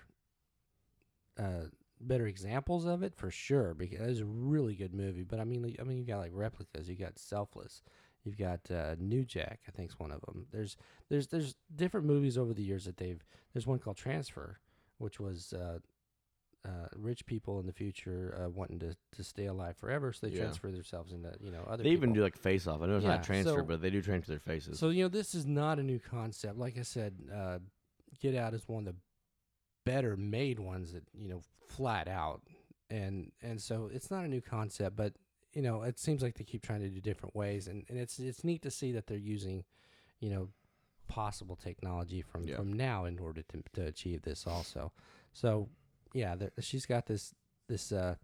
uh, 1.37 1.67
better 2.01 2.27
examples 2.27 2.85
of 2.85 3.03
it 3.03 3.15
for 3.15 3.31
sure 3.31 3.75
because 3.75 4.11
it's 4.11 4.21
a 4.21 4.25
really 4.25 4.75
good 4.75 4.95
movie. 4.95 5.23
But 5.23 5.41
I 5.41 5.45
mean, 5.45 5.63
like, 5.63 5.77
I 5.81 5.85
mean, 5.85 5.99
you 5.99 6.05
got 6.05 6.19
like 6.19 6.33
replicas, 6.35 6.89
you 6.89 6.97
got 6.97 7.19
Selfless, 7.19 7.83
you've 8.25 8.37
got 8.37 8.71
uh, 8.71 8.97
New 8.99 9.25
Jack. 9.25 9.61
I 9.69 9.71
think's 9.71 9.99
one 9.99 10.13
of 10.13 10.21
them. 10.23 10.47
There's 10.51 10.77
there's 11.09 11.29
there's 11.29 11.55
different 11.75 12.07
movies 12.07 12.37
over 12.37 12.53
the 12.53 12.63
years 12.63 12.85
that 12.85 12.97
they've. 12.97 13.25
There's 13.53 13.67
one 13.67 13.79
called 13.79 13.97
Transfer, 13.97 14.59
which 14.99 15.21
was. 15.21 15.53
Uh, 15.53 15.81
uh, 16.67 16.89
rich 16.97 17.25
people 17.27 17.61
in 17.61 17.67
the 17.67 17.73
future 17.73 18.37
uh, 18.45 18.49
wanting 18.51 18.79
to, 18.81 18.97
to 19.13 19.23
stay 19.23 19.47
alive 19.47 19.77
forever, 19.77 20.13
so 20.13 20.27
they 20.27 20.33
Yeah. 20.35 20.41
transfer 20.43 20.71
themselves 20.73 21.13
into 21.13 21.33
you 21.41 21.53
know 21.53 21.63
other. 21.69 21.83
they 21.85 21.91
even 21.91 22.11
people. 22.11 22.15
do 22.17 22.23
like 22.23 22.37
face 22.37 22.67
off. 22.67 22.83
I 22.83 22.87
know 22.87 22.97
it's 22.97 23.05
Yeah, 23.05 23.11
not 23.17 23.23
transfer, 23.25 23.61
so- 23.61 23.65
but 23.65 23.81
they 23.81 23.91
do 23.91 24.03
transfer 24.03 24.33
their 24.33 24.41
faces. 24.41 24.79
So 24.79 24.89
you 24.91 25.05
know, 25.05 25.09
this 25.09 25.35
is 25.35 25.47
not 25.47 25.79
a 25.79 25.83
new 25.83 25.99
concept. 26.01 26.59
Like 26.59 26.77
I 26.79 26.83
said, 26.83 27.15
uh, 27.33 27.59
Get 28.21 28.35
Out 28.35 28.53
is 28.55 28.67
one 28.69 28.87
of 28.89 28.95
the 28.95 29.01
better 29.85 30.17
made 30.17 30.59
ones 30.59 30.93
that 30.93 31.05
you 31.15 31.29
know 31.29 31.41
flat 31.69 32.09
out, 32.09 32.43
and 32.91 33.31
and 33.43 33.61
so 33.61 33.89
it's 33.93 34.11
not 34.11 34.25
a 34.25 34.29
new 34.29 34.41
concept, 34.41 34.97
but 34.97 35.15
you 35.53 35.63
know, 35.63 35.83
it 35.83 35.99
seems 35.99 36.23
like 36.23 36.35
they 36.37 36.45
keep 36.45 36.63
trying 36.63 36.81
to 36.81 36.89
do 36.89 37.01
different 37.01 37.35
ways, 37.35 37.69
and, 37.69 37.85
and 37.89 37.99
it's 37.99 38.19
it's 38.19 38.43
neat 38.45 38.63
to 38.63 38.71
see 38.71 38.93
that 38.93 39.07
they're 39.07 39.17
using, 39.17 39.65
you 40.21 40.29
know, 40.31 40.49
possible 41.09 41.55
technology 41.57 42.23
from 42.23 42.43
Yeah. 42.45 42.57
from 42.57 42.73
now 42.73 43.05
in 43.05 43.19
order 43.19 43.43
to 43.43 43.63
to 43.75 43.83
achieve 43.87 44.23
this 44.23 44.47
also. 44.47 44.93
So 45.33 45.69
yeah, 46.15 46.35
there, 46.35 46.51
she's 46.61 46.87
got 46.87 47.07
this 47.07 47.35
this 47.69 47.93
uh 47.93 48.15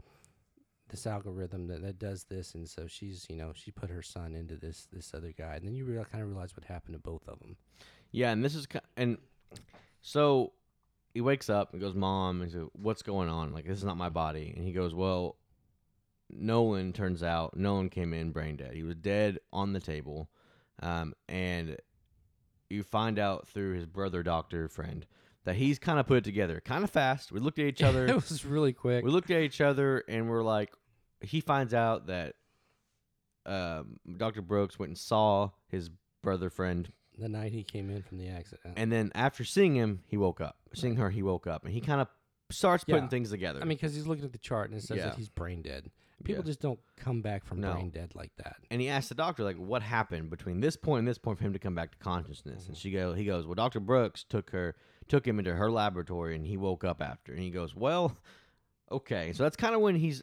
this 0.89 1.07
algorithm 1.07 1.69
that, 1.69 1.83
that 1.83 1.99
does 1.99 2.25
this 2.25 2.55
and 2.55 2.69
so 2.69 2.87
she's 2.87 3.27
you 3.31 3.37
know 3.37 3.53
she 3.55 3.71
put 3.71 3.89
her 3.89 4.03
son 4.03 4.35
into 4.35 4.57
this 4.57 4.87
this 4.93 5.15
other 5.15 5.33
guy 5.37 5.55
and 5.57 5.67
then 5.67 5.75
you 5.75 5.87
kind 6.11 6.23
of 6.23 6.29
realize 6.29 6.55
what 6.55 6.65
happened 6.67 6.95
to 6.95 7.01
both 7.01 7.27
of 7.27 7.39
them 7.39 7.57
Yeah, 8.13 8.31
and 8.31 8.45
this 8.45 8.55
is 8.55 8.67
and 8.97 9.17
so 10.03 10.53
he 11.15 11.21
wakes 11.21 11.51
up 11.51 11.73
and 11.73 11.81
goes, 11.81 11.95
"Mom," 11.95 12.43
and 12.43 12.71
"What's 12.73 13.03
going 13.03 13.29
on? 13.29 13.53
Like 13.53 13.67
this 13.67 13.79
is 13.79 13.85
not 13.85 13.97
my 13.97 14.09
body." 14.09 14.53
And 14.55 14.65
he 14.65 14.73
goes, 14.73 14.95
"Well, 14.95 15.37
Nolan 16.31 16.93
turns 16.93 17.23
out 17.23 17.57
Nolan 17.57 17.91
came 17.91 18.13
in 18.13 18.33
brain 18.33 18.57
dead. 18.57 18.75
He 18.75 18.83
was 18.83 18.97
dead 18.97 19.39
on 19.53 19.73
the 19.73 19.81
table, 19.81 20.31
um, 20.81 21.15
and 21.29 21.77
you 22.71 22.83
find 22.83 23.19
out 23.19 23.47
through 23.49 23.75
his 23.75 23.87
brother 23.87 24.23
doctor 24.23 24.69
friend 24.69 25.07
that 25.45 25.57
he's 25.57 25.79
kind 25.79 25.99
of 25.99 26.07
put 26.07 26.19
it 26.19 26.25
together, 26.25 26.61
kind 26.65 26.85
of 26.85 26.91
fast. 26.91 27.33
We 27.33 27.41
looked 27.41 27.59
at 27.59 27.65
each 27.67 27.83
other. 27.91 28.07
it 28.07 28.15
was 28.15 28.45
really 28.45 28.73
quick 28.73 29.05
we 29.05 29.11
looked 29.11 29.31
at 29.31 29.43
each 29.43 29.61
other 29.61 30.05
and 30.09 30.29
we're 30.29 30.43
like, 30.43 30.73
he 31.21 31.41
finds 31.41 31.75
out 31.75 32.07
that 32.07 32.35
um, 33.47 33.99
Dr. 34.17 34.43
Brooks 34.43 34.79
went 34.79 34.91
and 34.91 34.99
saw 34.99 35.51
his 35.69 35.91
brother 36.23 36.51
friend 36.51 36.93
the 37.19 37.29
night 37.29 37.53
he 37.53 37.63
came 37.63 37.91
in 37.91 38.03
from 38.03 38.17
the 38.19 38.29
accident 38.29 38.75
and 38.77 38.91
then 38.91 39.11
after 39.15 39.45
seeing 39.45 39.75
him, 39.75 40.01
he 40.07 40.17
woke 40.17 40.41
up. 40.41 40.57
Seeing 40.75 40.97
her, 40.97 41.11
he 41.11 41.23
woke 41.23 41.47
up, 41.47 41.65
and 41.65 41.75
he 41.75 41.81
kind 41.83 42.01
of 42.01 42.09
starts 42.51 42.85
putting 42.85 43.03
Yeah. 43.05 43.09
things 43.09 43.31
together. 43.31 43.61
i 43.61 43.65
mean 43.65 43.77
because 43.77 43.95
he's 43.95 44.07
looking 44.07 44.25
at 44.25 44.33
the 44.33 44.39
chart 44.39 44.71
and 44.71 44.79
it 44.79 44.83
says 44.83 44.97
Yeah. 44.99 45.07
that 45.07 45.17
he's 45.17 45.29
brain 45.29 45.63
dead 45.63 45.91
people 46.25 46.43
Yeah. 46.45 46.47
just 46.47 46.61
don't 46.61 46.79
come 46.97 47.21
back 47.23 47.45
from 47.45 47.61
No. 47.61 47.73
brain 47.73 47.91
dead 47.91 48.15
like 48.15 48.31
that 48.37 48.57
and 48.71 48.81
he 48.81 48.89
asked 48.89 49.09
the 49.09 49.15
doctor, 49.15 49.43
like, 49.43 49.57
what 49.57 49.83
happened 49.83 50.31
between 50.31 50.61
this 50.61 50.77
point 50.77 51.01
and 51.01 51.09
this 51.09 51.19
point 51.19 51.39
for 51.39 51.45
him 51.45 51.53
to 51.53 51.59
come 51.59 51.75
back 51.75 51.91
to 51.93 51.99
consciousness? 51.99 52.69
And 52.69 52.77
she 52.77 52.91
go, 52.93 53.13
he 53.15 53.25
goes, 53.25 53.45
well, 53.47 53.55
Dr. 53.57 53.81
Brooks 53.81 54.25
took 54.25 54.51
her, 54.51 54.75
took 55.09 55.27
him 55.27 55.39
into 55.39 55.55
her 55.55 55.71
laboratory, 55.71 56.37
and 56.37 56.47
he 56.47 56.57
woke 56.57 56.85
up 56.85 57.03
after. 57.03 57.33
And 57.33 57.41
he 57.43 57.51
goes, 57.51 57.75
well, 57.75 58.17
okay. 58.91 59.33
So 59.33 59.43
that's 59.43 59.57
kind 59.57 59.75
of 59.75 59.81
when 59.81 59.97
he's, 59.97 60.23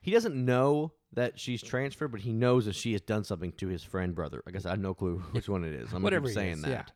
he 0.00 0.10
doesn't 0.10 0.34
know 0.34 0.92
that 1.14 1.38
she's 1.38 1.62
transferred, 1.62 2.08
but 2.08 2.20
he 2.20 2.32
knows 2.32 2.64
that 2.66 2.74
she 2.74 2.92
has 2.92 3.00
done 3.00 3.24
something 3.24 3.52
to 3.52 3.68
his 3.68 3.82
friend 3.82 4.14
brother. 4.14 4.42
I 4.46 4.50
guess 4.50 4.64
I 4.66 4.70
have 4.70 4.80
no 4.80 4.94
clue 4.94 5.18
which 5.32 5.48
one 5.48 5.64
it 5.64 5.74
is. 5.74 5.92
I'm 5.92 6.02
Whatever 6.02 6.28
it 6.28 6.34
saying 6.34 6.58
is, 6.58 6.62
that. 6.62 6.92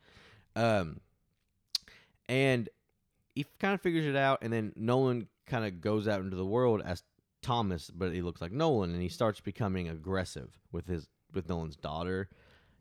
Um, 0.55 1.01
and 2.29 2.69
he 3.35 3.47
kind 3.61 3.75
of 3.75 3.81
figures 3.81 4.07
it 4.07 4.17
out, 4.17 4.39
and 4.43 4.53
then 4.53 4.73
Nolan 4.77 5.29
kind 5.47 5.65
of 5.65 5.81
goes 5.81 6.09
out 6.09 6.21
into 6.21 6.37
the 6.37 6.47
world 6.47 6.83
as 6.85 7.03
Thomas, 7.43 7.91
but 7.91 8.13
he 8.13 8.23
looks 8.23 8.41
like 8.41 8.53
Nolan, 8.53 8.93
and 8.93 9.03
he 9.03 9.09
starts 9.09 9.41
becoming 9.41 9.89
aggressive 9.89 10.59
with 10.73 10.87
his 10.87 11.07
with 11.33 11.49
Nolan's 11.49 11.77
daughter. 11.77 12.29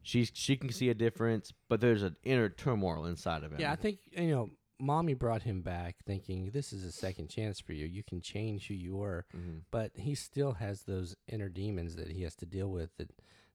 She's 0.05 0.31
she 0.33 0.55
can 0.55 0.71
see 0.71 0.89
a 0.89 0.93
difference, 0.93 1.51
but 1.67 1.81
there's 1.81 2.03
an 2.03 2.15
inner 2.23 2.47
turmoil 2.47 3.05
inside 3.05 3.43
of 3.43 3.51
him. 3.51 3.59
yeah 3.59 3.71
i 3.71 3.75
think 3.75 3.97
you 4.11 4.27
know 4.29 4.49
mommy 4.79 5.13
brought 5.13 5.41
him 5.43 5.61
back 5.61 5.95
thinking 6.05 6.51
this 6.53 6.71
is 6.73 6.83
a 6.83 6.91
second 6.91 7.29
chance 7.29 7.59
for 7.61 7.71
you 7.73 7.85
you 7.85 8.03
can 8.03 8.19
change 8.21 8.67
who 8.67 8.73
you 8.73 8.95
were 8.97 9.25
Mhm. 9.35 9.61
but 9.71 9.91
he 9.95 10.13
still 10.13 10.53
has 10.53 10.83
those 10.83 11.15
inner 11.27 11.47
demons 11.49 11.95
that 11.95 12.09
he 12.11 12.21
has 12.23 12.35
to 12.35 12.45
deal 12.45 12.69
with 12.69 12.89
that 12.97 13.09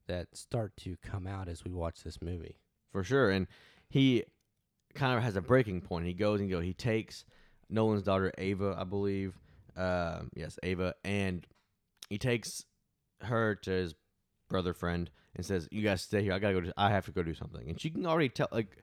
that 0.06 0.34
start 0.36 0.76
to 0.78 0.96
come 1.02 1.26
out 1.26 1.46
as 1.46 1.62
we 1.62 1.70
watch 1.70 2.02
this 2.02 2.20
movie 2.20 2.56
for 2.90 3.04
sure. 3.04 3.30
And 3.30 3.46
he 3.88 4.24
kind 4.94 5.16
of 5.16 5.22
has 5.22 5.36
a 5.36 5.40
breaking 5.42 5.82
point. 5.82 6.06
He 6.06 6.14
goes 6.14 6.40
and 6.40 6.50
go. 6.50 6.58
He 6.60 6.72
takes 6.74 7.24
Nolan's 7.68 8.02
daughter 8.02 8.32
Ava, 8.36 8.74
I 8.76 8.82
believe. 8.82 9.34
Um, 9.76 10.30
yes, 10.34 10.58
Ava, 10.64 10.94
and 11.04 11.46
he 12.08 12.18
takes 12.18 12.64
her 13.20 13.54
to 13.56 13.70
his 13.70 13.94
brother 14.48 14.72
friend 14.74 15.08
and 15.34 15.44
says, 15.44 15.68
"You 15.70 15.82
guys 15.82 16.02
stay 16.02 16.22
here. 16.22 16.32
I 16.32 16.38
gotta 16.38 16.54
go. 16.54 16.60
Do, 16.60 16.72
I 16.76 16.90
have 16.90 17.06
to 17.06 17.12
go 17.12 17.22
do 17.22 17.34
something." 17.34 17.68
And 17.68 17.80
she 17.80 17.90
can 17.90 18.06
already 18.06 18.28
tell. 18.28 18.48
Like 18.50 18.82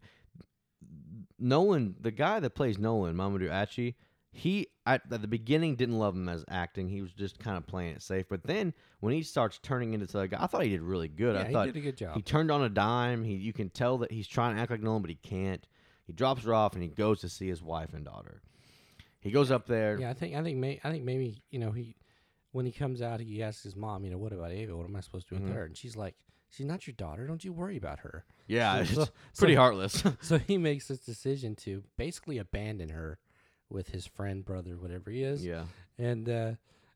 Nolan, 1.40 1.96
the 2.00 2.12
guy 2.12 2.40
that 2.40 2.52
plays 2.52 2.78
Nolan, 2.78 3.16
Mamadou 3.16 3.52
Achi, 3.52 3.96
he 4.32 4.68
at, 4.86 5.02
at 5.12 5.22
the 5.22 5.28
beginning 5.28 5.76
didn't 5.76 6.00
love 6.00 6.16
him 6.16 6.30
as 6.30 6.44
acting. 6.50 6.90
He 6.90 7.02
was 7.02 7.12
just 7.12 7.40
kind 7.40 7.58
of 7.58 7.68
playing 7.68 7.96
it 7.96 8.02
safe. 8.02 8.26
But 8.30 8.44
then 8.44 8.74
when 9.00 9.14
he 9.14 9.24
starts 9.24 9.60
turning 9.62 9.94
into 9.94 10.06
the 10.06 10.28
guy, 10.28 10.38
I 10.42 10.48
thought 10.48 10.64
he 10.64 10.70
did 10.70 10.82
really 10.82 11.08
good. 11.08 11.36
yeah 11.36 11.42
I 11.42 11.52
thought 11.52 11.66
he 11.68 11.72
did 11.74 11.80
a 11.80 11.84
good 11.84 11.98
job 11.98 12.16
he 12.16 12.22
turned 12.22 12.52
on 12.52 12.64
a 12.64 12.70
dime. 12.70 13.24
He 13.24 13.34
you 13.34 13.54
can 13.54 13.70
tell 13.70 13.98
that 14.00 14.12
he's 14.12 14.28
trying 14.28 14.56
to 14.56 14.62
act 14.62 14.72
like 14.72 14.82
Nolan, 14.82 15.02
but 15.02 15.10
he 15.10 15.16
can't. 15.16 15.66
He 16.06 16.14
drops 16.14 16.44
her 16.46 16.54
off 16.54 16.74
and 16.74 16.82
he 16.82 16.90
goes 16.90 17.20
to 17.22 17.30
see 17.30 17.48
his 17.48 17.62
wife 17.62 17.94
and 17.94 18.06
daughter. 18.06 18.42
He 19.20 19.32
goes 19.32 19.52
up 19.52 19.68
there. 19.68 20.00
Yeah, 20.00 20.10
I 20.10 20.14
think 20.14 20.36
I 20.36 20.44
think 20.44 20.58
may, 20.58 20.80
I 20.84 20.92
think 20.92 21.04
maybe 21.04 21.42
you 21.52 21.60
know 21.60 21.72
he 21.72 21.96
when 22.58 22.66
he 22.66 22.72
comes 22.72 23.02
out 23.02 23.20
he 23.20 23.44
asks 23.44 23.64
his 23.64 23.76
mom, 23.76 24.04
you 24.04 24.10
know, 24.12 24.18
what 24.18 24.34
about 24.34 24.52
Ava? 24.52 24.76
What 24.76 24.88
am 24.88 24.96
I 24.96 25.02
supposed 25.02 25.28
to 25.30 25.36
do 25.36 25.42
with 25.44 25.52
Mhm. 25.52 25.56
her? 25.56 25.66
And 25.66 25.78
she's 25.78 25.96
like, 25.96 26.16
she's 26.50 26.66
not 26.66 26.88
your 26.88 26.94
daughter. 26.96 27.28
Don't 27.28 27.44
you 27.46 27.54
worry 27.54 27.78
about 27.78 28.00
her. 28.00 28.26
Yeah, 28.48 28.76
So- 28.78 28.82
it's 28.82 28.94
so- 28.94 29.08
pretty 29.38 29.54
so- 29.56 29.60
heartless. 29.62 30.04
So 30.22 30.38
he 30.40 30.58
makes 30.58 30.88
this 30.88 31.00
decision 31.00 31.56
to 31.58 31.84
basically 31.98 32.38
abandon 32.40 32.90
her 32.90 33.20
with 33.70 33.90
his 33.90 34.08
friend, 34.08 34.44
brother, 34.46 34.78
whatever 34.78 35.12
he 35.12 35.24
is. 35.24 35.46
yeah, 35.46 35.66
And 35.98 36.28
uh, 36.30 36.54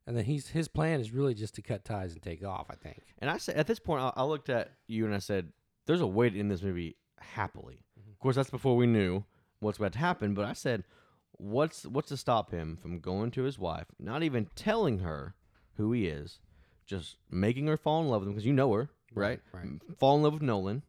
and 0.08 0.17
then 0.17 0.26
he's 0.26 0.47
his 0.47 0.67
plan 0.67 1.00
is 1.00 1.12
really 1.12 1.34
just 1.36 1.54
to 1.56 1.62
cut 1.62 1.86
ties 1.86 2.13
and 2.13 2.21
take 2.24 2.43
off. 2.43 2.67
I 2.69 2.76
think. 2.76 3.02
And 3.19 3.30
I 3.30 3.38
said 3.38 3.56
at 3.56 3.67
this 3.67 3.80
point, 3.80 4.02
I, 4.02 4.12
I 4.15 4.24
looked 4.24 4.50
at 4.50 4.71
you 4.88 5.06
and 5.06 5.13
I 5.13 5.19
said, 5.19 5.52
"There's 5.86 6.02
a 6.02 6.08
way 6.08 6.30
to 6.30 6.39
end 6.39 6.50
this 6.50 6.63
movie 6.63 6.95
happily." 7.19 7.84
Of 8.12 8.19
course, 8.19 8.36
that's 8.36 8.50
before 8.50 8.76
we 8.76 8.88
knew 8.88 9.26
what's 9.60 9.78
about 9.78 9.93
to 9.93 10.00
happen. 10.00 10.34
But 10.34 10.45
I 10.45 10.54
said, 10.54 10.86
"What's 11.34 11.86
what's 11.86 12.08
to 12.10 12.17
stop 12.17 12.52
him 12.52 12.78
from 12.78 13.00
going 13.00 13.32
to 13.32 13.43
his 13.43 13.60
wife, 13.60 13.88
not 14.00 14.24
even 14.24 14.47
telling 14.56 15.00
her 15.00 15.36
who 15.82 15.91
he 15.91 16.08
is, 16.08 16.39
just 16.86 17.17
making 17.30 17.67
her 17.67 17.78
fall 17.78 18.02
in 18.02 18.08
love 18.10 18.22
with 18.22 18.28
him 18.30 18.34
because 18.34 18.46
you 18.46 18.54
know 18.54 18.72
her, 18.74 18.89
right? 19.13 19.39
Right. 19.54 19.67
Fall 20.00 20.15
in 20.17 20.24
love 20.24 20.34
with 20.34 20.41
Nolan. 20.41 20.84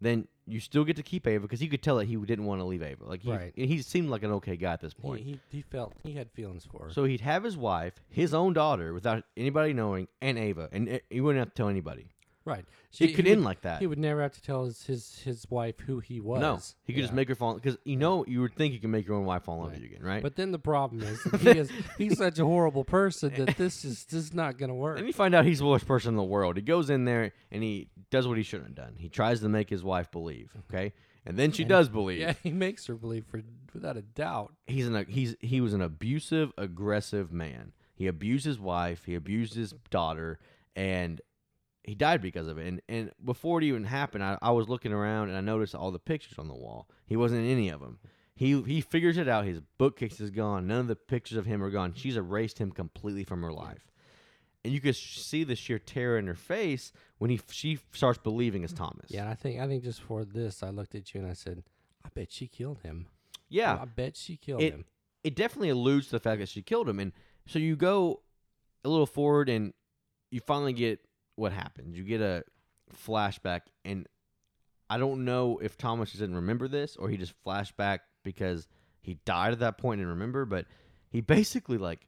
Then 0.00 0.28
you 0.46 0.60
still 0.60 0.84
get 0.84 0.96
to 0.96 1.02
keep 1.02 1.26
Ava 1.26 1.42
because 1.42 1.62
you 1.62 1.68
could 1.68 1.82
tell 1.82 1.96
that 1.98 2.06
he 2.08 2.16
didn't 2.16 2.46
want 2.46 2.60
to 2.60 2.64
leave 2.64 2.82
Ava. 2.82 3.04
Like 3.04 3.22
he, 3.22 3.30
Right. 3.30 3.52
he 3.54 3.82
seemed 3.82 4.08
like 4.08 4.22
an 4.22 4.32
okay 4.32 4.56
guy 4.56 4.72
at 4.72 4.80
this 4.80 4.94
He, 4.94 5.02
point. 5.02 5.20
he 5.22 5.38
he 5.50 5.62
felt 5.62 5.92
he 6.02 6.12
had 6.14 6.30
feelings 6.32 6.64
for 6.64 6.86
her. 6.86 6.90
So 6.90 7.04
he'd 7.04 7.20
have 7.20 7.44
his 7.44 7.56
wife, 7.56 7.94
his 8.08 8.32
own 8.32 8.52
daughter, 8.54 8.94
without 8.94 9.24
anybody 9.36 9.72
knowing, 9.74 10.08
and 10.22 10.38
Ava, 10.38 10.68
and 10.72 10.88
uh, 10.88 10.98
he 11.10 11.20
wouldn't 11.20 11.40
have 11.40 11.50
to 11.50 11.54
tell 11.54 11.68
anybody. 11.68 12.08
Right. 12.44 12.64
It 12.98 13.14
could 13.14 13.26
he 13.26 13.32
end 13.32 13.40
would- 13.40 13.44
like 13.46 13.60
that. 13.62 13.80
He 13.80 13.86
would 13.86 13.98
never 13.98 14.22
have 14.22 14.32
to 14.32 14.42
tell 14.42 14.64
his 14.64 14.82
his, 14.84 15.20
his 15.20 15.46
wife 15.50 15.78
who 15.80 16.00
he 16.00 16.20
was. 16.20 16.40
No, 16.40 16.58
he 16.84 16.92
could 16.92 17.02
just 17.02 17.12
make 17.12 17.28
her 17.28 17.34
fall 17.34 17.54
because 17.54 17.76
you 17.84 17.96
know 17.96 18.24
you 18.26 18.40
would 18.40 18.54
think 18.54 18.72
you 18.72 18.80
can 18.80 18.90
make 18.90 19.06
your 19.06 19.16
own 19.16 19.24
wife 19.24 19.44
fall 19.44 19.56
in 19.56 19.60
love 19.62 19.70
with 19.72 19.80
you 19.80 19.86
again, 19.86 20.02
right? 20.02 20.22
But 20.22 20.36
then 20.36 20.50
the 20.52 20.58
problem 20.58 21.02
is 21.02 21.22
he 21.40 21.50
is 21.50 21.70
he's 21.98 22.18
such 22.18 22.38
a 22.38 22.44
horrible 22.44 22.84
person 22.84 23.32
that 23.36 23.56
this 23.56 23.84
is 23.84 24.04
this 24.04 24.24
is 24.24 24.34
not 24.34 24.58
going 24.58 24.70
to 24.70 24.74
work. 24.74 24.98
And 24.98 25.06
you 25.06 25.12
find 25.12 25.34
out 25.34 25.44
he's 25.44 25.60
the 25.60 25.66
worst 25.66 25.86
person 25.86 26.10
in 26.10 26.16
the 26.16 26.22
world. 26.24 26.56
He 26.56 26.62
goes 26.62 26.90
in 26.90 27.04
there 27.04 27.32
and 27.50 27.62
he 27.62 27.88
does 28.10 28.26
what 28.26 28.36
he 28.36 28.42
shouldn't 28.42 28.76
have 28.76 28.86
done. 28.86 28.96
He 28.98 29.08
tries 29.08 29.40
to 29.40 29.48
make 29.48 29.70
his 29.70 29.84
wife 29.84 30.10
believe, 30.10 30.50
okay, 30.70 30.92
and 31.24 31.36
then 31.36 31.52
she 31.52 31.64
does 31.64 31.88
believe. 31.88 32.20
Yeah, 32.20 32.34
he 32.42 32.50
makes 32.50 32.86
her 32.86 32.94
believe 32.94 33.26
for 33.26 33.42
without 33.72 33.96
a 33.96 34.02
doubt. 34.02 34.52
He's 34.66 34.88
an 34.88 35.06
he's 35.08 35.36
he 35.40 35.60
was 35.60 35.74
an 35.74 35.82
abusive, 35.82 36.52
aggressive 36.58 37.32
man. 37.32 37.72
He 37.94 38.06
abused 38.06 38.46
his 38.46 38.58
wife. 38.58 39.04
He 39.04 39.14
abused 39.14 39.54
his 39.54 39.74
daughter, 39.90 40.38
and 40.74 41.20
he 41.84 41.94
died 41.94 42.20
because 42.20 42.46
of 42.46 42.58
it. 42.58 42.66
And 42.66 42.80
and 42.88 43.10
before 43.24 43.58
it 43.58 43.64
even 43.64 43.84
happened, 43.84 44.24
I, 44.24 44.38
I 44.42 44.50
was 44.50 44.68
looking 44.68 44.92
around 44.92 45.28
and 45.28 45.36
I 45.36 45.40
noticed 45.40 45.74
all 45.74 45.90
the 45.90 45.98
pictures 45.98 46.38
on 46.38 46.48
the 46.48 46.54
wall. 46.54 46.88
He 47.06 47.16
wasn't 47.16 47.44
in 47.44 47.50
any 47.50 47.68
of 47.68 47.80
them. 47.80 47.98
He 48.34 48.60
he 48.62 48.80
figures 48.80 49.16
it 49.18 49.28
out. 49.28 49.44
His 49.44 49.60
bookcase 49.78 50.20
is 50.20 50.30
gone. 50.30 50.66
None 50.66 50.80
of 50.80 50.88
the 50.88 50.96
pictures 50.96 51.36
of 51.38 51.46
him 51.46 51.62
are 51.62 51.70
gone. 51.70 51.92
She's 51.94 52.16
erased 52.16 52.58
him 52.58 52.70
completely 52.70 53.24
from 53.24 53.42
her 53.42 53.52
life. 53.52 53.86
And 54.62 54.74
you 54.74 54.80
could 54.80 54.94
sh- 54.94 55.18
see 55.20 55.42
the 55.42 55.56
sheer 55.56 55.78
terror 55.78 56.18
in 56.18 56.26
her 56.26 56.34
face 56.34 56.92
when 57.18 57.30
he 57.30 57.40
she 57.50 57.78
starts 57.92 58.18
believing 58.18 58.62
it's 58.62 58.72
Thomas. 58.74 59.06
Yeah, 59.08 59.28
I 59.30 59.34
think 59.34 59.60
I 59.60 59.66
think 59.66 59.82
just 59.84 60.02
for 60.02 60.24
this, 60.24 60.62
I 60.62 60.70
looked 60.70 60.94
at 60.94 61.14
you 61.14 61.20
and 61.20 61.30
I 61.30 61.34
said, 61.34 61.64
"I 62.04 62.08
bet 62.14 62.30
she 62.30 62.46
killed 62.46 62.80
him. 62.82 63.06
yeah. 63.48 63.78
I 63.80 63.86
bet 63.86 64.16
she 64.16 64.36
killed 64.36 64.62
it, 64.62 64.74
him." 64.74 64.84
it 65.24 65.34
definitely 65.34 65.70
alludes 65.70 66.06
to 66.06 66.12
the 66.12 66.20
fact 66.20 66.40
that 66.40 66.48
she 66.48 66.62
killed 66.62 66.88
him. 66.88 67.00
And 67.00 67.12
so 67.46 67.58
you 67.58 67.74
go 67.74 68.20
a 68.84 68.88
little 68.88 69.06
forward 69.06 69.48
and 69.48 69.72
you 70.30 70.40
finally 70.40 70.72
get 70.72 71.00
what 71.40 71.52
happens. 71.52 71.96
You 71.96 72.04
get 72.04 72.20
a 72.20 72.44
flashback, 73.06 73.62
and 73.84 74.06
I 74.88 74.98
don't 74.98 75.24
know 75.24 75.58
if 75.62 75.76
Thomas 75.76 76.12
didn't 76.12 76.34
remember 76.36 76.68
this 76.68 76.96
or 76.96 77.08
he 77.08 77.16
just 77.16 77.32
flashed 77.42 77.76
back 77.76 78.02
because 78.24 78.68
he 79.02 79.14
died 79.24 79.52
at 79.52 79.60
that 79.60 79.78
point 79.78 80.00
and 80.00 80.10
remember, 80.10 80.44
but 80.44 80.66
he 81.10 81.20
basically 81.20 81.78
like 81.78 82.06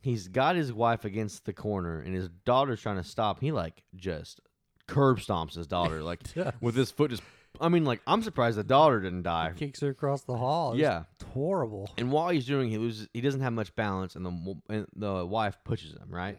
he's 0.00 0.28
got 0.28 0.56
his 0.56 0.72
wife 0.72 1.04
against 1.04 1.44
the 1.44 1.52
corner 1.52 2.00
and 2.00 2.14
his 2.14 2.28
daughter's 2.44 2.80
trying 2.80 2.96
to 2.96 3.04
stop. 3.04 3.40
He 3.40 3.52
like 3.52 3.82
just 3.96 4.40
curb 4.86 5.18
stomps 5.18 5.54
his 5.54 5.66
daughter 5.66 6.02
like 6.10 6.20
with 6.60 6.74
his 6.74 6.90
foot 6.90 7.10
just 7.10 7.22
I 7.60 7.68
mean 7.68 7.84
like 7.84 8.00
I'm 8.06 8.22
surprised 8.22 8.56
the 8.58 8.64
daughter 8.64 9.00
didn't 9.00 9.22
die. 9.22 9.52
Kicks 9.56 9.80
her 9.80 9.90
across 9.90 10.22
the 10.22 10.36
hall. 10.36 10.68
It 10.70 10.76
was 10.76 10.80
Yeah. 10.80 11.02
horrible. 11.34 11.90
And 11.98 12.10
while 12.12 12.28
he's 12.30 12.46
doing, 12.46 12.70
he 12.70 12.78
loses. 12.78 13.08
He 13.12 13.20
doesn't 13.20 13.40
have 13.40 13.52
much 13.52 13.74
balance, 13.74 14.14
and 14.16 14.24
the 14.24 14.54
and 14.68 14.86
the 14.94 15.26
wife 15.26 15.58
pushes 15.64 15.92
him. 15.92 16.08
Right? 16.08 16.38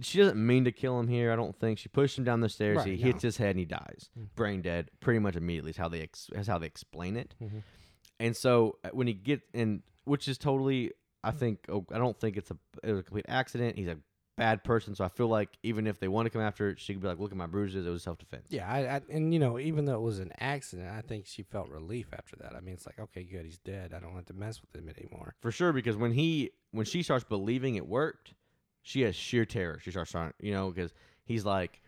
She 0.00 0.18
doesn't 0.18 0.44
mean 0.44 0.64
to 0.64 0.72
kill 0.72 0.98
him 0.98 1.08
here. 1.08 1.32
I 1.32 1.36
don't 1.36 1.58
think 1.58 1.78
she 1.78 1.88
pushed 1.88 2.16
him 2.18 2.24
down 2.24 2.40
the 2.40 2.48
stairs. 2.48 2.78
Right, 2.78 2.86
he 2.88 2.96
no. 2.96 3.06
Hits 3.06 3.22
his 3.22 3.36
head 3.36 3.50
and 3.50 3.58
he 3.58 3.64
dies, 3.64 4.10
brain 4.34 4.62
dead, 4.62 4.90
pretty 5.00 5.18
much 5.18 5.36
immediately. 5.36 5.70
Is 5.70 5.76
how 5.76 5.88
they 5.88 6.00
ex- 6.02 6.30
is 6.34 6.46
how 6.46 6.58
they 6.58 6.66
explain 6.66 7.16
it. 7.16 7.34
Mhm. 7.42 7.62
And 8.20 8.36
so 8.36 8.78
uh, 8.84 8.90
when 8.92 9.06
he 9.06 9.14
get 9.14 9.42
and 9.52 9.82
which 10.04 10.28
is 10.28 10.38
totally, 10.38 10.92
I 11.24 11.30
think 11.32 11.66
oh, 11.68 11.84
I 11.92 11.98
don't 11.98 12.18
think 12.18 12.36
it's 12.36 12.50
a 12.50 12.56
it 12.82 12.92
was 12.92 13.00
a 13.00 13.02
complete 13.02 13.26
accident. 13.28 13.76
He's 13.76 13.88
a 13.88 13.98
bad 14.38 14.64
person, 14.64 14.94
so 14.94 15.04
I 15.04 15.08
feel 15.08 15.28
like 15.28 15.50
even 15.62 15.86
if 15.86 16.00
they 16.00 16.08
want 16.08 16.26
to 16.26 16.30
come 16.30 16.40
after 16.40 16.70
it, 16.70 16.80
she 16.80 16.94
could 16.94 17.02
be 17.02 17.08
like, 17.08 17.18
"Look 17.18 17.30
at 17.32 17.36
my 17.36 17.46
bruises. 17.46 17.86
It 17.86 17.90
was 17.90 18.02
self 18.02 18.18
defense." 18.18 18.46
Yeah, 18.48 18.66
I, 18.70 18.96
I 18.96 19.00
and 19.10 19.32
you 19.32 19.38
know, 19.38 19.58
even 19.58 19.84
though 19.84 19.94
it 19.94 20.00
was 20.00 20.20
an 20.20 20.32
accident, 20.40 20.88
I 20.90 21.00
think 21.02 21.26
she 21.26 21.42
felt 21.42 21.68
relief 21.68 22.08
after 22.12 22.36
that. 22.36 22.54
I 22.56 22.60
mean, 22.60 22.74
it's 22.74 22.86
like, 22.86 22.98
okay, 22.98 23.24
good, 23.24 23.44
he's 23.44 23.58
dead. 23.58 23.92
I 23.94 24.00
don't 24.00 24.14
have 24.14 24.26
to 24.26 24.34
mess 24.34 24.60
with 24.62 24.74
him 24.74 24.88
anymore. 24.88 25.34
For 25.40 25.50
sure, 25.50 25.72
because 25.72 25.96
when 25.96 26.12
he 26.12 26.50
when 26.70 26.86
she 26.86 27.02
starts 27.02 27.24
believing 27.24 27.74
it 27.74 27.86
worked, 27.86 28.34
she 28.82 29.02
has 29.02 29.14
sheer 29.16 29.44
terror. 29.44 29.78
She 29.82 29.90
starts 29.90 30.10
trying, 30.10 30.32
you 30.40 30.52
know, 30.52 30.70
because 30.70 30.92
he's 31.24 31.44
like, 31.44 31.80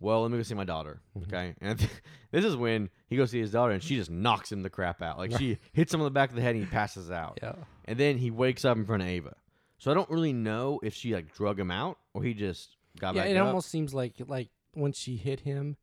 "Well, 0.00 0.22
let 0.22 0.30
me 0.30 0.36
go 0.38 0.42
see 0.42 0.54
my 0.54 0.64
daughter." 0.64 1.00
Okay, 1.24 1.54
and 1.60 1.78
this 2.30 2.44
is 2.44 2.56
when 2.56 2.90
he 3.06 3.16
goes 3.16 3.30
see 3.30 3.40
his 3.40 3.52
daughter, 3.52 3.72
and 3.72 3.82
she 3.82 3.96
just 3.96 4.10
knocks 4.10 4.50
him 4.50 4.62
the 4.62 4.70
crap 4.70 5.02
out. 5.02 5.18
Like 5.18 5.36
she 5.38 5.58
hits 5.72 5.92
him 5.94 6.00
on 6.00 6.04
the 6.04 6.10
back 6.10 6.30
of 6.30 6.36
the 6.36 6.42
head, 6.42 6.54
and 6.54 6.64
he 6.64 6.70
passes 6.70 7.10
out. 7.10 7.38
Yeah. 7.42 7.54
And 7.84 7.98
then 7.98 8.18
he 8.18 8.30
wakes 8.30 8.64
up 8.64 8.76
in 8.76 8.84
front 8.84 9.02
of 9.02 9.08
Ava. 9.08 9.34
So 9.78 9.90
I 9.90 9.94
don't 9.94 10.10
really 10.10 10.32
know 10.32 10.80
if 10.82 10.94
she 10.94 11.14
like 11.14 11.32
drug 11.32 11.58
him 11.58 11.70
out 11.70 11.98
or 12.12 12.22
he 12.22 12.34
just 12.34 12.76
got. 12.98 13.14
Yeah, 13.14 13.22
back 13.22 13.30
it 13.30 13.36
up. 13.36 13.46
almost 13.46 13.70
seems 13.70 13.94
like 13.94 14.14
like 14.26 14.48
when 14.74 14.92
she 14.92 15.16
hit 15.16 15.40
him, 15.40 15.76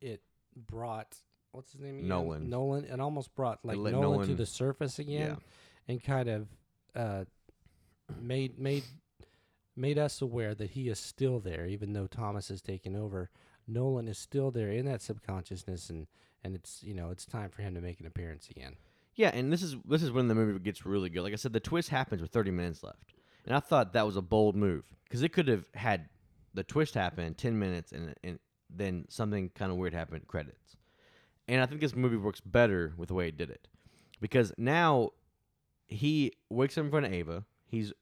it 0.00 0.22
brought 0.56 1.16
what's 1.52 1.72
his 1.72 1.80
name? 1.80 1.96
Again? 1.96 2.08
Nolan. 2.08 2.48
Nolan. 2.50 2.84
It 2.84 3.00
almost 3.00 3.34
brought 3.34 3.64
like 3.64 3.76
let 3.76 3.92
Nolan, 3.92 4.28
to 4.28 4.34
the 4.34 4.46
surface 4.46 4.98
again, 4.98 5.30
Yeah. 5.30 5.36
and 5.88 6.02
kind 6.02 6.28
of 6.28 6.48
uh, 6.96 7.24
made 8.20 8.58
made 8.58 8.84
made 9.76 9.98
us 9.98 10.22
aware 10.22 10.54
that 10.54 10.70
he 10.70 10.88
is 10.88 10.98
still 10.98 11.40
there, 11.40 11.66
even 11.66 11.92
though 11.92 12.06
Thomas 12.06 12.48
has 12.48 12.62
taken 12.62 12.96
over. 12.96 13.30
Nolan 13.66 14.08
is 14.08 14.18
still 14.18 14.50
there 14.50 14.70
in 14.70 14.86
that 14.86 15.02
subconsciousness, 15.02 15.90
and 15.90 16.06
and 16.42 16.54
it's 16.54 16.82
you 16.82 16.94
know 16.94 17.10
it's 17.10 17.24
time 17.24 17.50
for 17.50 17.62
him 17.62 17.74
to 17.74 17.80
make 17.80 18.00
an 18.00 18.06
appearance 18.06 18.48
again. 18.50 18.76
Yeah, 19.14 19.30
and 19.32 19.52
this 19.52 19.62
is 19.62 19.76
this 19.88 20.02
is 20.02 20.10
when 20.10 20.28
the 20.28 20.34
movie 20.34 20.58
gets 20.58 20.84
really 20.84 21.08
good. 21.08 21.22
Like 21.22 21.32
I 21.32 21.36
said, 21.36 21.52
the 21.52 21.60
twist 21.60 21.88
happens 21.88 22.20
with 22.20 22.30
30 22.30 22.50
minutes 22.50 22.82
left, 22.82 23.14
and 23.46 23.54
I 23.54 23.60
thought 23.60 23.92
that 23.92 24.06
was 24.06 24.16
a 24.16 24.22
bold 24.22 24.56
move 24.56 24.84
because 25.04 25.22
it 25.22 25.30
could 25.30 25.48
have 25.48 25.64
had 25.74 26.08
the 26.52 26.64
twist 26.64 26.94
happen 26.94 27.34
10 27.34 27.58
minutes, 27.58 27.92
and 27.92 28.14
and 28.22 28.38
then 28.68 29.06
something 29.08 29.50
kind 29.54 29.70
of 29.70 29.78
weird 29.78 29.94
happened. 29.94 30.26
Credits, 30.26 30.76
and 31.48 31.62
I 31.62 31.66
think 31.66 31.80
this 31.80 31.96
movie 31.96 32.16
works 32.16 32.40
better 32.40 32.92
with 32.96 33.08
the 33.08 33.14
way 33.14 33.28
it 33.28 33.38
did 33.38 33.50
it 33.50 33.68
because 34.20 34.52
now 34.58 35.10
he 35.88 36.32
wakes 36.50 36.76
up 36.76 36.84
in 36.84 36.90
front 36.90 37.06
of 37.06 37.12
Ava. 37.12 37.44
He's 37.66 37.92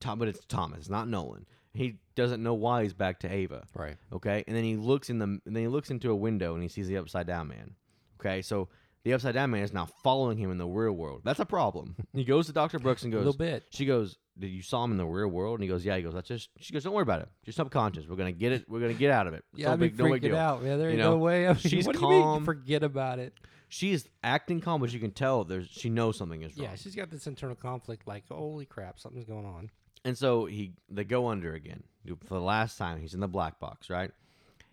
Tom, 0.00 0.18
but 0.18 0.28
it's 0.28 0.40
Thomas, 0.46 0.88
not 0.88 1.08
Nolan. 1.08 1.46
He 1.72 1.98
doesn't 2.16 2.42
know 2.42 2.54
why 2.54 2.82
he's 2.82 2.92
back 2.94 3.20
to 3.20 3.32
Ava. 3.32 3.64
Right. 3.74 3.96
Okay, 4.12 4.42
and 4.46 4.56
then 4.56 4.64
he 4.64 4.76
looks 4.76 5.08
in 5.08 5.18
the 5.18 5.24
and 5.24 5.40
then 5.44 5.56
he 5.62 5.68
looks 5.68 5.90
into 5.90 6.10
a 6.10 6.16
window 6.16 6.54
and 6.54 6.62
he 6.62 6.68
sees 6.68 6.88
the 6.88 6.96
upside 6.96 7.26
down 7.26 7.48
man. 7.48 7.74
Okay, 8.20 8.42
so 8.42 8.68
the 9.04 9.12
upside 9.14 9.34
down 9.34 9.50
man 9.50 9.62
is 9.62 9.72
now 9.72 9.86
following 10.02 10.36
him 10.36 10.50
in 10.50 10.58
the 10.58 10.66
real 10.66 10.92
world. 10.92 11.22
That's 11.24 11.38
a 11.40 11.44
problem. 11.46 11.94
he 12.12 12.24
goes 12.24 12.46
to 12.46 12.52
Doctor 12.52 12.78
Brooks 12.78 13.02
and 13.04 13.12
goes, 13.12 13.22
A 13.22 13.24
little 13.24 13.38
bit. 13.38 13.64
She 13.70 13.86
goes, 13.86 14.18
"Did 14.38 14.48
you 14.48 14.62
saw 14.62 14.82
him 14.84 14.90
in 14.90 14.96
the 14.98 15.06
real 15.06 15.28
world?" 15.28 15.60
And 15.60 15.62
he 15.62 15.68
goes, 15.68 15.84
"Yeah." 15.84 15.96
He 15.96 16.02
goes, 16.02 16.14
"That's 16.14 16.28
just." 16.28 16.50
She 16.58 16.72
goes, 16.72 16.82
"Don't 16.84 16.92
worry 16.92 17.02
about 17.02 17.20
it. 17.22 17.28
Just 17.44 17.56
subconscious. 17.56 18.06
We're 18.08 18.16
gonna 18.16 18.32
get 18.32 18.52
it. 18.52 18.64
We're 18.68 18.80
gonna 18.80 18.94
get 18.94 19.10
out 19.12 19.26
of 19.28 19.34
it. 19.34 19.44
It's 19.52 19.60
Yeah, 19.60 19.68
no 19.68 19.72
I'd 19.74 19.80
be 19.80 19.88
big, 19.88 19.98
no 19.98 20.04
big 20.06 20.12
freaking 20.22 20.26
deal." 20.26 20.36
out, 20.36 20.62
man. 20.64 20.78
There 20.78 20.88
You 20.88 20.94
ain't 20.94 20.98
know, 21.02 21.12
no 21.12 21.18
way. 21.18 21.46
I 21.46 21.50
mean, 21.52 21.56
she's 21.58 21.86
what 21.86 21.96
do 21.96 22.02
you 22.02 22.08
mean? 22.10 22.22
calm. 22.22 22.44
Forget 22.44 22.82
about 22.82 23.18
it. 23.20 23.32
She's 23.68 24.08
acting 24.24 24.60
calm, 24.60 24.80
but 24.80 24.92
you 24.92 24.98
can 24.98 25.12
tell 25.12 25.44
there's 25.44 25.68
she 25.68 25.88
knows 25.88 26.18
something 26.18 26.42
is 26.42 26.56
wrong. 26.56 26.66
Yeah, 26.70 26.74
she's 26.74 26.96
got 26.96 27.08
this 27.10 27.28
internal 27.28 27.54
conflict. 27.54 28.08
Like, 28.08 28.24
holy 28.28 28.66
crap, 28.66 28.98
something's 28.98 29.26
going 29.26 29.46
on. 29.46 29.70
And 30.04 30.16
so 30.16 30.46
he 30.46 30.72
they 30.88 31.04
go 31.04 31.28
under 31.28 31.54
again 31.54 31.82
for 32.24 32.34
the 32.34 32.40
last 32.40 32.78
time. 32.78 33.00
He's 33.00 33.14
in 33.14 33.20
the 33.20 33.28
black 33.28 33.58
box, 33.58 33.90
right? 33.90 34.10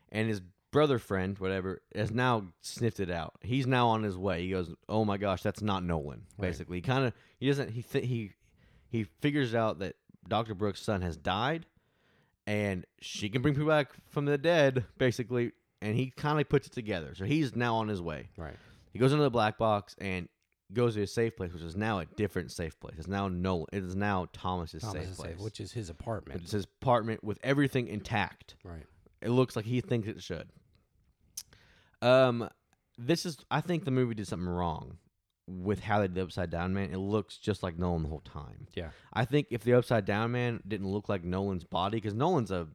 And 0.10 0.30
his 0.30 0.42
brother 0.72 1.00
friend, 1.00 1.38
whatever, 1.40 1.82
has 1.96 2.12
now 2.12 2.48
sniffed 2.62 3.00
it 3.00 3.12
out. 3.12 3.36
He's 3.42 3.68
now 3.68 3.90
on 3.90 4.04
his 4.04 4.18
way. 4.18 4.42
He 4.44 4.52
goes, 4.52 4.74
"Oh 4.88 5.04
my 5.06 5.18
gosh, 5.18 5.42
that's 5.42 5.62
not 5.62 5.84
Nolan." 5.84 6.24
Right. 6.38 6.48
Basically, 6.50 6.78
he 6.78 6.82
kind 6.82 7.06
of 7.06 7.14
he 7.40 7.48
doesn't 7.48 7.72
he 7.72 7.82
th- 7.82 8.06
he 8.06 8.32
he 8.90 9.04
figures 9.22 9.54
out 9.54 9.80
that 9.80 9.96
Doctor 10.28 10.54
Brooks' 10.54 10.82
son 10.82 11.02
has 11.02 11.18
died, 11.18 11.66
and 12.46 12.86
she 13.02 13.30
can 13.30 13.42
bring 13.42 13.54
people 13.54 13.68
back 13.68 13.90
from 14.10 14.26
the 14.26 14.38
dead, 14.38 14.86
basically. 14.98 15.52
And 15.80 15.96
he 15.96 16.10
kind 16.10 16.40
of 16.40 16.50
puts 16.50 16.66
it 16.66 16.74
together. 16.74 17.14
So 17.14 17.26
he's 17.26 17.56
now 17.56 17.76
on 17.76 17.88
his 17.88 18.02
way. 18.02 18.30
Right. 18.36 18.56
He 18.94 18.98
goes 18.98 19.12
into 19.12 19.24
the 19.24 19.30
black 19.30 19.60
box 19.60 19.96
and 20.00 20.28
goes 20.74 20.96
to 20.96 21.02
a 21.02 21.08
safe 21.08 21.36
place, 21.36 21.54
which 21.54 21.64
is 21.64 21.76
now 21.76 22.00
a 22.00 22.06
different 22.06 22.52
safe 22.52 22.80
place. 22.80 22.96
It's 22.98 23.08
now 23.08 23.28
Nolan. 23.28 23.68
It 23.72 23.84
is 23.84 23.96
now 23.96 24.28
Thomas's 24.34 24.82
Thomas 24.82 25.02
safe 25.02 25.12
is 25.12 25.18
place. 25.18 25.32
safe, 25.32 25.40
which 25.40 25.60
is 25.60 25.72
his 25.72 25.90
apartment. 25.90 26.42
It's 26.42 26.52
his 26.52 26.68
apartment 26.82 27.24
with 27.24 27.40
everything 27.44 27.88
intact. 27.88 28.56
right. 28.64 28.86
It 29.20 29.30
looks 29.30 29.56
like 29.56 29.66
he 29.66 29.82
thinks 29.82 30.08
it 30.08 30.22
should. 30.22 30.48
Um, 32.04 32.50
this 32.98 33.26
is. 33.26 33.38
I 33.50 33.62
think 33.62 33.86
the 33.86 33.92
movie 33.92 34.14
did 34.14 34.28
something 34.28 34.48
wrong 34.48 34.98
with 35.48 35.80
how 35.80 36.00
they 36.00 36.08
did 36.08 36.16
the 36.16 36.24
Upside 36.24 36.50
Down 36.50 36.74
Man. 36.74 36.92
It 36.92 36.98
looks 36.98 37.38
just 37.38 37.64
like 37.64 37.80
Nolan 37.80 38.04
the 38.04 38.10
whole 38.10 38.20
time. 38.22 38.68
Yeah. 38.76 38.90
I 39.14 39.26
think 39.26 39.48
if 39.50 39.64
the 39.64 39.74
Upside 39.74 40.06
Down 40.06 40.32
Man 40.32 40.62
didn't 40.68 40.88
look 40.88 41.10
like 41.10 41.24
Nolan's 41.24 41.64
body, 41.64 41.98
because 41.98 42.14
Nolan's 42.14 42.52
a 42.52 42.68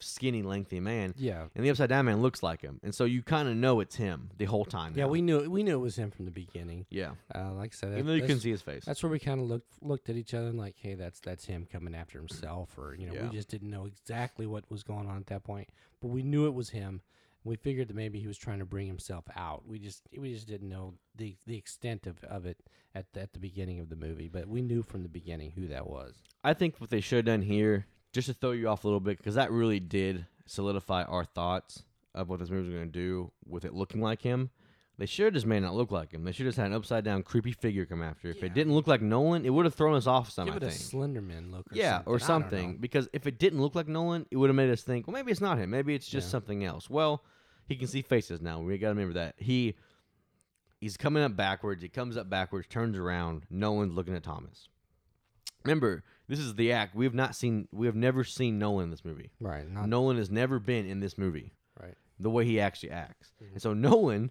skinny, 0.00 0.42
lengthy 0.42 0.80
man. 0.80 1.14
Yeah. 1.16 1.46
And 1.54 1.64
the 1.64 1.70
upside 1.70 1.88
down 1.88 2.06
man 2.06 2.20
looks 2.22 2.42
like 2.42 2.60
him, 2.60 2.80
and 2.82 2.94
so 2.94 3.04
you 3.04 3.22
kind 3.22 3.48
of 3.48 3.56
know 3.56 3.80
it's 3.80 3.96
him 3.96 4.30
the 4.38 4.44
whole 4.46 4.64
time. 4.64 4.94
Yeah, 4.96 5.04
now. 5.04 5.10
we 5.10 5.20
knew 5.22 5.48
we 5.50 5.62
knew 5.62 5.74
it 5.76 5.80
was 5.80 5.96
him 5.96 6.10
from 6.10 6.24
the 6.24 6.30
beginning. 6.30 6.86
yeah. 6.90 7.12
Uh, 7.34 7.52
like 7.52 7.72
I 7.72 7.76
said, 7.76 7.92
Even 7.92 8.06
though 8.06 8.12
you 8.14 8.20
can 8.20 8.28
that's- 8.28 8.42
see 8.42 8.50
his 8.50 8.62
face. 8.62 8.84
That's 8.84 9.02
where 9.02 9.10
we 9.10 9.18
kind 9.18 9.40
of 9.40 9.46
looked 9.46 9.82
looked 9.82 10.08
at 10.08 10.16
each 10.16 10.34
other 10.34 10.48
and 10.48 10.58
like, 10.58 10.76
hey, 10.78 10.94
that's 10.94 11.20
that's 11.20 11.44
him 11.44 11.66
coming 11.70 11.94
after 11.94 12.18
himself, 12.18 12.76
or 12.78 12.94
you 12.98 13.06
know, 13.06 13.14
Yeah. 13.14 13.28
we 13.28 13.36
just 13.36 13.48
didn't 13.48 13.70
know 13.70 13.86
exactly 13.86 14.46
what 14.46 14.70
was 14.70 14.82
going 14.82 15.08
on 15.08 15.16
at 15.18 15.26
that 15.26 15.44
point, 15.44 15.68
but 16.00 16.08
we 16.08 16.22
knew 16.22 16.46
it 16.46 16.54
was 16.54 16.70
him. 16.70 17.02
We 17.42 17.56
figured 17.56 17.88
that 17.88 17.96
maybe 17.96 18.20
he 18.20 18.26
was 18.26 18.36
trying 18.36 18.58
to 18.58 18.66
bring 18.66 18.86
himself 18.86 19.24
out. 19.34 19.66
We 19.66 19.78
just 19.78 20.02
we 20.18 20.32
just 20.34 20.46
didn't 20.46 20.68
know 20.68 20.94
the 21.16 21.36
the 21.46 21.56
extent 21.56 22.06
of, 22.06 22.22
of 22.24 22.44
it 22.44 22.58
at 22.94 23.06
the, 23.14 23.22
at 23.22 23.32
the 23.32 23.38
beginning 23.38 23.80
of 23.80 23.88
the 23.88 23.96
movie, 23.96 24.28
but 24.28 24.46
we 24.46 24.60
knew 24.60 24.82
from 24.82 25.02
the 25.04 25.08
beginning 25.08 25.52
who 25.52 25.66
that 25.68 25.86
was. 25.86 26.16
I 26.44 26.52
think 26.52 26.78
what 26.80 26.90
they 26.90 27.00
should 27.00 27.16
have 27.16 27.24
done 27.24 27.40
here, 27.42 27.86
just 28.12 28.26
to 28.28 28.34
throw 28.34 28.52
you 28.52 28.68
off 28.68 28.84
a 28.84 28.86
little 28.86 29.00
bit, 29.00 29.18
because 29.18 29.34
that 29.36 29.50
really 29.50 29.80
did 29.80 30.26
solidify 30.46 31.04
our 31.04 31.24
thoughts 31.24 31.84
of 32.14 32.28
what 32.28 32.40
this 32.40 32.50
movie 32.50 32.68
was 32.68 32.74
going 32.74 32.88
to 32.90 32.98
do 32.98 33.30
with 33.46 33.64
it 33.64 33.72
looking 33.74 34.00
like 34.00 34.22
him. 34.22 34.50
They 34.98 35.06
should 35.06 35.26
have 35.26 35.34
just 35.34 35.46
made 35.46 35.58
it 35.58 35.60
not 35.62 35.74
look 35.74 35.90
like 35.90 36.12
him. 36.12 36.24
They 36.24 36.32
should 36.32 36.44
have 36.44 36.50
just 36.54 36.58
had 36.58 36.66
an 36.66 36.74
upside 36.74 37.04
down, 37.04 37.22
creepy 37.22 37.52
figure 37.52 37.86
come 37.86 38.02
after. 38.02 38.28
If 38.28 38.42
it 38.42 38.52
didn't 38.52 38.74
look 38.74 38.86
like 38.86 39.00
Nolan, 39.00 39.46
it 39.46 39.50
would 39.50 39.64
have 39.64 39.74
thrown 39.74 39.94
us 39.94 40.06
off 40.06 40.28
some. 40.30 40.44
Give 40.46 40.54
I 40.54 40.56
it 40.58 40.62
a 40.64 40.68
think. 40.70 40.80
Slenderman 40.80 41.50
look, 41.50 41.72
or 41.72 41.74
yeah, 41.76 41.92
something. 41.98 42.12
or 42.12 42.16
I 42.16 42.18
don't 42.18 42.26
something. 42.26 42.72
know. 42.72 42.78
Because 42.80 43.08
if 43.14 43.26
it 43.26 43.38
didn't 43.38 43.62
look 43.62 43.74
like 43.74 43.88
Nolan, 43.88 44.26
it 44.30 44.36
would 44.36 44.50
have 44.50 44.56
made 44.56 44.68
us 44.70 44.82
think, 44.82 45.06
well, 45.06 45.14
maybe 45.14 45.30
it's 45.32 45.40
not 45.40 45.56
him. 45.56 45.70
Maybe 45.70 45.94
it's 45.94 46.06
just 46.06 46.26
Yeah. 46.26 46.32
something 46.32 46.64
else. 46.64 46.90
Well, 46.90 47.24
he 47.66 47.76
can 47.76 47.88
see 47.88 48.02
faces 48.02 48.42
now. 48.42 48.60
We 48.60 48.76
got 48.76 48.88
to 48.88 48.94
remember 48.94 49.14
that 49.14 49.36
he 49.38 49.74
he's 50.80 50.98
coming 50.98 51.22
up 51.22 51.34
backwards. 51.34 51.80
He 51.82 51.88
comes 51.88 52.18
up 52.18 52.28
backwards, 52.28 52.66
turns 52.68 52.98
around. 52.98 53.44
Nolan's 53.48 53.94
looking 53.94 54.14
at 54.16 54.22
Thomas. 54.22 54.68
Remember, 55.64 56.02
this 56.30 56.38
is 56.38 56.54
the 56.54 56.72
act. 56.72 56.94
We 56.94 57.04
have 57.04 57.14
not 57.14 57.34
seen. 57.34 57.68
We 57.72 57.86
have 57.86 57.96
never 57.96 58.24
seen 58.24 58.58
Nolan 58.58 58.84
in 58.84 58.90
this 58.90 59.04
movie. 59.04 59.30
Right, 59.40 59.68
not 59.70 59.88
Nolan 59.88 60.16
has 60.16 60.30
never 60.30 60.58
been 60.58 60.86
in 60.86 61.00
this 61.00 61.18
movie. 61.18 61.52
right. 61.80 61.94
The 62.18 62.30
way 62.30 62.44
he 62.44 62.60
actually 62.60 62.90
acts, 62.92 63.32
Mm-hmm. 63.42 63.52
and 63.54 63.62
so 63.62 63.72
Nolan 63.74 64.30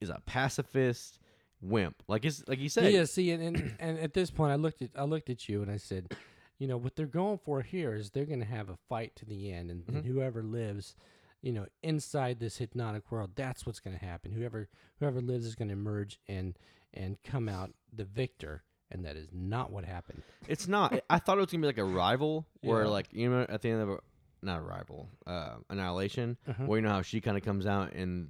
is 0.00 0.10
a 0.10 0.20
pacifist 0.26 1.18
wimp. 1.60 2.02
Like 2.08 2.24
it's 2.24 2.42
like 2.46 2.58
you 2.60 2.68
said. 2.68 2.92
Yeah, 2.92 3.04
see, 3.04 3.30
and, 3.32 3.42
and 3.42 3.74
and 3.80 3.98
at 3.98 4.14
this 4.14 4.30
point, 4.30 4.52
I 4.52 4.56
looked 4.56 4.80
at 4.82 4.90
I 4.96 5.04
looked 5.04 5.28
at 5.30 5.48
you 5.48 5.62
and 5.62 5.70
I 5.70 5.76
said, 5.78 6.14
you 6.58 6.66
know, 6.68 6.76
what 6.76 6.96
they're 6.96 7.06
going 7.06 7.38
for 7.38 7.62
here 7.62 7.94
is 7.94 8.10
they're 8.10 8.24
going 8.26 8.40
to 8.40 8.46
have 8.46 8.68
a 8.68 8.76
fight 8.88 9.16
to 9.16 9.24
the 9.24 9.52
end, 9.52 9.70
and, 9.70 9.84
and 9.88 10.04
whoever 10.06 10.42
lives, 10.42 10.94
you 11.42 11.52
know, 11.52 11.66
inside 11.82 12.38
this 12.40 12.58
hypnotic 12.58 13.10
world, 13.10 13.30
that's 13.34 13.64
what's 13.66 13.80
going 13.80 13.98
to 13.98 14.04
happen. 14.04 14.32
Whoever 14.32 14.68
whoever 15.00 15.20
lives 15.20 15.46
is 15.46 15.54
going 15.54 15.68
to 15.68 15.74
emerge 15.74 16.20
and 16.28 16.56
and 16.94 17.16
come 17.24 17.48
out 17.48 17.70
the 17.92 18.04
victor, 18.04 18.62
and 18.90 19.04
that 19.04 19.16
is 19.16 19.28
not 19.32 19.70
what 19.72 19.84
happened. 19.84 20.22
It's 20.48 20.66
not. 20.68 20.98
I 21.10 21.18
thought 21.18 21.38
it 21.38 21.40
was 21.42 21.50
gonna 21.50 21.60
be 21.62 21.66
like 21.66 21.78
Arrival, 21.78 22.46
where 22.62 22.84
Yeah. 22.84 22.88
like 22.90 23.08
you 23.12 23.30
know 23.30 23.46
at 23.48 23.62
the 23.62 23.70
end 23.70 23.82
of 23.82 23.90
a 23.90 23.98
not 24.42 24.60
Arrival, 24.60 25.08
uh, 25.26 25.56
annihilation, 25.68 26.36
Uh-huh. 26.48 26.64
where 26.64 26.78
you 26.78 26.82
know 26.82 26.90
how 26.90 27.02
she 27.02 27.20
kind 27.20 27.36
of 27.36 27.42
comes 27.42 27.66
out 27.66 27.92
in 27.92 28.28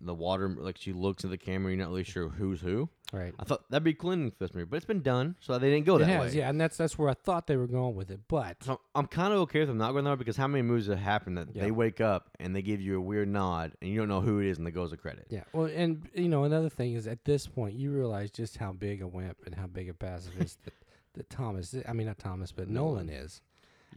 the 0.00 0.14
water, 0.14 0.48
like 0.58 0.78
she 0.78 0.92
looks 0.92 1.24
at 1.24 1.30
the 1.30 1.36
camera, 1.38 1.72
you're 1.72 1.78
not 1.80 1.88
really 1.90 2.04
sure 2.04 2.28
who's 2.28 2.60
who. 2.60 2.88
Right. 3.12 3.34
I 3.38 3.44
thought 3.44 3.68
that'd 3.70 3.82
be 3.84 3.92
clean 3.92 4.30
for 4.30 4.36
this 4.38 4.54
movie, 4.54 4.66
but 4.66 4.76
it's 4.76 4.86
been 4.86 5.02
done, 5.02 5.34
so 5.40 5.58
they 5.58 5.68
didn't 5.70 5.84
go 5.86 5.96
It 5.96 6.00
that 6.00 6.06
has, 6.08 6.32
way. 6.32 6.38
yeah, 6.38 6.48
and 6.48 6.60
that's 6.60 6.76
that's 6.76 6.96
where 6.96 7.08
I 7.08 7.14
thought 7.14 7.46
they 7.48 7.56
were 7.56 7.66
going 7.66 7.94
with 7.96 8.10
it, 8.10 8.20
but 8.28 8.62
So 8.62 8.80
I'm 8.94 9.06
kind 9.06 9.32
of 9.32 9.40
okay 9.40 9.58
with 9.60 9.68
them 9.68 9.78
not 9.78 9.92
going 9.92 10.04
that 10.04 10.10
way 10.10 10.16
because 10.16 10.36
how 10.36 10.46
many 10.46 10.62
movies 10.62 10.86
have 10.86 10.98
happened 10.98 11.36
that 11.38 11.48
Yeah. 11.54 11.62
they 11.64 11.70
wake 11.70 12.00
up 12.00 12.30
and 12.38 12.54
they 12.54 12.62
give 12.62 12.80
you 12.80 12.96
a 12.96 13.00
weird 13.00 13.28
nod 13.28 13.72
and 13.82 13.90
you 13.90 13.98
don't 13.98 14.08
know 14.08 14.20
who 14.20 14.38
it 14.38 14.46
is 14.46 14.58
and 14.58 14.66
it 14.68 14.70
goes 14.70 14.92
a 14.92 14.96
credit. 14.96 15.26
Yeah. 15.28 15.42
Well, 15.52 15.66
and 15.66 16.08
you 16.14 16.28
know, 16.28 16.44
another 16.44 16.68
thing 16.68 16.94
is 16.94 17.06
at 17.06 17.24
this 17.24 17.46
point 17.46 17.74
you 17.74 17.90
realize 17.90 18.30
just 18.30 18.56
how 18.58 18.72
big 18.72 19.02
a 19.02 19.08
wimp 19.08 19.38
and 19.44 19.54
how 19.54 19.66
big 19.66 19.88
a 19.88 19.94
pacifist 19.94 20.62
that, 20.64 20.74
that 21.14 21.28
Thomas. 21.30 21.74
I 21.88 21.92
mean, 21.92 22.06
not 22.06 22.18
Thomas, 22.18 22.52
but 22.52 22.68
Nolan 22.68 23.08
is. 23.10 23.42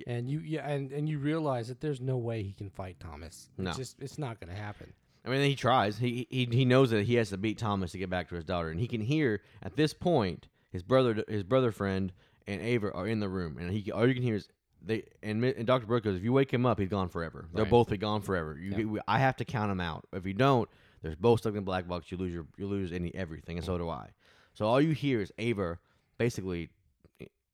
And 0.08 0.28
you, 0.28 0.40
yeah, 0.40 0.68
and, 0.68 0.92
and 0.92 1.08
you 1.08 1.20
realize 1.20 1.68
that 1.68 1.80
there's 1.80 2.02
no 2.02 2.18
way 2.18 2.42
he 2.42 2.52
can 2.52 2.72
fight 2.72 3.00
Thomas. 3.00 3.50
It's 3.60 3.64
No. 3.64 3.74
just 3.74 4.02
it's 4.02 4.18
not 4.18 4.40
going 4.40 4.52
to 4.52 4.60
happen. 4.60 4.92
I 5.26 5.30
mean, 5.30 5.42
he 5.42 5.56
tries. 5.56 5.98
He, 5.98 6.28
he 6.30 6.46
he 6.52 6.66
knows 6.66 6.90
that 6.92 7.06
he 7.06 7.16
has 7.16 7.30
to 7.30 7.38
beat 7.38 7.58
Thomas 7.58 7.92
to 7.94 7.98
get 7.98 8.10
back 8.10 8.30
to 8.30 8.36
his 8.36 8.44
daughter, 8.44 8.70
and 8.70 8.80
he 8.80 8.88
can 8.88 9.02
hear 9.02 9.42
at 9.62 9.76
this 9.76 9.94
point 9.94 10.48
his 10.72 10.84
brother, 10.84 11.24
his 11.28 11.44
brother 11.44 11.72
friend, 11.72 12.12
and 12.48 12.62
Ava 12.62 12.92
are 12.94 13.08
in 13.08 13.20
the 13.20 13.30
room, 13.30 13.58
and 13.58 13.72
he 13.72 13.92
all 13.92 14.08
you 14.08 14.14
can 14.14 14.24
hear 14.24 14.36
is 14.36 14.48
they 14.86 15.04
and, 15.22 15.42
and 15.44 15.66
Doctor 15.66 15.88
Brooke 15.88 16.04
goes, 16.04 16.18
if 16.18 16.24
you 16.24 16.34
wake 16.34 16.52
him 16.52 16.66
up, 16.66 16.78
he's 16.78 16.90
gone 16.90 17.08
forever. 17.08 17.48
They'll 17.54 17.64
Right. 17.64 17.72
both 17.72 17.90
be 17.90 17.98
gone 17.98 18.22
forever. 18.22 18.58
You, 18.60 18.96
Yeah. 18.96 19.02
I 19.08 19.20
have 19.20 19.38
to 19.38 19.46
count 19.46 19.72
him 19.72 19.80
out. 19.80 20.06
If 20.12 20.26
you 20.26 20.34
don't, 20.34 20.68
there's 21.02 21.16
both 21.16 21.40
stuck 21.40 21.52
in 21.52 21.56
the 21.56 21.62
black 21.62 21.88
box. 21.88 22.12
You 22.12 22.18
lose 22.18 22.34
your 22.34 22.46
you 22.58 22.68
lose 22.68 22.92
any 22.92 23.14
everything, 23.16 23.58
and 23.58 23.66
so 23.66 23.78
do 23.78 23.90
I. 23.90 24.10
So 24.54 24.66
all 24.66 24.82
you 24.82 24.92
hear 24.92 25.22
is 25.22 25.32
Ava 25.38 25.80
basically 26.18 26.70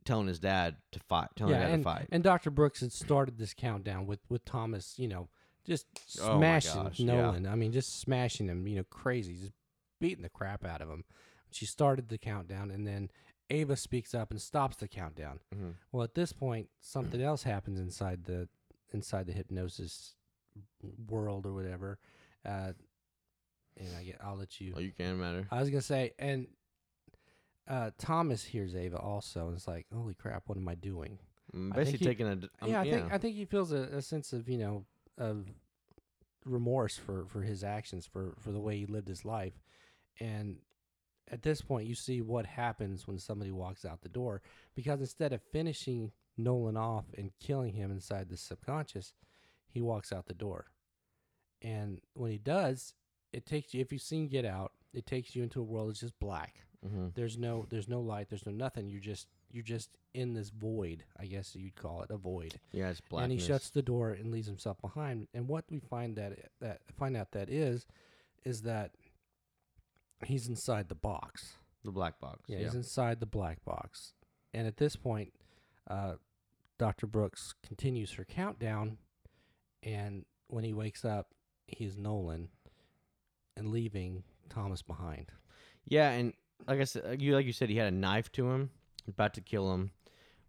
telling 0.06 0.28
his 0.28 0.40
dad 0.40 0.78
to 0.92 1.00
fight, 1.08 1.28
telling 1.36 1.54
yeah, 1.54 1.60
his 1.60 1.68
dad 1.68 1.74
and, 1.76 1.84
to 1.84 1.90
fight. 1.90 2.08
and 2.12 2.24
Dr. 2.24 2.50
Brooks 2.50 2.80
had 2.82 2.92
started 2.92 3.38
this 3.38 3.54
countdown 3.54 4.08
with 4.08 4.20
with 4.28 4.44
Thomas. 4.44 4.96
You 4.98 5.08
know, 5.08 5.30
just 5.70 5.86
Oh 6.22 6.38
smashing 6.38 6.92
yeah. 6.96 7.06
Nolan. 7.06 7.48
I 7.48 7.56
mean, 7.56 7.72
just 7.72 8.00
smashing 8.02 8.48
him. 8.48 8.68
You 8.68 8.78
know, 8.78 8.84
crazy, 8.90 9.36
just 9.36 9.54
beating 10.02 10.24
the 10.24 10.30
crap 10.30 10.66
out 10.66 10.82
of 10.82 10.90
him. 10.90 11.06
She 11.52 11.66
started 11.66 12.10
the 12.10 12.18
countdown, 12.18 12.70
and 12.72 12.86
then 12.86 13.10
Ava 13.50 13.76
speaks 13.76 14.14
up 14.14 14.32
and 14.32 14.42
stops 14.42 14.76
the 14.78 14.88
countdown. 14.88 15.40
Mhm. 15.56 15.76
Well, 15.92 16.04
at 16.04 16.14
this 16.16 16.34
point, 16.34 16.70
something 16.82 17.22
else 17.22 17.44
happens 17.44 17.80
inside 17.80 18.26
the 18.26 18.50
inside 18.92 19.28
the 19.28 19.34
hypnosis 19.34 20.16
world 21.08 21.46
or 21.46 21.54
whatever. 21.54 22.00
Uh, 22.46 22.74
and 23.78 23.96
I 23.98 24.04
get, 24.04 24.18
I'll 24.22 24.36
let 24.36 24.60
you. 24.60 24.74
oh, 24.76 24.80
you 24.80 24.92
can't 24.92 25.18
matter. 25.20 25.48
I 25.52 25.60
was 25.60 25.70
gonna 25.70 25.82
say, 25.82 26.14
and 26.20 26.48
uh, 27.68 27.92
Thomas 27.98 28.44
hears 28.44 28.76
Ava 28.76 28.98
also, 28.98 29.48
and 29.48 29.56
it's 29.56 29.68
like, 29.68 29.86
holy 29.94 30.16
crap, 30.16 30.44
what 30.48 30.58
am 30.58 30.68
I 30.68 30.76
doing? 30.76 31.20
Mm, 31.56 31.72
I 31.72 31.76
Basically 31.76 32.00
he- 32.00 32.06
taking 32.06 32.28
a 32.28 32.32
um, 32.32 32.40
yeah, 32.66 32.82
I 32.82 32.84
think 32.84 33.12
I 33.14 33.18
think 33.18 33.36
he 33.36 33.46
feels 33.46 33.72
a, 33.72 33.84
a 33.94 34.02
sense 34.02 34.34
of 34.34 34.48
you 34.50 34.58
know 34.58 34.86
of 35.20 35.48
remorse 36.46 36.98
for 36.98 37.26
for 37.28 37.42
his 37.42 37.64
actions 37.64 38.08
for 38.08 38.36
for 38.40 38.52
the 38.52 38.60
way 38.60 38.78
he 38.78 38.86
lived 38.88 39.08
his 39.08 39.26
life, 39.26 39.54
and 40.20 40.58
at 41.30 41.44
this 41.44 41.62
point 41.62 41.88
you 41.88 41.94
see 41.96 42.22
what 42.22 42.46
happens 42.48 43.08
when 43.08 43.20
somebody 43.20 43.52
walks 43.52 43.86
out 43.86 44.02
the 44.02 44.10
door 44.10 44.42
because 44.76 45.00
instead 45.00 45.32
of 45.34 45.42
finishing 45.52 46.12
Nolan 46.38 46.78
off 46.78 47.06
and 47.18 47.32
killing 47.40 47.74
him 47.74 47.92
inside 47.92 48.30
the 48.30 48.38
subconscious, 48.38 49.14
he 49.68 49.82
walks 49.82 50.12
out 50.12 50.26
the 50.28 50.34
door, 50.34 50.68
and 51.62 52.00
when 52.14 52.32
he 52.32 52.38
does, 52.40 52.94
it 53.34 53.46
takes 53.46 53.74
you. 53.74 53.82
If 53.82 53.92
you've 53.92 54.02
seen 54.02 54.28
Get 54.30 54.46
Out, 54.46 54.72
it 54.94 55.06
takes 55.06 55.36
you 55.36 55.44
into 55.44 55.60
a 55.60 55.64
world 55.64 55.90
that's 55.90 56.00
just 56.00 56.18
black. 56.20 56.66
Mhm. 56.86 57.14
There's 57.14 57.38
no 57.38 57.66
there's 57.70 57.90
no 57.90 58.00
light. 58.02 58.30
There's 58.30 58.46
no 58.46 58.54
nothing. 58.54 58.90
You're 58.90 59.02
just 59.02 59.28
you're 59.52 59.64
just 59.64 59.90
in 60.14 60.34
this 60.34 60.50
void. 60.50 61.04
I 61.20 61.26
guess 61.26 61.56
you'd 61.56 61.76
call 61.76 62.02
it 62.02 62.12
a 62.12 62.18
void 62.18 62.60
yeah, 62.72 62.90
it's 62.90 63.02
black. 63.02 63.24
and 63.24 63.32
he 63.32 63.40
shuts 63.40 63.70
the 63.70 63.82
door 63.82 64.12
and 64.12 64.32
leaves 64.32 64.48
himself 64.48 64.80
behind. 64.82 65.28
And 65.34 65.48
what 65.48 65.66
we 65.70 65.80
find 65.80 66.16
that 66.18 66.34
that 66.62 66.82
find 66.98 67.16
out 67.16 67.32
that 67.32 67.50
is, 67.50 67.86
is 68.44 68.64
that 68.64 68.92
he's 70.26 70.48
inside 70.48 70.90
the 70.90 70.96
box. 70.96 71.54
the 71.84 71.92
black 71.92 72.20
box. 72.20 72.42
Yeah, 72.48 72.58
Yeah, 72.58 72.64
he's 72.66 72.76
inside 72.76 73.20
the 73.20 73.26
black 73.26 73.64
box. 73.66 74.14
And 74.54 74.68
at 74.68 74.78
this 74.78 74.96
point, 74.96 75.34
uh, 75.90 76.16
Doctor 76.78 77.08
Brooks 77.08 77.54
continues 77.66 78.14
her 78.14 78.26
countdown, 78.26 78.98
and 79.84 80.26
when 80.48 80.64
he 80.64 80.74
wakes 80.74 81.06
up, 81.06 81.34
he's 81.68 81.98
Nolan, 81.98 82.50
and 83.56 83.72
leaving 83.72 84.24
Thomas 84.50 84.82
behind. 84.82 85.32
Yeah, 85.86 86.10
and 86.12 86.34
like 86.68 86.80
I 86.80 86.84
said, 86.86 87.06
like 87.06 87.22
you 87.22 87.36
like 87.36 87.46
you 87.46 87.54
said, 87.54 87.70
he 87.70 87.78
had 87.78 87.88
a 87.88 87.96
knife 87.96 88.32
to 88.34 88.50
him, 88.50 88.72
about 89.08 89.34
to 89.36 89.42
kill 89.42 89.74
him. 89.74 89.92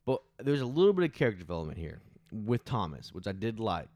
But 0.06 0.22
there's 0.38 0.60
a 0.60 0.66
little 0.66 0.92
bit 0.92 1.04
of 1.04 1.12
character 1.14 1.38
development 1.40 1.78
here 1.78 2.00
with 2.32 2.64
Thomas, 2.64 3.12
which 3.12 3.26
I 3.26 3.32
did 3.32 3.60
like. 3.60 3.88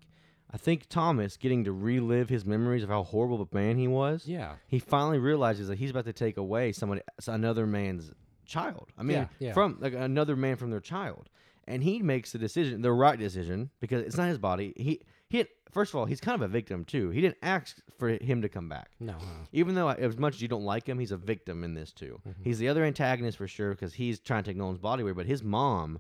I 0.51 0.57
think 0.57 0.89
Thomas 0.89 1.37
getting 1.37 1.65
to 1.65 1.73
relive 1.73 2.29
his 2.29 2.45
memories 2.45 2.85
of 2.85 2.89
how 2.89 3.03
horrible 3.03 3.41
of 3.41 3.49
a 3.53 3.55
man 3.57 3.77
he 3.77 3.89
was. 3.89 4.27
Yeah, 4.27 4.55
He 4.69 4.79
finally 4.79 5.19
realizes 5.19 5.67
that 5.69 5.79
he's 5.79 5.91
about 5.91 6.05
to 6.05 6.13
take 6.13 6.37
away 6.37 6.71
somebody, 6.73 7.01
another 7.27 7.67
man's 7.67 8.13
child. 8.47 8.91
I 8.97 9.03
mean, 9.03 9.17
Yeah, 9.17 9.27
yeah. 9.41 9.53
from 9.53 9.79
like 9.81 9.95
another 9.95 10.37
man 10.37 10.57
from 10.57 10.71
their 10.71 10.81
child, 10.81 11.29
and 11.67 11.83
he 11.83 12.03
makes 12.03 12.31
the 12.31 12.39
decision, 12.39 12.83
the 12.83 12.93
right 12.93 13.19
decision, 13.19 13.71
because 13.81 14.03
it's 14.03 14.17
not 14.17 14.29
his 14.29 14.39
body. 14.39 14.73
He 14.77 15.01
he. 15.35 15.45
First 15.73 15.93
of 15.93 15.97
all, 15.99 16.05
he's 16.07 16.21
kind 16.21 16.37
of 16.37 16.43
a 16.43 16.49
victim 16.53 16.85
too. 16.85 17.11
He 17.11 17.21
didn't 17.21 17.39
ask 17.43 17.77
for 17.99 18.09
him 18.11 18.43
to 18.43 18.49
come 18.49 18.69
back. 18.69 18.91
no, 19.01 19.15
uh, 19.15 19.47
Even 19.53 19.75
though 19.75 19.89
as 19.91 20.17
much 20.17 20.35
as 20.37 20.43
you 20.43 20.47
don't 20.47 20.63
like 20.65 20.87
him, 20.87 21.01
he's 21.01 21.11
a 21.11 21.17
victim 21.17 21.65
in 21.65 21.75
this 21.75 21.93
too. 21.93 22.21
Mm-hmm. 22.29 22.43
He's 22.45 22.59
the 22.59 22.69
other 22.69 22.85
antagonist 22.85 23.39
for 23.39 23.49
sure 23.49 23.71
because 23.71 23.95
he's 23.95 24.21
trying 24.21 24.45
to 24.45 24.51
take 24.51 24.57
Nolan's 24.57 24.79
body 24.79 25.03
away. 25.03 25.13
But 25.13 25.27
his 25.27 25.43
mom 25.43 25.99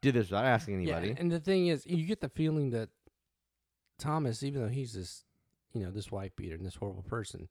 did 0.00 0.14
this 0.14 0.30
without 0.30 0.44
asking 0.44 0.74
anybody. 0.74 1.08
Yeah, 1.08 1.14
and 1.18 1.30
the 1.30 1.38
thing 1.38 1.68
is, 1.68 1.86
you 1.86 2.04
get 2.06 2.20
the 2.20 2.28
feeling 2.28 2.70
that 2.70 2.88
Thomas, 3.98 4.42
even 4.42 4.62
though 4.62 4.68
he's 4.68 4.94
this, 4.94 5.24
you 5.72 5.82
know, 5.84 5.90
this 5.90 6.10
wife 6.10 6.34
beater 6.36 6.56
and 6.56 6.66
this 6.66 6.74
horrible 6.76 7.02
person, 7.04 7.48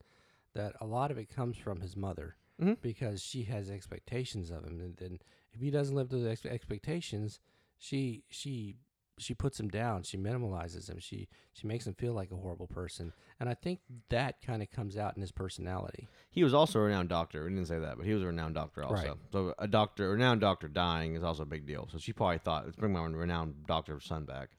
that 0.53 0.74
a 0.82 0.86
lot 0.86 1.11
of 1.11 1.17
it 1.17 1.30
comes 1.34 1.57
from 1.57 1.80
his 1.82 1.95
mother 1.95 2.36
Mhm. 2.61 2.82
because 2.82 3.24
she 3.24 3.43
has 3.43 3.69
expectations 3.69 4.51
of 4.51 4.63
him, 4.65 4.80
and 4.80 4.97
then 4.97 5.19
if 5.53 5.61
he 5.61 5.71
doesn't 5.71 5.95
live 5.95 6.09
to 6.09 6.17
the 6.17 6.30
ex- 6.32 6.45
expectations, 6.45 7.39
she 7.78 8.24
she 8.30 8.76
she 9.18 9.34
puts 9.34 9.59
him 9.59 9.68
down. 9.70 10.03
She 10.03 10.18
minimalizes 10.18 10.89
him. 10.89 10.99
She 10.99 11.28
she 11.53 11.68
makes 11.68 11.86
him 11.86 11.93
feel 11.93 12.14
like 12.14 12.32
a 12.32 12.36
horrible 12.36 12.68
person, 12.68 13.14
and 13.39 13.47
I 13.47 13.53
think 13.53 13.80
that 14.09 14.41
kind 14.41 14.61
of 14.61 14.72
comes 14.72 14.97
out 14.97 15.16
in 15.16 15.22
his 15.22 15.32
personality. 15.32 16.07
He 16.32 16.43
was 16.43 16.53
also 16.53 16.80
a 16.80 16.84
renowned 16.84 17.09
doctor. 17.09 17.43
We 17.43 17.51
didn't 17.51 17.68
say 17.68 17.80
that, 17.80 17.97
but 17.97 18.05
he 18.05 18.14
was 18.14 18.24
a 18.24 18.28
renowned 18.28 18.55
doctor 18.55 18.84
also. 18.84 18.95
Right. 18.95 19.18
So 19.32 19.53
a 19.59 19.68
doctor, 19.68 20.07
a 20.07 20.09
renowned 20.14 20.41
doctor 20.41 20.68
dying 20.68 21.16
is 21.16 21.24
also 21.24 21.43
a 21.43 21.47
big 21.47 21.66
deal. 21.68 21.88
So 21.91 21.97
she 21.97 22.14
probably 22.14 22.39
thought, 22.39 22.66
let's 22.66 22.78
bring 22.78 22.93
my 22.93 23.05
renowned 23.05 23.68
doctor 23.68 23.99
son 23.99 24.26
back. 24.26 24.49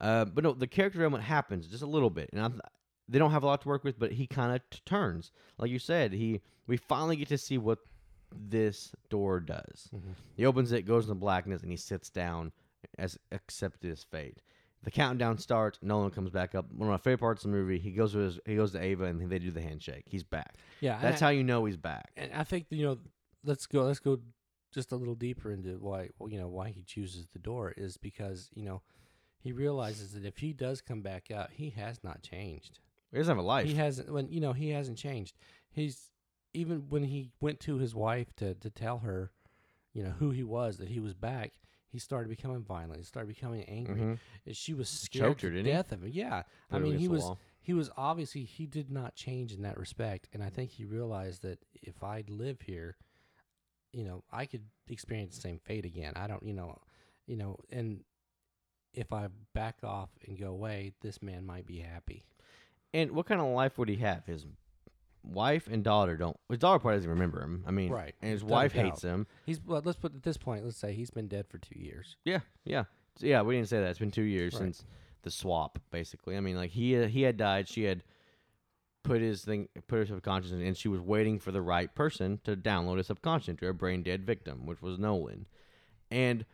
Uh, 0.00 0.24
but 0.24 0.44
no, 0.44 0.52
the 0.52 0.66
character 0.66 0.98
development 0.98 1.24
happens 1.24 1.66
just 1.66 1.82
a 1.82 1.86
little 1.86 2.10
bit, 2.10 2.30
and 2.32 2.42
I, 2.42 2.48
th- 2.48 2.60
they 3.08 3.18
don't 3.18 3.30
have 3.30 3.42
a 3.42 3.46
lot 3.46 3.62
to 3.62 3.68
work 3.68 3.84
with. 3.84 3.98
But 3.98 4.12
he 4.12 4.26
kind 4.26 4.54
of 4.54 4.60
t- 4.70 4.80
turns, 4.86 5.32
like 5.58 5.70
you 5.70 5.78
said. 5.78 6.12
He 6.12 6.40
we 6.66 6.76
finally 6.76 7.16
get 7.16 7.28
to 7.28 7.38
see 7.38 7.58
what 7.58 7.78
this 8.34 8.94
door 9.10 9.40
does. 9.40 9.90
He 10.36 10.46
opens 10.46 10.72
it, 10.72 10.86
goes 10.86 11.04
into 11.04 11.14
blackness, 11.14 11.62
and 11.62 11.70
he 11.70 11.76
sits 11.76 12.10
down 12.10 12.52
as 12.98 13.18
accepted 13.30 13.88
his 13.90 14.02
fate. 14.04 14.38
The 14.84 14.90
countdown 14.90 15.38
starts. 15.38 15.78
Nolan 15.80 16.10
comes 16.10 16.30
back 16.30 16.54
up. 16.56 16.66
One 16.72 16.88
of 16.88 16.92
my 16.92 16.98
favorite 16.98 17.18
parts 17.18 17.44
of 17.44 17.50
the 17.52 17.56
movie. 17.56 17.78
He 17.78 17.92
goes 17.92 18.12
to 18.12 18.18
his, 18.18 18.40
he 18.46 18.56
goes 18.56 18.72
to 18.72 18.80
Ava, 18.82 19.04
and 19.04 19.30
they 19.30 19.38
do 19.38 19.50
the 19.52 19.60
handshake. 19.60 20.04
He's 20.06 20.24
back. 20.24 20.56
Yeah, 20.80 20.98
That's 21.00 21.22
I- 21.22 21.26
how 21.26 21.30
you 21.30 21.44
know 21.44 21.64
he's 21.64 21.76
back. 21.76 22.10
And 22.16 22.32
I 22.32 22.42
think 22.42 22.66
you 22.70 22.84
know, 22.84 22.98
let's 23.44 23.66
go. 23.66 23.82
Let's 23.84 24.00
go 24.00 24.18
just 24.72 24.90
a 24.90 24.96
little 24.96 25.14
deeper 25.14 25.52
into 25.52 25.78
why 25.78 26.08
you 26.28 26.38
know 26.38 26.48
why 26.48 26.70
he 26.70 26.82
chooses 26.82 27.26
the 27.32 27.38
door 27.38 27.72
is 27.76 27.96
because 27.96 28.50
you 28.54 28.64
know 28.64 28.82
he 29.38 29.52
realizes 29.52 30.12
that 30.14 30.24
if 30.24 30.38
he 30.38 30.52
does 30.52 30.80
come 30.80 31.00
back 31.02 31.30
out, 31.30 31.50
he 31.52 31.70
has 31.70 32.02
not 32.02 32.22
changed. 32.22 32.80
He 33.12 33.18
doesn't 33.18 33.30
have 33.36 33.44
a 33.44 33.46
life. 33.46 33.66
He 33.68 33.74
hasn't 33.74 34.10
when 34.10 34.32
you 34.32 34.40
know 34.40 34.52
he 34.52 34.70
hasn't 34.70 34.98
changed. 34.98 35.36
He's 35.70 36.10
even 36.54 36.86
when 36.88 37.04
he 37.04 37.30
went 37.40 37.60
to 37.60 37.76
his 37.78 37.94
wife 37.94 38.34
to 38.38 38.54
to 38.54 38.68
tell 38.68 38.98
her, 38.98 39.30
you 39.92 40.02
know 40.02 40.14
who 40.18 40.30
he 40.32 40.42
was 40.42 40.78
that 40.78 40.88
he 40.88 40.98
was 40.98 41.14
back. 41.14 41.52
He 41.92 41.98
started 41.98 42.28
becoming 42.30 42.62
violent. 42.62 42.96
He 42.96 43.04
started 43.04 43.28
becoming 43.28 43.64
angry. 43.64 44.00
Mhm. 44.00 44.18
And 44.46 44.56
She 44.56 44.72
was 44.72 44.88
scared 44.88 45.40
her, 45.42 45.50
to 45.50 45.50
didn't 45.50 45.66
he? 45.66 45.72
death 45.72 45.92
of 45.92 46.02
him. 46.02 46.10
Yeah, 46.12 46.42
I 46.70 46.78
mean 46.78 46.98
he 46.98 47.06
was 47.06 47.30
he 47.60 47.74
was 47.74 47.90
obviously 47.96 48.44
he 48.44 48.66
did 48.66 48.90
not 48.90 49.14
change 49.14 49.52
in 49.52 49.62
that 49.62 49.78
respect, 49.78 50.28
and 50.32 50.42
I 50.42 50.48
think 50.48 50.70
he 50.70 50.84
realized 50.84 51.42
that 51.42 51.60
if 51.82 52.02
I 52.02 52.24
live 52.26 52.62
here, 52.62 52.96
you 53.92 54.04
know, 54.04 54.24
I 54.32 54.46
could 54.46 54.64
experience 54.88 55.36
the 55.36 55.42
same 55.42 55.58
fate 55.58 55.84
again. 55.84 56.14
I 56.16 56.26
don't, 56.26 56.42
you 56.42 56.54
know, 56.54 56.78
you 57.26 57.36
know, 57.36 57.58
and 57.70 58.02
if 58.94 59.12
I 59.12 59.28
back 59.52 59.76
off 59.84 60.08
and 60.26 60.38
go 60.38 60.48
away, 60.50 60.92
this 61.02 61.22
man 61.22 61.44
might 61.46 61.66
be 61.66 61.78
happy. 61.80 62.24
And 62.94 63.12
what 63.12 63.26
kind 63.26 63.40
of 63.40 63.46
life 63.48 63.78
would 63.78 63.88
he 63.88 63.96
have? 63.96 64.24
His 64.26 64.44
wife 65.24 65.68
and 65.70 65.82
daughter 65.84 66.16
don't. 66.16 66.36
His 66.48 66.58
daughter 66.58 66.78
probably 66.78 66.98
doesn't 66.98 67.10
remember 67.10 67.40
him. 67.42 67.64
I 67.66 67.70
mean, 67.70 67.90
Right, 67.90 68.14
And 68.20 68.30
his 68.32 68.42
without 68.42 68.54
a 68.54 68.58
wife 68.58 68.72
hates 68.72 69.02
him. 69.02 69.26
He's 69.46 69.60
well. 69.60 69.82
Let's 69.84 69.98
put 69.98 70.14
at 70.14 70.22
this 70.22 70.36
point. 70.36 70.64
Let's 70.64 70.76
say 70.76 70.92
he's 70.92 71.10
been 71.10 71.28
dead 71.28 71.46
for 71.48 71.58
two 71.58 71.78
years. 71.78 72.16
Yeah, 72.24 72.40
yeah, 72.64 72.84
So, 73.16 73.26
yeah. 73.26 73.42
We 73.42 73.56
didn't 73.56 73.68
say 73.68 73.80
that. 73.80 73.90
It's 73.90 73.98
been 73.98 74.10
two 74.10 74.22
years 74.22 74.54
Right. 74.54 74.60
since 74.60 74.84
the 75.22 75.30
swap. 75.30 75.78
Basically, 75.90 76.36
I 76.36 76.40
mean, 76.40 76.56
like 76.56 76.70
he 76.70 77.06
he 77.06 77.22
had 77.22 77.36
died. 77.36 77.68
She 77.68 77.84
had 77.84 78.02
put 79.04 79.20
his 79.20 79.44
thing, 79.44 79.68
put 79.88 79.98
her 79.98 80.06
subconscious, 80.06 80.52
in, 80.52 80.60
and 80.62 80.76
she 80.76 80.88
was 80.88 81.00
waiting 81.00 81.38
for 81.40 81.50
the 81.52 81.62
right 81.62 81.92
person 81.94 82.40
to 82.44 82.56
download 82.56 82.98
his 82.98 83.06
subconscious 83.08 83.48
into 83.48 83.66
a 83.68 83.72
brain 83.72 84.02
dead 84.02 84.24
victim, 84.24 84.64
which 84.66 84.80
was 84.80 84.98
Nolan. 84.98 85.46
And 86.10 86.44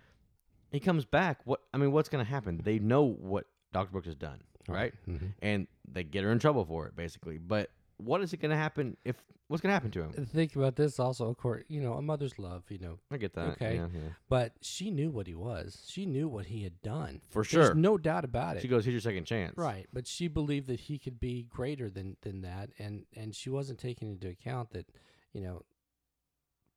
he 0.71 0.81
comes 0.81 1.05
back. 1.05 1.41
What 1.45 1.61
I 1.75 1.79
mean, 1.79 1.93
what's 1.93 2.09
going 2.09 2.25
to 2.25 2.31
happen? 2.31 2.61
They 2.63 2.79
know 2.79 3.03
what 3.05 3.47
Doctor 3.73 3.93
Brooks 3.93 4.07
has 4.07 4.17
done, 4.17 4.41
right? 4.67 4.95
Mhm. 5.09 5.35
And 5.43 5.67
they 5.87 6.05
get 6.05 6.25
her 6.25 6.31
in 6.33 6.39
trouble 6.39 6.65
for 6.65 6.87
it, 6.87 6.97
basically. 6.97 7.37
But 7.39 7.71
what 7.99 8.23
is 8.23 8.33
it 8.33 8.39
going 8.39 8.51
to 8.51 8.57
happen 8.57 8.97
if? 9.05 9.17
What's 9.49 9.63
going 9.63 9.71
to 9.71 9.75
happen 9.75 9.91
to 9.93 10.03
him? 10.03 10.27
Think 10.27 10.57
about 10.57 10.77
this 10.77 11.01
also. 11.01 11.29
Of 11.31 11.39
course, 11.39 11.65
you 11.69 11.81
know, 11.81 11.95
a 11.95 12.03
mother's 12.03 12.39
love. 12.39 12.65
You 12.69 12.79
know, 12.79 12.99
I 13.11 13.17
get 13.17 13.33
that. 13.35 13.49
Okay. 13.53 13.77
yeah, 13.77 13.87
yeah. 13.95 14.01
but 14.29 14.53
she 14.61 14.91
knew 14.91 15.09
what 15.11 15.27
he 15.27 15.35
was. 15.35 15.87
She 15.89 16.05
knew 16.05 16.29
what 16.29 16.47
he 16.47 16.65
had 16.65 16.83
done. 16.83 17.23
For 17.31 17.43
There's 17.43 17.49
sure. 17.69 17.75
no 17.75 17.97
doubt 17.97 18.25
about 18.27 18.57
it. 18.57 18.63
She 18.63 18.69
goes, 18.69 18.85
"Here's 18.85 18.93
your 18.93 19.01
second 19.01 19.25
chance." 19.25 19.57
Right, 19.57 19.87
but 19.93 20.07
she 20.07 20.29
believed 20.29 20.67
that 20.67 20.81
he 20.81 20.99
could 20.99 21.19
be 21.19 21.45
greater 21.45 21.89
than 21.89 22.17
than 22.23 22.43
that, 22.43 22.71
and 22.79 23.07
and 23.17 23.35
she 23.35 23.49
wasn't 23.49 23.79
taking 23.79 24.11
into 24.11 24.29
account 24.29 24.71
that, 24.73 24.87
you 25.33 25.41
know, 25.41 25.63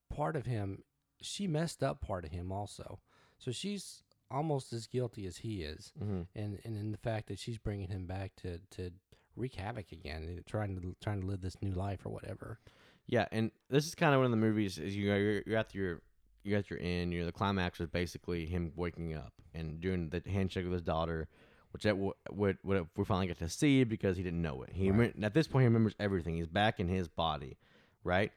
part 0.10 0.36
of 0.38 0.46
him, 0.46 0.84
she 1.22 1.48
messed 1.48 1.84
up 1.84 2.00
part 2.02 2.24
of 2.26 2.32
him 2.32 2.52
also, 2.54 3.00
so 3.38 3.52
she's 3.52 4.04
almost 4.30 4.72
as 4.72 4.88
guilty 4.88 5.26
as 5.26 5.38
he 5.38 5.62
is, 5.62 5.92
Mhm. 6.02 6.28
and 6.36 6.60
and 6.64 6.78
in 6.78 6.92
the 6.92 6.98
fact 6.98 7.28
that 7.28 7.38
she's 7.38 7.58
bringing 7.58 7.90
him 7.90 8.06
back 8.06 8.34
to 8.38 8.60
to 8.72 8.92
wreak 9.36 9.56
havoc 9.56 9.92
again, 9.92 10.42
trying 10.46 10.76
to 10.80 10.96
trying 11.02 11.22
to 11.22 11.28
live 11.28 11.42
this 11.42 11.56
new 11.62 11.72
life 11.72 12.06
or 12.06 12.10
whatever. 12.10 12.60
Yeah, 13.08 13.26
and 13.32 13.52
this 13.70 13.86
is 13.86 13.96
kind 13.96 14.14
of 14.14 14.20
one 14.20 14.26
of 14.26 14.32
the 14.32 14.38
movies. 14.38 14.78
Is 14.78 14.96
you 14.96 15.14
you're, 15.14 15.42
you're 15.46 15.58
at 15.58 15.74
your 15.74 16.02
you're 16.44 16.60
at 16.60 16.70
your 16.70 16.80
end. 16.82 17.14
You're 17.14 17.26
the 17.26 17.32
climax 17.32 17.80
was 17.80 17.90
basically 17.90 18.46
him 18.46 18.72
waking 18.76 19.14
up 19.16 19.34
and 19.54 19.80
doing 19.80 20.10
the 20.10 20.22
handshake 20.30 20.64
with 20.66 20.74
his 20.74 20.82
daughter, 20.82 21.28
which 21.72 21.84
that 21.84 21.98
what 21.98 22.58
what 22.62 22.88
we 22.96 23.06
finally 23.06 23.28
get 23.28 23.40
to 23.40 23.50
see 23.50 23.84
because 23.84 24.18
he 24.18 24.24
didn't 24.24 24.42
know 24.42 24.62
it. 24.64 24.70
He 24.74 24.92
Right. 24.92 25.14
at 25.24 25.34
this 25.34 25.48
point 25.48 25.64
he 25.64 25.68
remembers 25.68 25.96
everything. 26.00 26.36
He's 26.36 26.48
back 26.48 26.80
in 26.80 26.88
his 26.88 27.08
body, 27.08 27.58
right? 28.04 28.32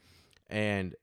And 0.48 0.94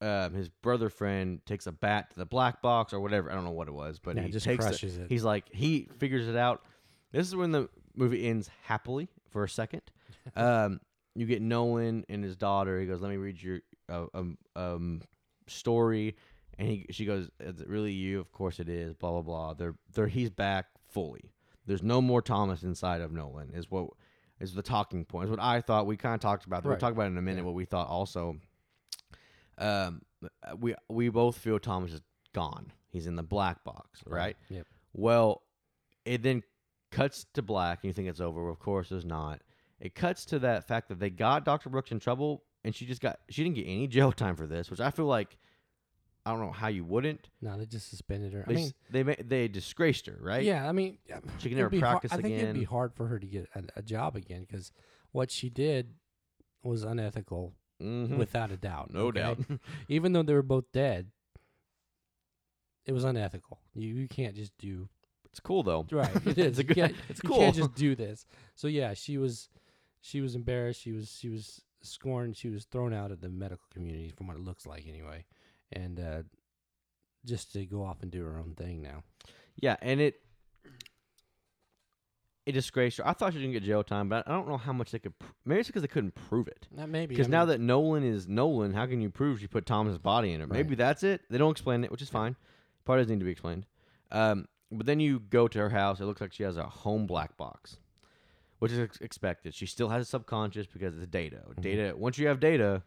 um, 0.00 0.34
his 0.34 0.48
brother 0.48 0.90
friend 0.90 1.40
takes 1.46 1.66
a 1.66 1.72
bat 1.72 2.10
to 2.10 2.18
the 2.18 2.26
black 2.26 2.60
box 2.60 2.92
or 2.92 3.00
whatever. 3.00 3.30
I 3.30 3.34
don't 3.34 3.44
know 3.44 3.52
what 3.52 3.68
it 3.68 3.74
was, 3.74 3.98
but 3.98 4.16
Yeah, 4.16 4.22
he 4.22 4.30
just 4.30 4.44
takes 4.44 4.64
crushes 4.64 4.98
it. 4.98 5.06
He's 5.08 5.24
like 5.24 5.44
he 5.52 5.88
figures 5.98 6.28
it 6.28 6.36
out. 6.36 6.62
This 7.12 7.26
is 7.26 7.36
when 7.36 7.52
the 7.52 7.68
movie 7.96 8.26
ends 8.28 8.50
happily 8.62 9.08
for 9.30 9.44
a 9.44 9.48
second. 9.48 9.82
um, 10.36 10.80
you 11.14 11.26
get 11.26 11.42
Nolan 11.42 12.04
and 12.08 12.24
his 12.24 12.36
daughter. 12.36 12.80
He 12.80 12.86
goes, 12.86 13.00
"Let 13.00 13.10
me 13.10 13.16
read 13.16 13.42
your 13.42 13.60
uh, 13.88 14.06
um, 14.14 14.38
um 14.56 15.02
story," 15.46 16.16
and 16.58 16.68
he 16.68 16.86
she 16.90 17.04
goes, 17.04 17.30
"Is 17.40 17.60
it 17.60 17.68
really 17.68 17.92
you?" 17.92 18.20
Of 18.20 18.32
course 18.32 18.60
it 18.60 18.68
is. 18.68 18.94
Blah 18.94 19.10
blah 19.10 19.22
blah. 19.22 19.54
They're 19.54 19.74
they're 19.92 20.08
he's 20.08 20.30
back 20.30 20.66
fully. 20.88 21.32
There's 21.66 21.82
no 21.82 22.02
more 22.02 22.20
Thomas 22.20 22.62
inside 22.62 23.00
of 23.00 23.12
Nolan. 23.12 23.52
Is 23.54 23.70
what 23.70 23.90
is 24.40 24.54
the 24.54 24.62
talking 24.62 25.04
point. 25.04 25.26
Is 25.26 25.30
what 25.30 25.40
I 25.40 25.60
thought. 25.60 25.86
We 25.86 25.96
kind 25.96 26.14
of 26.14 26.20
talked 26.20 26.46
about. 26.46 26.64
We'll 26.64 26.76
talk 26.76 26.92
about 26.92 27.04
it 27.04 27.12
in 27.12 27.18
a 27.18 27.22
minute. 27.22 27.40
Yeah. 27.40 27.46
What 27.46 27.54
we 27.54 27.64
thought 27.64 27.88
also. 27.88 28.36
Um, 29.56 30.02
we 30.58 30.74
we 30.88 31.08
both 31.10 31.38
feel 31.38 31.58
Thomas 31.58 31.92
is 31.92 32.00
gone. 32.32 32.72
He's 32.88 33.06
in 33.06 33.16
the 33.16 33.22
black 33.22 33.64
box, 33.64 34.02
right? 34.06 34.36
Yep. 34.48 34.66
Well, 34.92 35.42
it 36.04 36.22
then 36.22 36.42
cuts 36.94 37.26
to 37.34 37.42
black, 37.42 37.80
and 37.82 37.88
you 37.88 37.92
think 37.92 38.08
it's 38.08 38.20
over. 38.20 38.48
Of 38.48 38.58
course, 38.58 38.90
it's 38.92 39.04
not. 39.04 39.40
It 39.80 39.94
cuts 39.94 40.24
to 40.26 40.38
that 40.40 40.66
fact 40.66 40.88
that 40.88 40.98
they 41.00 41.10
got 41.10 41.44
Dr. 41.44 41.68
Brooks 41.68 41.90
in 41.92 42.00
trouble, 42.00 42.44
and 42.64 42.74
she 42.74 42.86
just 42.86 43.00
got 43.02 43.18
she 43.28 43.42
didn't 43.42 43.56
get 43.56 43.66
any 43.66 43.86
jail 43.86 44.12
time 44.12 44.36
for 44.36 44.46
this, 44.46 44.70
which 44.70 44.80
I 44.80 44.90
feel 44.90 45.06
like 45.06 45.36
I 46.24 46.30
don't 46.30 46.40
know 46.40 46.52
how 46.52 46.68
you 46.68 46.84
wouldn't. 46.84 47.28
No, 47.42 47.58
they 47.58 47.66
just 47.66 47.90
suspended 47.90 48.32
her. 48.32 48.44
They 48.46 48.54
I 48.54 48.56
mean, 48.56 48.72
they 48.90 49.02
ma- 49.02 49.14
they 49.22 49.48
disgraced 49.48 50.06
her, 50.06 50.18
right? 50.22 50.42
Yeah, 50.44 50.66
I 50.66 50.72
mean, 50.72 50.98
She 51.38 51.48
can 51.50 51.58
never 51.58 51.76
practice 51.78 52.12
I 52.12 52.16
think 52.22 52.38
it'd 52.38 52.54
be 52.54 52.64
hard 52.64 52.94
for 52.94 53.08
her 53.08 53.18
to 53.18 53.26
get 53.26 53.48
a, 53.54 53.62
a 53.76 53.82
job 53.82 54.16
again 54.16 54.46
because 54.48 54.72
what 55.12 55.30
she 55.30 55.50
did 55.50 55.92
was 56.62 56.82
unethical, 56.82 57.52
Mhm. 57.82 58.16
without 58.16 58.50
a 58.50 58.56
doubt. 58.56 58.90
no 58.92 59.08
okay? 59.08 59.20
doubt. 59.20 59.38
Even 59.88 60.12
though 60.14 60.22
they 60.22 60.32
were 60.32 60.42
both 60.42 60.72
dead, 60.72 61.10
it 62.86 62.92
was 62.92 63.04
unethical. 63.04 63.58
You 63.74 63.94
you 63.94 64.08
can't 64.08 64.34
just 64.34 64.56
do 64.58 64.88
it's 65.34 65.40
cool 65.40 65.62
though. 65.64 65.84
right. 65.90 66.14
It 66.26 66.38
is. 66.38 66.46
it's 66.46 66.58
a 66.58 66.62
You 66.62 66.66
good. 66.68 66.74
can't- 66.76 66.94
it's 67.08 67.20
you 67.24 67.30
can't 67.30 67.54
just 67.56 67.74
do 67.74 67.94
this. 67.96 68.24
So 68.56 68.68
yeah, 68.68 68.94
she 68.94 69.18
was 69.18 69.48
she 70.00 70.20
was 70.20 70.36
embarrassed. 70.36 70.80
She 70.80 70.92
was 70.92 71.10
she 71.20 71.28
was 71.28 71.60
scorned. 71.82 72.36
She 72.36 72.48
was 72.50 72.64
thrown 72.66 72.92
out 72.94 73.10
of 73.10 73.20
the 73.20 73.28
medical 73.28 73.66
community, 73.72 74.12
from 74.16 74.28
what 74.28 74.36
it 74.36 74.44
looks 74.44 74.64
like 74.64 74.86
anyway, 74.88 75.24
and 75.72 75.98
uh, 75.98 76.22
just 77.24 77.52
to 77.54 77.66
go 77.66 77.82
off 77.84 78.02
and 78.02 78.12
do 78.12 78.22
her 78.24 78.38
own 78.38 78.54
thing 78.54 78.80
now. 78.80 79.02
Yeah, 79.56 79.76
and 79.82 80.00
it 80.00 80.20
it 82.46 82.52
disgraced 82.52 82.98
her. 82.98 83.08
I 83.08 83.12
thought 83.14 83.32
she 83.32 83.38
didn't 83.38 83.54
get 83.54 83.62
jail 83.64 83.82
time, 83.82 84.08
but 84.08 84.28
I 84.28 84.32
don't 84.32 84.46
know 84.46 84.58
how 84.58 84.72
much 84.72 84.90
they 84.90 84.98
could. 84.98 85.18
Pr- 85.18 85.26
Maybe 85.46 85.60
it's 85.60 85.68
because 85.68 85.82
they 85.82 85.88
couldn't 85.88 86.14
prove 86.14 86.46
it. 86.46 86.68
That 86.76 86.88
maybe 86.90 87.14
Because 87.14 87.28
I 87.28 87.30
now 87.30 87.40
mean, 87.40 87.48
that 87.48 87.60
Nolan 87.60 88.04
is 88.04 88.28
Nolan, 88.28 88.74
how 88.74 88.84
can 88.86 89.00
you 89.00 89.08
prove 89.08 89.40
she 89.40 89.46
put 89.46 89.64
Thomas's 89.64 89.98
body 89.98 90.32
in 90.32 90.42
it? 90.42 90.48
Maybe 90.50 90.70
Right. 90.70 90.78
that's 90.78 91.02
it. 91.02 91.22
They 91.30 91.38
don't 91.38 91.52
explain 91.52 91.84
it, 91.84 91.90
which 91.90 92.02
is 92.02 92.10
fine. 92.10 92.36
Part 92.84 93.00
doesn't 93.00 93.10
need 93.12 93.18
to 93.20 93.24
be 93.24 93.30
explained. 93.32 93.64
Um, 94.12 94.46
but 94.72 94.86
then 94.86 95.00
you 95.00 95.20
go 95.20 95.48
to 95.48 95.58
her 95.58 95.70
house. 95.70 96.00
It 96.00 96.04
looks 96.04 96.20
like 96.20 96.32
she 96.32 96.42
has 96.42 96.56
a 96.56 96.64
home 96.64 97.06
black 97.06 97.36
box, 97.36 97.76
which 98.58 98.72
is 98.72 98.78
ex- 98.78 99.00
expected. 99.00 99.54
She 99.54 99.66
still 99.66 99.88
has 99.88 100.02
a 100.02 100.06
subconscious 100.06 100.66
because 100.66 100.96
it's 100.96 101.06
data. 101.06 101.42
Mm-hmm. 101.48 101.60
Data. 101.60 101.94
Once 101.96 102.18
you 102.18 102.26
have 102.28 102.40
data, 102.40 102.82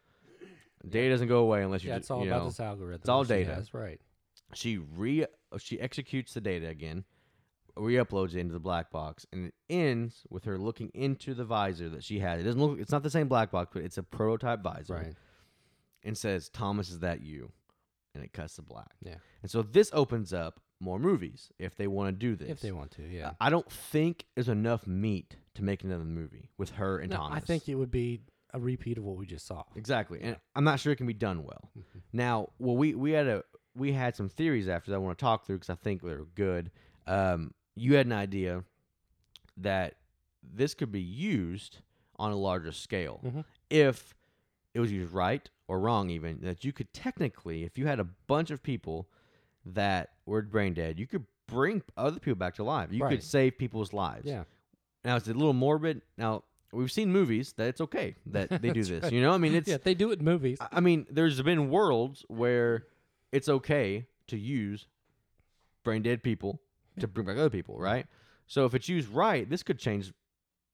data 0.87 1.09
doesn't 1.11 1.27
go 1.27 1.39
away 1.39 1.63
unless 1.63 1.83
you. 1.83 1.89
yeah, 1.89 1.95
ju- 1.95 1.99
it's 1.99 2.11
all 2.11 2.23
you 2.23 2.29
about 2.31 2.43
know, 2.43 2.49
this 2.49 2.59
algorithm. 2.59 3.01
it's 3.01 3.09
all 3.09 3.23
she 3.23 3.29
data. 3.29 3.55
has, 3.55 3.73
right? 3.73 3.99
she 4.53 4.77
re 4.77 5.25
she 5.59 5.79
executes 5.79 6.33
the 6.33 6.41
data 6.41 6.67
again, 6.67 7.03
re-uploads 7.75 8.33
it 8.33 8.37
into 8.39 8.53
the 8.53 8.59
black 8.59 8.89
box, 8.91 9.25
and 9.33 9.47
it 9.47 9.53
ends 9.69 10.23
with 10.29 10.45
her 10.45 10.57
looking 10.57 10.89
into 10.93 11.33
the 11.33 11.43
visor 11.45 11.89
that 11.89 12.03
she 12.03 12.19
had. 12.19 12.39
It 12.39 12.43
doesn't 12.43 12.59
look. 12.61 12.79
It's 12.79 12.91
not 12.91 13.03
the 13.03 13.09
same 13.09 13.27
black 13.27 13.51
box, 13.51 13.71
but 13.73 13.83
it's 13.83 13.97
a 13.97 14.03
prototype 14.03 14.61
visor, 14.61 14.93
Right. 14.95 15.15
And 16.03 16.17
says, 16.17 16.49
"Thomas, 16.49 16.89
is 16.89 16.99
that 16.99 17.21
you?" 17.21 17.51
And 18.15 18.23
it 18.23 18.31
cuts 18.33 18.55
to 18.55 18.61
black. 18.61 18.91
Yeah. 19.03 19.15
And 19.41 19.51
so 19.51 19.61
this 19.61 19.89
opens 19.93 20.31
up 20.33 20.59
more 20.79 20.99
movies 20.99 21.49
if 21.59 21.75
they 21.75 21.87
want 21.87 22.07
to 22.07 22.11
do 22.11 22.35
this. 22.35 22.49
If 22.49 22.59
they 22.61 22.71
want 22.71 22.91
to, 22.91 23.03
yeah. 23.03 23.31
I 23.41 23.49
don't 23.49 23.69
think 23.71 24.25
there's 24.35 24.49
enough 24.49 24.85
meat 24.85 25.35
to 25.55 25.63
make 25.63 25.83
another 25.83 26.03
movie 26.03 26.49
with 26.57 26.71
her 26.71 26.99
and 26.99 27.09
No, 27.09 27.17
Thomas. 27.17 27.37
I 27.37 27.39
think 27.45 27.67
it 27.67 27.75
would 27.75 27.89
be 27.91 28.21
a 28.53 28.59
repeat 28.59 28.97
of 28.97 29.03
what 29.03 29.17
we 29.17 29.25
just 29.25 29.45
saw. 29.47 29.63
Exactly, 29.75 30.21
and 30.21 30.37
I'm 30.55 30.63
not 30.63 30.79
sure 30.79 30.93
it 30.93 30.97
can 30.97 31.07
be 31.07 31.13
done 31.13 31.43
well. 31.43 31.71
Now, 32.13 32.49
well, 32.59 32.77
we 32.77 32.93
we 32.95 33.11
had 33.11 33.27
a 33.27 33.43
we 33.75 33.91
had 33.91 34.15
some 34.15 34.29
theories 34.29 34.67
after 34.67 34.91
that 34.91 34.95
I 34.95 34.99
want 34.99 35.17
to 35.17 35.21
talk 35.21 35.45
through 35.45 35.57
because 35.57 35.69
I 35.69 35.75
think 35.75 36.01
they're 36.01 36.25
good. 36.35 36.71
Um, 37.07 37.53
you 37.75 37.95
had 37.95 38.05
an 38.05 38.11
idea 38.13 38.63
that 39.57 39.95
this 40.43 40.73
could 40.73 40.91
be 40.91 41.01
used 41.01 41.79
on 42.17 42.31
a 42.31 42.35
larger 42.35 42.71
scale 42.71 43.19
Mhm. 43.25 43.45
if 43.69 44.15
it 44.73 44.79
was 44.79 44.91
used 44.91 45.11
right 45.13 45.49
or 45.67 45.79
wrong. 45.79 46.09
Even 46.09 46.39
that 46.41 46.63
you 46.63 46.71
could 46.71 46.93
technically, 46.93 47.63
if 47.63 47.77
you 47.77 47.87
had 47.87 47.99
a 47.99 48.03
bunch 48.27 48.51
of 48.51 48.61
people 48.63 49.09
that 49.73 50.09
were 50.25 50.41
brain 50.41 50.73
dead, 50.73 50.99
you 50.99 51.07
could 51.07 51.25
bring 51.47 51.81
other 51.95 52.19
people 52.19 52.35
back 52.35 52.55
to 52.55 52.63
life. 52.63 52.91
You 52.91 53.03
Right. 53.03 53.11
could 53.11 53.23
save 53.23 53.57
people's 53.57 53.93
lives. 53.93 54.25
Yeah. 54.25 54.43
Now 55.05 55.15
it's 55.15 55.27
a 55.27 55.33
little 55.33 55.53
morbid. 55.53 56.01
Now 56.17 56.43
we've 56.73 56.91
seen 56.91 57.11
movies 57.11 57.53
that 57.53 57.67
it's 57.69 57.81
okay 57.81 58.15
that 58.27 58.49
they 58.61 58.71
do 58.71 58.83
this. 58.83 59.03
right. 59.03 59.13
You 59.13 59.21
know, 59.21 59.31
I 59.31 59.37
mean, 59.37 59.55
it's. 59.55 59.67
yeah, 59.69 59.77
they 59.77 59.93
do 59.93 60.11
it 60.11 60.19
in 60.19 60.25
movies. 60.25 60.57
I- 60.59 60.79
mean, 60.81 61.05
there's 61.09 61.41
been 61.41 61.69
worlds 61.69 62.25
where 62.27 62.85
it's 63.31 63.47
okay 63.49 64.05
to 64.27 64.37
use 64.37 64.87
brain 65.83 66.01
dead 66.01 66.23
people 66.23 66.59
to 66.99 67.07
bring 67.07 67.25
back 67.27 67.37
other 67.37 67.49
people, 67.49 67.77
right? 67.79 68.05
So 68.47 68.65
if 68.65 68.73
it's 68.73 68.89
used 68.89 69.09
right, 69.09 69.49
this 69.49 69.63
could 69.63 69.79
change 69.79 70.11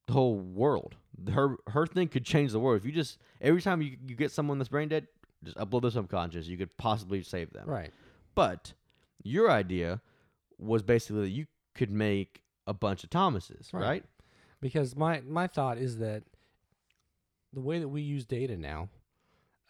the 0.07 0.13
whole 0.13 0.35
world. 0.35 0.95
Her 1.31 1.57
her 1.67 1.85
thing 1.85 2.07
could 2.07 2.25
change 2.25 2.51
the 2.51 2.59
world. 2.59 2.77
If 2.79 2.85
you 2.85 2.91
just 2.91 3.19
every 3.41 3.61
time 3.61 3.81
you 3.81 3.97
you 4.07 4.15
get 4.15 4.31
someone 4.31 4.57
that's 4.57 4.69
brain 4.69 4.89
dead, 4.89 5.07
just 5.43 5.57
upload 5.57 5.81
their 5.83 5.91
subconscious, 5.91 6.47
you 6.47 6.57
could 6.57 6.75
possibly 6.77 7.21
save 7.21 7.51
them. 7.53 7.67
Right. 7.67 7.91
But 8.35 8.73
your 9.23 9.49
idea 9.49 10.01
was 10.57 10.83
basically 10.83 11.21
that 11.23 11.29
you 11.29 11.47
could 11.75 11.91
make 11.91 12.43
a 12.67 12.73
bunch 12.73 13.03
of 13.03 13.09
Thomases, 13.09 13.69
Right. 13.73 13.81
right? 13.81 14.05
Because 14.61 14.95
my 14.95 15.21
my 15.21 15.47
thought 15.47 15.77
is 15.77 15.97
that 15.97 16.23
the 17.51 17.61
way 17.61 17.79
that 17.79 17.89
we 17.89 18.01
use 18.01 18.25
data 18.25 18.55
now, 18.57 18.89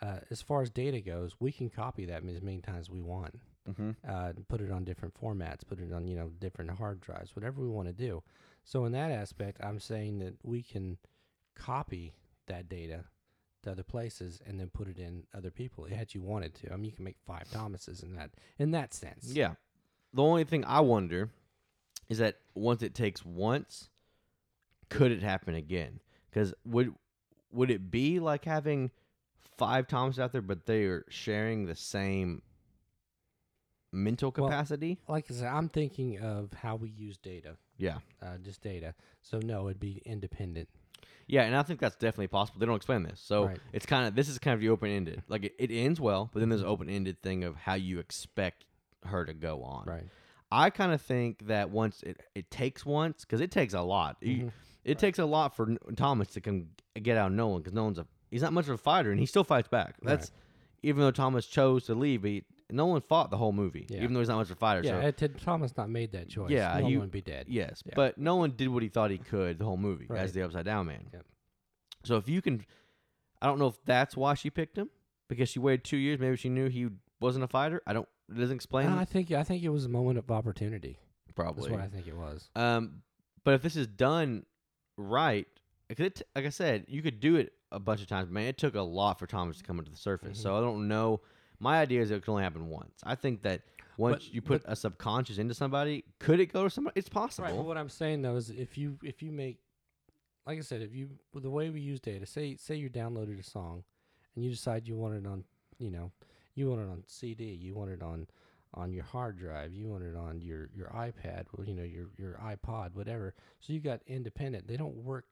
uh, 0.01 0.19
as 0.29 0.41
far 0.41 0.61
as 0.61 0.69
data 0.69 1.01
goes, 1.01 1.35
we 1.39 1.51
can 1.51 1.69
copy 1.69 2.05
that 2.05 2.23
as 2.27 2.41
many 2.41 2.61
times 2.61 2.81
as 2.81 2.89
we 2.89 3.01
want. 3.01 3.39
Mm-hmm. 3.69 3.91
uh, 4.05 4.33
put 4.49 4.59
it 4.59 4.69
on 4.71 4.83
different 4.83 5.13
formats, 5.13 5.65
put 5.65 5.79
it 5.79 5.93
on 5.93 6.05
you 6.05 6.17
know 6.17 6.29
different 6.39 6.69
hard 6.71 6.99
drives, 6.99 7.33
whatever 7.33 7.61
we 7.61 7.69
want 7.69 7.87
to 7.87 7.93
do. 7.93 8.21
So 8.65 8.83
in 8.83 8.91
that 8.91 9.09
aspect, 9.09 9.63
I'm 9.63 9.79
saying 9.79 10.19
that 10.19 10.33
we 10.43 10.61
can 10.63 10.97
copy 11.55 12.13
that 12.47 12.67
data 12.67 13.05
to 13.63 13.71
other 13.71 13.83
places 13.83 14.41
and 14.45 14.59
then 14.59 14.69
put 14.69 14.87
it 14.87 14.97
in 14.99 15.23
other 15.33 15.51
people 15.51 15.85
had 15.85 16.13
you 16.13 16.21
wanted 16.21 16.53
to. 16.55 16.71
I 16.71 16.75
mean, 16.75 16.85
you 16.85 16.91
can 16.91 17.05
make 17.05 17.17
five 17.25 17.47
Thomases 17.47 18.03
in 18.03 18.15
that 18.15 18.31
in 18.59 18.71
that 18.71 18.93
sense. 18.93 19.31
Yeah. 19.33 19.53
The 20.13 20.21
only 20.21 20.43
thing 20.43 20.63
I 20.65 20.79
wonder 20.81 21.31
is 22.09 22.19
that 22.19 22.37
once 22.53 22.83
it 22.83 22.93
takes 22.93 23.25
once, 23.25 23.89
could 24.89 25.11
it 25.11 25.23
happen 25.23 25.55
again? 25.55 25.99
Because 26.29 26.53
would 26.65 26.93
would 27.51 27.71
it 27.71 27.89
be 27.91 28.19
like 28.19 28.45
having 28.45 28.91
five 29.57 29.87
Thomas 29.87 30.19
out 30.19 30.31
there, 30.31 30.41
but 30.41 30.65
they 30.65 30.83
are 30.85 31.05
sharing 31.09 31.65
the 31.65 31.75
same 31.75 32.41
mental 33.91 34.33
Well, 34.35 34.47
capacity? 34.47 34.99
Like 35.07 35.25
I 35.29 35.33
said, 35.33 35.47
I'm 35.47 35.69
thinking 35.69 36.19
of 36.19 36.53
how 36.53 36.75
we 36.75 36.89
use 36.89 37.17
data, 37.17 37.57
yeah, 37.77 37.99
uh, 38.21 38.37
just 38.43 38.61
data. 38.61 38.93
So 39.21 39.39
no, 39.39 39.67
it'd 39.67 39.79
be 39.79 40.01
independent. 40.05 40.69
Yeah, 41.27 41.43
and 41.43 41.55
I 41.55 41.63
think 41.63 41.79
that's 41.79 41.95
definitely 41.95 42.27
possible. 42.27 42.59
They 42.59 42.65
don't 42.65 42.75
explain 42.75 43.03
this, 43.03 43.19
so 43.19 43.45
Right. 43.45 43.59
it's 43.71 43.85
kind 43.85 44.07
of 44.07 44.15
this 44.15 44.27
is 44.29 44.39
kind 44.39 44.53
of 44.55 44.59
the 44.61 44.69
open 44.69 44.89
ended. 44.89 45.23
Like 45.27 45.45
it, 45.45 45.53
it 45.59 45.71
ends 45.73 45.99
well, 45.99 46.29
but 46.33 46.39
then 46.39 46.49
there's 46.49 46.61
an 46.61 46.67
open 46.67 46.89
ended 46.89 47.21
thing 47.21 47.43
of 47.43 47.55
how 47.55 47.73
you 47.75 47.99
expect 47.99 48.65
her 49.05 49.25
to 49.25 49.33
go 49.33 49.63
on. 49.63 49.85
Right. 49.85 50.03
I 50.51 50.69
kind 50.69 50.91
of 50.93 51.01
think 51.01 51.47
that 51.47 51.69
once 51.71 52.03
it, 52.03 52.21
it 52.35 52.51
takes 52.51 52.85
once 52.85 53.25
because 53.25 53.41
it 53.41 53.51
takes 53.51 53.73
a 53.73 53.81
lot. 53.81 54.17
You-. 54.21 54.35
Mm-hmm. 54.35 54.47
It 54.85 54.99
takes 54.99 55.17
a 55.17 55.25
lot 55.25 55.55
for 55.55 55.69
N- 55.69 55.77
Thomas 55.95 56.27
to 56.31 56.41
come 56.41 56.67
get 57.01 57.15
out 57.17 57.27
of 57.27 57.33
Nolan 57.33 57.61
because 57.61 57.73
Nolan's 57.73 57.99
a 57.99 58.05
he's 58.29 58.41
not 58.41 58.51
much 58.53 58.65
of 58.65 58.71
a 58.71 58.77
fighter 58.77 59.11
and 59.11 59.19
he 59.19 59.25
still 59.25 59.43
fights 59.45 59.67
back. 59.69 59.95
That's 60.01 60.31
even 60.83 61.01
though 61.01 61.11
Thomas 61.11 61.45
chose 61.45 61.85
to 61.85 61.95
leave, 61.95 62.23
he 62.23 62.43
Nolan 62.73 63.01
fought 63.01 63.29
the 63.29 63.37
whole 63.37 63.51
movie 63.53 63.85
Yeah. 63.89 64.01
even 64.01 64.13
though 64.13 64.19
he's 64.19 64.29
not 64.29 64.37
much 64.37 64.47
of 64.47 64.51
a 64.51 64.55
fighter. 64.55 64.81
Yeah, 64.83 64.91
so 64.97 65.01
had 65.01 65.17
Ted 65.17 65.39
Thomas 65.39 65.75
not 65.77 65.89
made 65.89 66.11
that 66.13 66.27
choice, 66.29 66.51
Yeah, 66.51 66.79
no 66.79 66.87
you- 66.87 66.99
would 66.99 67.11
be 67.11 67.21
dead. 67.21 67.45
yes, 67.47 67.83
Yeah. 67.85 67.93
but 67.95 68.17
Nolan 68.17 68.51
did 68.55 68.67
what 68.69 68.83
he 68.83 68.89
thought 68.89 69.11
he 69.11 69.17
could 69.17 69.59
the 69.59 69.65
whole 69.65 69.77
movie 69.77 70.07
Right. 70.09 70.19
as 70.21 70.33
the 70.33 70.41
Upside 70.41 70.65
Down 70.65 70.87
Man. 70.87 71.07
Yep. 71.13 71.25
So 72.03 72.17
if 72.17 72.27
you 72.27 72.41
can, 72.41 72.65
I 73.41 73.45
don't 73.47 73.59
know 73.59 73.67
if 73.67 73.77
that's 73.85 74.17
why 74.17 74.33
she 74.33 74.49
picked 74.49 74.77
him 74.77 74.89
because 75.29 75.49
she 75.49 75.59
waited 75.59 75.83
two 75.85 75.97
years. 75.97 76.19
Maybe 76.19 76.35
she 76.35 76.49
knew 76.49 76.67
he 76.67 76.89
wasn't 77.21 77.43
a 77.45 77.47
fighter. 77.47 77.81
I 77.87 77.93
don't. 77.93 78.07
It 78.29 78.35
doesn't 78.37 78.55
explain. 78.55 78.89
No, 78.89 78.97
I 78.97 79.05
think 79.05 79.31
I 79.31 79.43
think 79.43 79.63
it 79.63 79.69
was 79.69 79.85
a 79.85 79.89
moment 79.89 80.17
of 80.17 80.29
opportunity. 80.31 80.97
Probably. 81.35 81.63
That's 81.63 81.67
probably. 81.67 81.71
what 81.71 81.81
I 81.85 81.87
think 81.87 82.07
it 82.07 82.15
was. 82.15 82.49
Um, 82.55 83.03
but 83.43 83.53
if 83.53 83.61
this 83.61 83.75
is 83.75 83.87
done 83.87 84.45
right, 84.97 85.47
because 85.87 86.05
it, 86.07 86.21
like 86.35 86.45
I 86.45 86.49
said, 86.49 86.85
you 86.87 87.01
could 87.01 87.19
do 87.19 87.35
it 87.35 87.53
a 87.71 87.79
bunch 87.79 88.01
of 88.01 88.07
times. 88.07 88.29
Man, 88.29 88.45
it 88.45 88.57
took 88.57 88.75
a 88.75 88.81
lot 88.81 89.19
for 89.19 89.25
Thomas 89.27 89.57
to 89.57 89.63
come 89.63 89.79
into 89.79 89.91
the 89.91 89.97
surface. 89.97 90.39
So 90.39 90.55
I 90.57 90.61
don't 90.61 90.87
know. 90.87 91.21
My 91.63 91.79
idea 91.79 92.01
is 92.01 92.11
it 92.11 92.23
can 92.23 92.31
only 92.31 92.43
happen 92.43 92.67
once. 92.67 92.99
I 93.03 93.15
think 93.15 93.41
that 93.43 93.61
once 93.97 94.25
But- 94.25 94.33
you 94.33 94.41
put 94.41 94.63
a 94.65 94.75
subconscious 94.75 95.37
into 95.37 95.53
somebody, 95.53 96.03
could 96.19 96.39
it 96.39 96.47
go 96.47 96.63
to 96.65 96.69
somebody? 96.69 96.99
It's 96.99 97.09
possible. 97.09 97.47
Right. 97.47 97.55
But 97.55 97.65
what 97.65 97.77
I'm 97.77 97.89
saying 97.89 98.21
though 98.21 98.35
is 98.35 98.49
if 98.49 98.77
you 98.77 98.97
if 99.03 99.23
you 99.23 99.31
make 99.31 99.59
like 100.45 100.57
I 100.57 100.61
said, 100.61 100.81
if 100.81 100.93
you 100.93 101.09
with 101.33 101.43
the 101.43 101.49
way 101.49 101.69
we 101.69 101.79
use 101.79 101.99
data, 102.01 102.25
say 102.25 102.55
say 102.57 102.75
you 102.75 102.89
downloaded 102.89 103.39
a 103.39 103.43
song 103.43 103.83
and 104.35 104.43
you 104.43 104.51
decide 104.51 104.87
you 104.87 104.95
want 104.97 105.15
it 105.15 105.25
on 105.25 105.45
you 105.79 105.89
know, 105.89 106.11
you 106.53 106.69
want 106.69 106.81
it 106.81 106.89
on 106.89 107.03
CD, 107.07 107.45
you 107.45 107.73
want 107.75 107.91
it 107.91 108.01
on 108.03 108.27
on 108.73 108.91
your 108.91 109.03
hard 109.03 109.37
drive, 109.37 109.71
you 109.71 109.87
want 109.87 110.03
it 110.03 110.15
on 110.15 110.41
your 110.41 110.69
your 110.75 110.87
iPad, 110.87 111.45
or, 111.53 111.63
you 111.63 111.73
know, 111.75 111.83
your 111.83 112.07
your 112.17 112.33
iPod, 112.43 112.93
whatever. 112.95 113.33
So 113.61 113.71
you 113.71 113.79
got 113.79 114.01
independent. 114.07 114.67
They 114.67 114.77
don't 114.77 114.97
work 114.97 115.25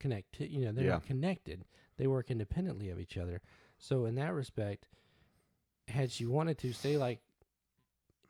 connect 0.00 0.38
you 0.40 0.64
know, 0.66 0.72
they're 0.72 0.84
Yeah. 0.84 0.90
not 0.92 1.06
connected. 1.06 1.64
They 1.96 2.06
work 2.06 2.30
independently 2.30 2.90
of 2.90 3.00
each 3.00 3.16
other. 3.16 3.40
So 3.78 4.04
in 4.04 4.16
that 4.16 4.34
respect, 4.34 4.86
had 5.88 6.10
she 6.10 6.26
wanted 6.26 6.58
to 6.58 6.72
say 6.72 6.96
like 6.96 7.20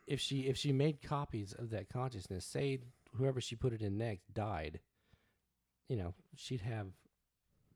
if 0.07 0.21
she 0.21 0.41
if 0.43 0.57
she 0.57 0.73
made 0.73 1.03
copies 1.03 1.53
of 1.59 1.71
that 1.71 1.89
consciousness, 1.89 2.45
say 2.45 2.79
whoever 3.17 3.41
she 3.41 3.57
put 3.57 3.73
it 3.73 3.83
in 3.83 3.99
next 3.99 4.33
died, 4.33 4.81
you 5.89 5.97
know, 5.97 6.15
she'd 6.37 6.61
have 6.61 6.87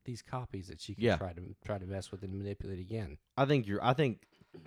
these 0.05 0.21
copies 0.21 0.67
that 0.67 0.81
she 0.81 0.95
could 0.95 1.03
Yeah. 1.03 1.17
try 1.17 1.33
to 1.33 1.41
try 1.65 1.77
to 1.77 1.85
mess 1.85 2.11
with 2.11 2.23
and 2.23 2.33
manipulate 2.33 2.79
again. 2.79 3.17
I 3.37 3.45
think 3.45 3.67
you're. 3.67 3.83
I 3.83 3.93
think 3.93 4.21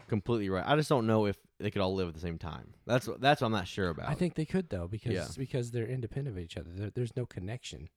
completely 0.09 0.49
right. 0.49 0.65
I 0.67 0.77
just 0.77 0.89
don't 0.89 1.07
know 1.07 1.27
if 1.27 1.37
they 1.59 1.71
could 1.71 1.83
all 1.83 1.95
live 1.95 2.09
at 2.09 2.15
the 2.15 2.21
same 2.21 2.39
time. 2.39 2.75
That's 2.87 3.07
what. 3.09 3.21
That's 3.21 3.41
what 3.41 3.47
I'm 3.47 3.53
not 3.53 3.69
sure 3.69 3.89
about. 3.89 4.09
I 4.09 4.15
think 4.15 4.35
they 4.35 4.45
could 4.45 4.69
though 4.69 4.87
because 4.89 5.13
Yeah. 5.13 5.27
because 5.37 5.71
they're 5.71 5.87
independent 5.87 6.37
of 6.37 6.43
each 6.43 6.57
other. 6.57 6.71
There, 6.73 6.91
there's 6.91 7.17
no 7.17 7.27
connection. 7.27 7.89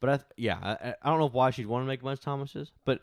But 0.00 0.10
I, 0.10 0.16
th- 0.18 0.26
yeah, 0.36 0.58
I, 0.62 0.70
I- 0.90 0.94
I 1.02 1.10
don't 1.10 1.18
know 1.18 1.28
why 1.28 1.50
she'd 1.50 1.66
want 1.66 1.82
to 1.82 1.88
make 1.88 2.00
a 2.02 2.04
bunch 2.04 2.20
of 2.20 2.24
Thomases, 2.24 2.70
but 2.84 3.00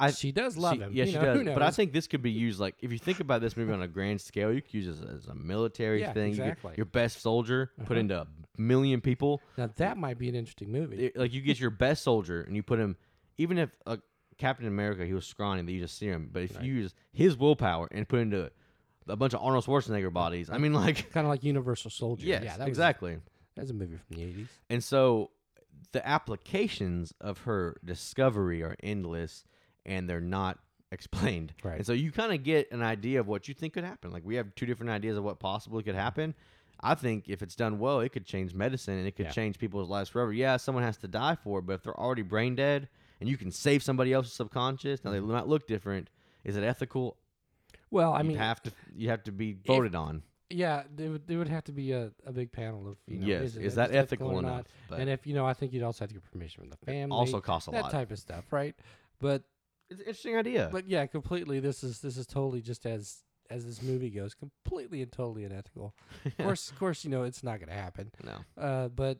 I 0.00 0.10
she 0.12 0.30
does 0.32 0.56
love 0.56 0.74
she- 0.74 0.80
him. 0.80 0.92
Yeah, 0.92 1.04
you 1.04 1.10
she 1.12 1.18
know, 1.18 1.42
does. 1.42 1.54
But 1.54 1.62
I 1.62 1.70
think 1.70 1.92
this 1.92 2.06
could 2.06 2.22
be 2.22 2.30
used 2.30 2.60
like 2.60 2.76
if 2.80 2.92
you 2.92 2.98
think 2.98 3.20
about 3.20 3.40
this 3.40 3.56
movie 3.56 3.72
on 3.72 3.82
a 3.82 3.88
grand 3.88 4.20
scale, 4.20 4.52
you 4.52 4.62
could 4.62 4.74
use 4.74 4.86
this 4.86 5.00
as 5.08 5.26
a 5.26 5.34
military 5.34 6.00
Yeah, 6.00 6.12
thing. 6.12 6.28
Exactly. 6.30 6.74
your 6.76 6.86
best 6.86 7.20
soldier 7.20 7.70
put 7.80 7.92
Uh-huh. 7.92 8.00
into 8.00 8.20
a 8.20 8.26
million 8.56 9.00
people. 9.00 9.40
now 9.56 9.68
that 9.76 9.96
might 9.96 10.18
be 10.18 10.28
an 10.28 10.34
interesting 10.34 10.70
movie. 10.70 11.06
It- 11.06 11.16
like 11.16 11.32
you 11.32 11.40
get 11.40 11.58
your 11.58 11.70
best 11.70 12.02
soldier 12.04 12.42
and 12.42 12.54
you 12.54 12.62
put 12.62 12.78
him, 12.78 12.96
even 13.38 13.58
if 13.58 13.70
uh, 13.86 13.96
Captain 14.36 14.66
America 14.68 15.04
he 15.04 15.14
was 15.14 15.26
scrawny, 15.26 15.62
that 15.62 15.72
you 15.72 15.80
just 15.80 15.98
see 15.98 16.06
him. 16.06 16.30
But 16.32 16.42
if 16.44 16.54
Right. 16.56 16.64
you 16.64 16.74
use 16.74 16.94
his 17.12 17.36
willpower 17.36 17.88
and 17.90 18.08
put 18.08 18.20
into 18.20 18.50
a 19.08 19.16
bunch 19.16 19.32
of 19.34 19.42
Arnold 19.42 19.64
Schwarzenegger 19.64 20.12
bodies, 20.12 20.48
I 20.50 20.58
mean, 20.58 20.74
like 20.74 21.10
kind 21.12 21.26
of 21.26 21.30
like 21.30 21.42
Universal 21.42 21.90
Soldier. 21.90 22.24
yes, 22.26 22.44
yeah, 22.44 22.56
that 22.56 22.68
exactly. 22.68 23.18
That's 23.56 23.70
a 23.70 23.74
movie 23.74 23.96
from 23.96 24.16
the 24.16 24.22
'80s. 24.22 24.46
And 24.70 24.84
so 24.84 25.30
the 25.92 26.06
applications 26.06 27.12
of 27.20 27.38
her 27.38 27.78
discovery 27.84 28.62
are 28.62 28.76
endless 28.82 29.44
and 29.88 30.08
they're 30.08 30.20
not 30.20 30.58
explained. 30.92 31.52
Right. 31.64 31.78
And 31.78 31.86
so 31.86 31.92
you 31.92 32.12
kind 32.12 32.32
of 32.32 32.44
get 32.44 32.70
an 32.70 32.82
idea 32.82 33.18
of 33.18 33.26
what 33.26 33.48
you 33.48 33.54
think 33.54 33.72
could 33.72 33.84
happen. 33.84 34.12
Like 34.12 34.24
we 34.24 34.36
have 34.36 34.54
two 34.54 34.66
different 34.66 34.90
ideas 34.90 35.16
of 35.16 35.24
what 35.24 35.40
possibly 35.40 35.82
could 35.82 35.96
happen. 35.96 36.34
I 36.80 36.94
think 36.94 37.28
if 37.28 37.42
it's 37.42 37.56
done 37.56 37.80
well, 37.80 38.00
it 38.00 38.10
could 38.10 38.24
change 38.24 38.54
medicine 38.54 38.98
and 38.98 39.06
it 39.08 39.16
could 39.16 39.26
Yeah. 39.26 39.32
change 39.32 39.58
people's 39.58 39.88
lives 39.88 40.10
forever. 40.10 40.32
Yeah, 40.32 40.56
someone 40.58 40.84
has 40.84 40.96
to 40.98 41.08
die 41.08 41.34
for 41.34 41.58
it, 41.58 41.62
but 41.62 41.72
if 41.72 41.82
they're 41.82 41.98
already 41.98 42.22
brain 42.22 42.54
dead 42.54 42.88
and 43.20 43.28
you 43.28 43.36
can 43.36 43.50
save 43.50 43.82
somebody 43.82 44.12
else's 44.12 44.32
subconscious, 44.34 45.04
now 45.04 45.10
they 45.10 45.18
mm-hmm. 45.18 45.32
might 45.32 45.48
look 45.48 45.66
different. 45.66 46.08
Is 46.44 46.56
it 46.56 46.62
ethical? 46.62 47.16
Well, 47.90 48.12
I 48.12 48.20
you 48.20 48.28
mean, 48.28 48.36
have 48.38 48.62
to 48.62 48.72
you 48.94 49.08
have 49.08 49.24
to 49.24 49.32
be 49.32 49.54
voted 49.66 49.94
on. 49.94 50.22
yeah, 50.50 50.84
there 50.94 51.10
would, 51.10 51.26
there 51.26 51.38
would 51.38 51.48
have 51.48 51.64
to 51.64 51.72
be 51.72 51.92
a, 51.92 52.12
a 52.24 52.32
big 52.32 52.52
panel 52.52 52.86
of 52.88 52.96
you 53.06 53.18
know, 53.18 53.26
yes, 53.26 53.42
is, 53.42 53.56
is, 53.56 53.74
that 53.74 53.94
ethical, 53.94 54.28
or 54.28 54.38
enough? 54.40 54.66
not? 54.90 55.00
And 55.00 55.10
if 55.10 55.26
you 55.26 55.34
know, 55.34 55.46
I 55.46 55.54
think 55.54 55.72
you'd 55.72 55.82
also 55.82 56.04
have 56.04 56.10
to 56.10 56.14
get 56.14 56.30
permission 56.30 56.60
from 56.62 56.70
the 56.70 56.76
family. 56.76 57.16
also 57.16 57.40
costs 57.40 57.68
a 57.68 57.72
that 57.72 57.84
lot. 57.84 57.92
type 57.92 58.10
of 58.10 58.18
stuff, 58.18 58.44
right? 58.52 58.76
But 59.20 59.42
it's 59.90 60.00
an 60.00 60.06
interesting 60.06 60.36
idea. 60.36 60.68
but 60.72 60.88
yeah, 60.88 61.06
completely. 61.06 61.60
This 61.60 61.82
is 61.82 62.00
this 62.00 62.16
is 62.16 62.26
totally 62.26 62.60
just 62.60 62.86
as 62.86 63.18
as 63.50 63.64
this 63.64 63.82
movie 63.82 64.10
goes, 64.10 64.34
completely 64.34 65.00
and 65.02 65.10
totally 65.10 65.44
unethical. 65.44 65.94
Of 66.26 66.36
course, 66.36 66.70
of 66.70 66.78
course, 66.78 67.04
you 67.04 67.10
know 67.10 67.22
it's 67.22 67.42
not 67.42 67.58
going 67.58 67.68
to 67.70 67.74
happen. 67.74 68.10
no. 68.24 68.62
Uh, 68.62 68.88
but 68.88 69.18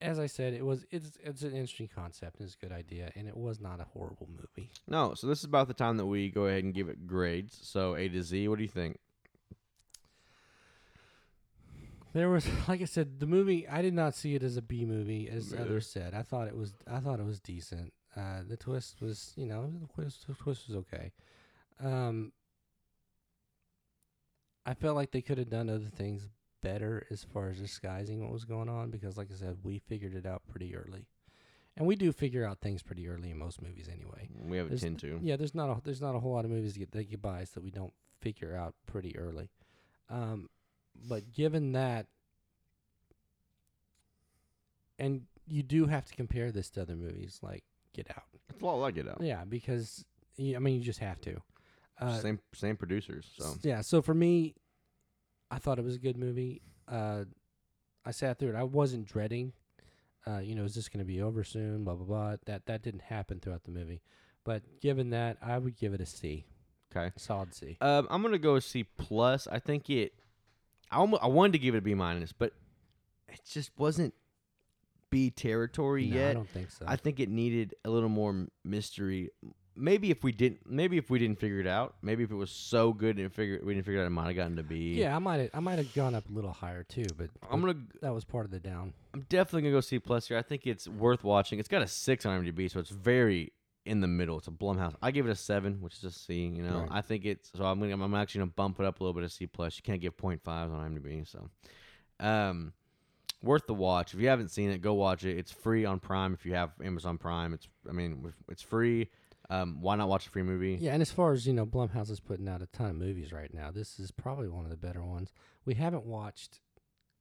as 0.00 0.18
I 0.18 0.26
said, 0.26 0.52
it 0.52 0.64
was 0.64 0.84
it's 0.90 1.16
it's 1.22 1.42
an 1.42 1.52
interesting 1.52 1.88
concept 1.94 2.38
and 2.38 2.46
it's 2.46 2.56
a 2.60 2.66
good 2.66 2.72
idea, 2.76 3.10
and 3.16 3.26
it 3.26 3.36
was 3.36 3.60
not 3.60 3.80
a 3.80 3.84
horrible 3.84 4.28
movie. 4.30 4.70
No, 4.86 5.14
so 5.14 5.26
this 5.26 5.38
is 5.38 5.44
about 5.44 5.68
the 5.68 5.74
time 5.74 5.96
that 5.96 6.06
we 6.06 6.28
go 6.30 6.44
ahead 6.46 6.64
and 6.64 6.74
give 6.74 6.88
it 6.88 7.06
grades. 7.06 7.58
So 7.62 7.94
A 7.96 8.08
to 8.08 8.22
Z, 8.22 8.48
what 8.48 8.58
do 8.58 8.64
you 8.64 8.68
think? 8.68 8.98
There 12.12 12.28
was, 12.30 12.46
like 12.68 12.80
I 12.80 12.84
said, 12.84 13.18
the 13.18 13.26
movie. 13.26 13.66
I 13.68 13.82
did 13.82 13.94
not 13.94 14.14
see 14.14 14.34
it 14.34 14.42
as 14.42 14.56
a 14.56 14.62
B 14.62 14.84
movie, 14.84 15.28
as 15.28 15.52
either. 15.52 15.62
others 15.62 15.86
said. 15.86 16.14
I 16.14 16.22
thought 16.22 16.48
it 16.48 16.56
was. 16.56 16.74
I 16.90 17.00
thought 17.00 17.18
it 17.18 17.26
was 17.26 17.40
decent. 17.40 17.92
Uh, 18.16 18.40
the 18.48 18.56
twist 18.56 19.00
was, 19.00 19.32
you 19.36 19.46
know, 19.46 19.72
the 19.80 19.88
twist, 19.92 20.26
the 20.26 20.34
twist 20.34 20.68
was 20.68 20.76
okay. 20.76 21.10
Um, 21.82 22.32
I 24.64 24.74
felt 24.74 24.96
like 24.96 25.10
they 25.10 25.20
could 25.20 25.38
have 25.38 25.50
done 25.50 25.68
other 25.68 25.90
things 25.94 26.28
better 26.62 27.06
as 27.10 27.24
far 27.24 27.50
as 27.50 27.58
disguising 27.58 28.22
what 28.22 28.32
was 28.32 28.44
going 28.44 28.68
on 28.68 28.90
because, 28.90 29.16
like 29.16 29.28
I 29.32 29.36
said, 29.36 29.58
we 29.62 29.78
figured 29.78 30.14
it 30.14 30.26
out 30.26 30.42
pretty 30.48 30.74
early, 30.76 31.06
and 31.76 31.86
we 31.86 31.96
do 31.96 32.12
figure 32.12 32.46
out 32.46 32.60
things 32.60 32.82
pretty 32.82 33.08
early 33.08 33.30
in 33.30 33.38
most 33.38 33.60
movies 33.60 33.88
anyway. 33.92 34.28
We 34.34 34.56
have 34.58 34.72
a 34.72 34.76
10 34.76 34.96
to. 34.98 35.18
Yeah, 35.22 35.36
there's 35.36 35.54
not 35.54 35.68
a 35.68 35.80
there's 35.84 36.00
not 36.00 36.14
a 36.14 36.20
whole 36.20 36.32
lot 36.32 36.44
of 36.44 36.50
movies 36.50 36.74
that 36.74 36.78
get 36.78 36.92
that 36.92 37.10
get 37.10 37.20
by 37.20 37.42
us 37.42 37.50
that 37.50 37.62
we 37.64 37.70
don't 37.70 37.92
figure 38.20 38.56
out 38.56 38.74
pretty 38.86 39.18
early. 39.18 39.50
Um, 40.08 40.48
but 41.08 41.32
given 41.32 41.72
that, 41.72 42.06
and 44.98 45.22
you 45.46 45.62
do 45.62 45.86
have 45.86 46.06
to 46.06 46.14
compare 46.14 46.50
this 46.50 46.70
to 46.70 46.82
other 46.82 46.96
movies 46.96 47.40
like 47.42 47.64
Get 47.94 48.10
Out. 48.10 48.24
It's 48.50 48.60
a 48.60 48.64
lot 48.64 48.76
like 48.76 48.96
it 48.96 49.08
out. 49.08 49.20
Yeah, 49.20 49.44
because 49.44 50.04
I 50.38 50.58
mean, 50.58 50.76
you 50.76 50.80
just 50.80 50.98
have 50.98 51.20
to. 51.22 51.40
Uh, 52.00 52.18
same 52.18 52.40
same 52.52 52.76
producers. 52.76 53.30
So 53.38 53.54
Yeah, 53.62 53.80
so 53.80 54.02
for 54.02 54.14
me, 54.14 54.54
I 55.50 55.58
thought 55.58 55.78
it 55.78 55.84
was 55.84 55.94
a 55.94 56.00
good 56.00 56.16
movie. 56.16 56.60
Uh, 56.88 57.24
I 58.04 58.10
sat 58.10 58.38
through 58.38 58.50
it. 58.50 58.56
I 58.56 58.64
wasn't 58.64 59.06
dreading, 59.06 59.52
uh, 60.26 60.38
you 60.38 60.54
know, 60.54 60.64
is 60.64 60.74
this 60.74 60.88
going 60.88 60.98
to 60.98 61.04
be 61.04 61.22
over 61.22 61.44
soon? 61.44 61.84
Blah 61.84 61.94
blah 61.94 62.06
blah. 62.06 62.36
That 62.46 62.66
that 62.66 62.82
didn't 62.82 63.02
happen 63.02 63.40
throughout 63.40 63.64
the 63.64 63.70
movie. 63.70 64.02
But 64.44 64.62
given 64.80 65.10
that, 65.10 65.38
I 65.40 65.56
would 65.56 65.76
give 65.78 65.94
it 65.94 66.00
a 66.00 66.06
C, 66.06 66.44
okay. 66.94 67.12
solid 67.16 67.54
C. 67.54 67.78
Um, 67.80 68.06
I'm 68.10 68.22
gonna 68.22 68.38
go 68.38 68.54
with 68.54 68.64
C 68.64 68.84
plus. 68.84 69.46
I 69.46 69.58
think 69.58 69.88
it. 69.88 70.14
I 70.90 70.96
almo- 70.96 71.18
I 71.18 71.28
wanted 71.28 71.52
to 71.52 71.58
give 71.58 71.74
it 71.74 71.78
a 71.78 71.80
B 71.80 71.94
minus, 71.94 72.32
but 72.32 72.52
it 73.28 73.40
just 73.48 73.70
wasn't 73.78 74.14
B 75.14 75.30
territory 75.30 76.06
no, 76.06 76.16
yet. 76.16 76.30
I 76.30 76.34
don't 76.34 76.48
think 76.48 76.72
so. 76.72 76.84
I 76.88 76.96
think 76.96 77.20
it 77.20 77.28
needed 77.28 77.76
a 77.84 77.90
little 77.90 78.08
more 78.08 78.48
mystery. 78.64 79.30
Maybe 79.76 80.10
if 80.10 80.24
we 80.24 80.32
didn't, 80.32 80.68
maybe 80.68 80.98
if 80.98 81.08
we 81.08 81.20
didn't 81.20 81.38
figure 81.38 81.60
it 81.60 81.68
out, 81.68 81.94
maybe 82.02 82.24
if 82.24 82.32
it 82.32 82.34
was 82.34 82.50
so 82.50 82.92
good 82.92 83.20
and 83.20 83.32
figure 83.32 83.60
we 83.62 83.74
didn't 83.74 83.86
figure 83.86 84.00
it 84.00 84.02
out, 84.02 84.06
it 84.08 84.10
might 84.10 84.26
have 84.26 84.34
gotten 84.34 84.56
to 84.56 84.64
be. 84.64 84.96
yeah, 84.96 85.14
I 85.14 85.20
might 85.20 85.38
have 85.38 85.50
I 85.54 85.60
might 85.60 85.78
have 85.78 85.94
gone 85.94 86.16
up 86.16 86.28
a 86.28 86.32
little 86.32 86.52
higher 86.52 86.82
too, 86.82 87.06
but 87.16 87.30
I'm 87.48 87.60
gonna. 87.60 87.76
that 88.02 88.12
was 88.12 88.24
part 88.24 88.44
of 88.44 88.50
the 88.50 88.58
down. 88.58 88.92
I'm 89.14 89.24
definitely 89.28 89.62
gonna 89.62 89.76
go 89.76 89.80
C 89.80 90.00
plus 90.00 90.26
here. 90.26 90.36
I 90.36 90.42
think 90.42 90.66
it's 90.66 90.88
worth 90.88 91.22
watching. 91.22 91.60
It's 91.60 91.68
got 91.68 91.82
a 91.82 91.86
six 91.86 92.26
on 92.26 92.44
IMDb, 92.44 92.68
so 92.68 92.80
it's 92.80 92.90
very 92.90 93.52
in 93.86 94.00
the 94.00 94.08
middle. 94.08 94.38
It's 94.38 94.48
a 94.48 94.52
Blumhouse. 94.52 94.94
I 95.00 95.12
give 95.12 95.26
it 95.26 95.30
a 95.30 95.36
seven, 95.36 95.80
which 95.80 95.94
is 95.94 96.04
a 96.04 96.10
C. 96.10 96.46
You 96.46 96.62
know, 96.64 96.80
Right. 96.80 96.88
I 96.90 97.00
think 97.02 97.24
it's 97.24 97.52
so. 97.54 97.64
I'm 97.64 97.78
gonna. 97.78 98.02
I'm 98.02 98.14
actually 98.14 98.40
gonna 98.40 98.52
bump 98.56 98.80
it 98.80 98.86
up 98.86 98.98
a 98.98 99.04
little 99.04 99.14
bit 99.14 99.22
of 99.22 99.30
C 99.30 99.46
plus. 99.46 99.76
You 99.76 99.82
can't 99.84 100.00
give 100.00 100.16
0.5s 100.16 100.72
on 100.72 100.96
IMDb, 100.96 101.24
so 101.24 101.48
um, 102.18 102.72
worth 103.44 103.66
the 103.66 103.74
watch. 103.74 104.14
If 104.14 104.20
you 104.20 104.28
haven't 104.28 104.48
seen 104.48 104.70
it, 104.70 104.80
go 104.80 104.94
watch 104.94 105.24
it. 105.24 105.36
It's 105.38 105.52
free 105.52 105.84
on 105.84 106.00
Prime 106.00 106.34
if 106.34 106.44
you 106.46 106.54
have 106.54 106.70
Amazon 106.82 107.18
Prime. 107.18 107.52
It's. 107.54 107.68
I 107.88 107.92
mean, 107.92 108.32
it's 108.48 108.62
free. 108.62 109.08
Um, 109.50 109.80
why 109.82 109.94
not 109.96 110.08
watch 110.08 110.26
a 110.26 110.30
free 110.30 110.42
movie? 110.42 110.78
Yeah, 110.80 110.92
and 110.94 111.02
as 111.02 111.10
far 111.10 111.32
as 111.32 111.46
you 111.46 111.52
know, 111.52 111.66
Blumhouse 111.66 112.10
is 112.10 112.18
putting 112.18 112.48
out 112.48 112.62
a 112.62 112.66
ton 112.66 112.88
of 112.90 112.96
movies 112.96 113.30
right 113.32 113.52
now. 113.52 113.70
This 113.70 113.98
is 114.00 114.10
probably 114.10 114.48
one 114.48 114.64
of 114.64 114.70
the 114.70 114.76
better 114.76 115.04
ones. 115.04 115.32
We 115.66 115.74
haven't 115.74 116.06
watched, 116.06 116.60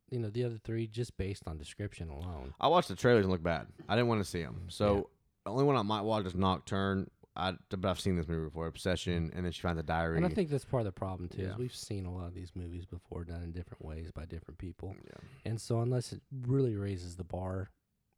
you 0.09 0.19
know, 0.19 0.29
the 0.29 0.45
other 0.45 0.57
three 0.63 0.87
just 0.87 1.17
based 1.17 1.43
on 1.47 1.57
description 1.57 2.09
alone. 2.09 2.53
I 2.61 2.69
watched 2.69 2.87
the 2.87 2.95
trailers 2.95 3.25
and 3.25 3.31
look 3.31 3.43
bad. 3.43 3.67
I 3.89 3.95
didn't 3.95 4.07
want 4.07 4.21
to 4.23 4.29
see 4.29 4.41
them. 4.41 4.67
So 4.69 4.95
Yeah. 4.95 5.01
the 5.45 5.51
only 5.51 5.63
one 5.65 5.75
I 5.75 5.81
might 5.81 6.01
watch 6.03 6.25
is 6.25 6.33
Nocturne. 6.33 7.09
I, 7.35 7.53
but 7.69 7.85
I've 7.89 7.99
seen 7.99 8.15
this 8.15 8.27
movie 8.27 8.45
before, 8.45 8.67
Obsession, 8.67 9.31
and 9.35 9.43
then 9.45 9.51
she 9.51 9.61
finds 9.61 9.79
a 9.79 9.83
diary. 9.83 10.17
And 10.17 10.25
I 10.25 10.29
think 10.29 10.49
that's 10.49 10.65
part 10.65 10.81
of 10.81 10.85
the 10.85 10.91
problem 10.91 11.29
too. 11.29 11.41
Yeah. 11.41 11.49
Is 11.51 11.57
we've 11.57 11.75
seen 11.75 12.05
a 12.05 12.13
lot 12.13 12.27
of 12.27 12.35
these 12.35 12.51
movies 12.55 12.85
before 12.85 13.23
done 13.23 13.41
in 13.43 13.51
different 13.51 13.83
ways 13.83 14.11
by 14.11 14.25
different 14.25 14.57
people, 14.59 14.95
Yeah. 15.03 15.17
and 15.49 15.59
so 15.59 15.81
unless 15.81 16.13
it 16.13 16.21
really 16.47 16.75
raises 16.75 17.15
the 17.15 17.23
bar, 17.23 17.71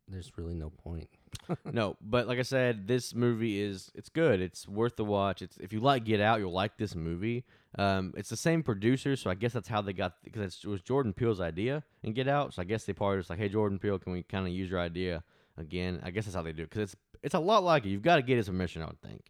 there's 0.08 0.32
really 0.38 0.54
no 0.54 0.70
point. 0.70 1.08
no, 1.72 1.96
but 2.02 2.28
like 2.28 2.40
I 2.40 2.44
said, 2.44 2.88
this 2.88 3.16
movie 3.16 3.60
is 3.62 3.90
it's 3.96 4.10
good. 4.10 4.42
It's 4.42 4.68
worth 4.68 4.98
the 4.98 5.06
watch. 5.06 5.42
It's 5.42 5.58
if 5.58 5.72
you 5.74 5.80
like 5.80 6.04
Get 6.04 6.20
Out, 6.20 6.40
you'll 6.40 6.52
like 6.52 6.78
this 6.78 6.94
movie. 6.94 7.46
Um, 7.78 8.14
it's 8.16 8.30
the 8.30 8.38
same 8.38 8.64
producer, 8.64 9.16
so 9.16 9.30
I 9.30 9.36
guess 9.36 9.54
that's 9.54 9.68
how 9.68 9.82
they 9.82 9.94
got 9.94 10.14
because 10.24 10.60
it 10.64 10.68
was 10.68 10.82
Jordan 10.82 11.14
Peele's 11.14 11.42
idea 11.42 11.84
in 12.04 12.14
Get 12.14 12.28
Out. 12.28 12.54
So 12.54 12.62
I 12.62 12.66
guess 12.66 12.84
they 12.86 12.94
probably 12.94 13.18
was 13.18 13.30
like, 13.30 13.40
"Hey, 13.40 13.50
Jordan 13.50 13.80
Peele, 13.80 13.98
can 14.00 14.12
we 14.14 14.24
kind 14.24 14.46
of 14.46 14.54
use 14.54 14.70
your 14.70 14.80
idea 14.80 15.24
again?" 15.58 16.00
I 16.04 16.12
guess 16.12 16.26
that's 16.26 16.36
how 16.36 16.42
they 16.44 16.54
do 16.54 16.64
it 16.64 16.70
because 16.70 16.84
it's 16.94 16.96
it's 17.26 17.34
a 17.34 17.40
lot 17.40 17.64
like 17.64 17.86
it. 17.86 17.90
You've 17.90 18.04
got 18.04 18.18
to 18.18 18.22
get 18.22 18.38
his 18.38 18.48
permission, 18.48 18.82
I 18.82 18.86
would 18.86 19.02
think. 19.02 19.26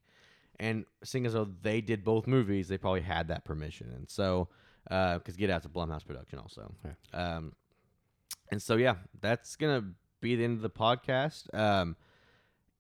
And 0.60 0.86
seeing 1.04 1.26
as 1.26 1.34
though 1.34 1.50
they 1.62 1.82
did 1.82 2.04
both 2.04 2.28
movies, 2.28 2.68
they 2.68 2.78
probably 2.78 3.02
had 3.02 3.30
that 3.30 3.44
permission, 3.46 3.92
and 3.96 4.10
so 4.10 4.50
because 4.86 5.36
Get 5.36 5.50
Out's 5.50 5.66
a 5.66 5.70
Blumhouse 5.70 6.06
production 6.06 6.40
also. 6.40 6.72
Um, 7.14 7.54
and 8.52 8.62
so 8.62 8.76
yeah, 8.76 8.96
that's 9.20 9.56
gonna 9.56 9.84
be 10.22 10.36
the 10.36 10.44
end 10.44 10.58
of 10.58 10.62
the 10.62 10.70
podcast. 10.70 11.52
Um, 11.54 11.96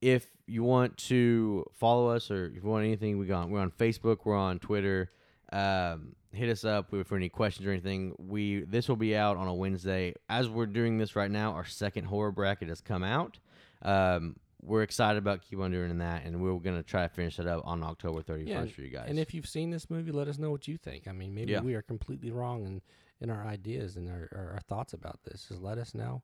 if 0.01 0.28
you 0.45 0.63
want 0.63 0.97
to 0.97 1.66
follow 1.74 2.09
us 2.09 2.30
or 2.30 2.47
if 2.47 2.63
you 2.63 2.70
want 2.70 2.86
anything, 2.86 3.18
we 3.18 3.26
got 3.26 3.49
we're 3.49 3.59
on 3.59 3.72
Facebook, 3.72 4.20
we're 4.24 4.38
on 4.38 4.59
Twitter. 4.59 5.11
Um, 5.51 6.16
hit 6.32 6.49
us 6.49 6.66
up 6.66 6.93
for 7.05 7.16
any 7.16 7.30
questions 7.30 7.66
or 7.66 7.72
anything. 7.72 8.13
We 8.18 8.61
this 8.61 8.88
will 8.88 8.95
be 8.95 9.16
out 9.16 9.38
on 9.38 9.47
a 9.47 9.53
Wednesday. 9.53 10.13
As 10.30 10.47
we're 10.47 10.66
doing 10.68 10.97
this 10.97 11.16
right 11.16 11.32
now, 11.32 11.53
our 11.53 11.66
second 11.66 12.05
horror 12.05 12.32
bracket 12.32 12.70
has 12.70 12.82
come 12.82 13.03
out. 13.03 13.39
Um, 13.82 14.36
we're 14.66 14.82
excited 14.84 15.18
about 15.18 15.41
keep 15.41 15.59
on 15.59 15.72
doing 15.72 15.97
that, 15.99 16.26
and 16.26 16.41
we're 16.41 16.57
gonna 16.59 16.84
try 16.84 17.03
to 17.03 17.09
finish 17.09 17.39
it 17.39 17.47
up 17.47 17.61
on 17.66 17.84
October 17.84 18.22
thirty 18.22 18.45
first 18.45 18.70
Yeah, 18.72 18.76
for 18.76 18.82
you 18.82 18.89
guys. 18.89 19.05
And 19.09 19.20
if 19.20 19.34
you've 19.34 19.47
seen 19.47 19.70
this 19.70 19.89
movie, 19.89 20.11
let 20.11 20.28
us 20.28 20.38
know 20.38 20.51
what 20.51 20.68
you 20.68 20.78
think. 20.78 21.07
I 21.07 21.11
mean, 21.11 21.34
maybe 21.34 21.51
Yeah. 21.51 21.61
we 21.61 21.76
are 21.76 21.82
completely 21.82 22.32
wrong 22.32 22.66
in, 22.66 22.82
in 23.22 23.30
our 23.30 23.45
ideas 23.45 23.95
and 23.95 24.09
our, 24.09 24.30
our, 24.36 24.51
our 24.53 24.59
thoughts 24.68 24.93
about 24.93 25.20
this. 25.24 25.45
Just 25.49 25.61
let 25.61 25.78
us 25.78 25.93
know. 25.93 26.24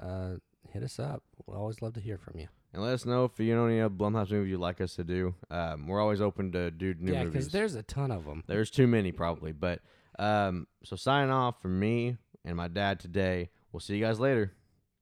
Uh, 0.00 0.36
hit 0.70 0.82
us 0.82 0.98
up. 0.98 1.22
We'll 1.46 1.58
always 1.58 1.82
love 1.82 1.92
to 1.94 2.00
hear 2.00 2.18
from 2.18 2.38
you. 2.40 2.48
and 2.72 2.82
let 2.82 2.94
us 2.94 3.04
know 3.04 3.24
if 3.24 3.38
you 3.38 3.54
know 3.54 3.66
any 3.66 3.78
Blumhouse 3.90 4.30
movies 4.30 4.50
you'd 4.50 4.60
like 4.60 4.80
us 4.80 4.94
to 4.96 5.04
do. 5.04 5.34
Um, 5.50 5.86
we're 5.86 6.00
always 6.00 6.20
open 6.20 6.50
to 6.52 6.70
do 6.70 6.94
new 6.98 7.12
yeah, 7.12 7.24
movies. 7.24 7.34
Yeah, 7.34 7.38
because 7.40 7.48
there's 7.52 7.74
a 7.74 7.82
ton 7.82 8.10
of 8.10 8.24
them. 8.24 8.42
There's 8.46 8.70
too 8.70 8.86
many 8.86 9.12
probably, 9.12 9.52
but 9.52 9.80
um, 10.18 10.66
so 10.84 10.96
signing 10.96 11.30
off 11.30 11.60
from 11.60 11.78
me 11.78 12.16
and 12.44 12.56
my 12.56 12.68
dad 12.68 13.00
today. 13.00 13.50
We'll 13.70 13.80
see 13.80 13.96
you 13.96 14.04
guys 14.04 14.18
later. 14.18 14.52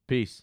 Peace. 0.08 0.42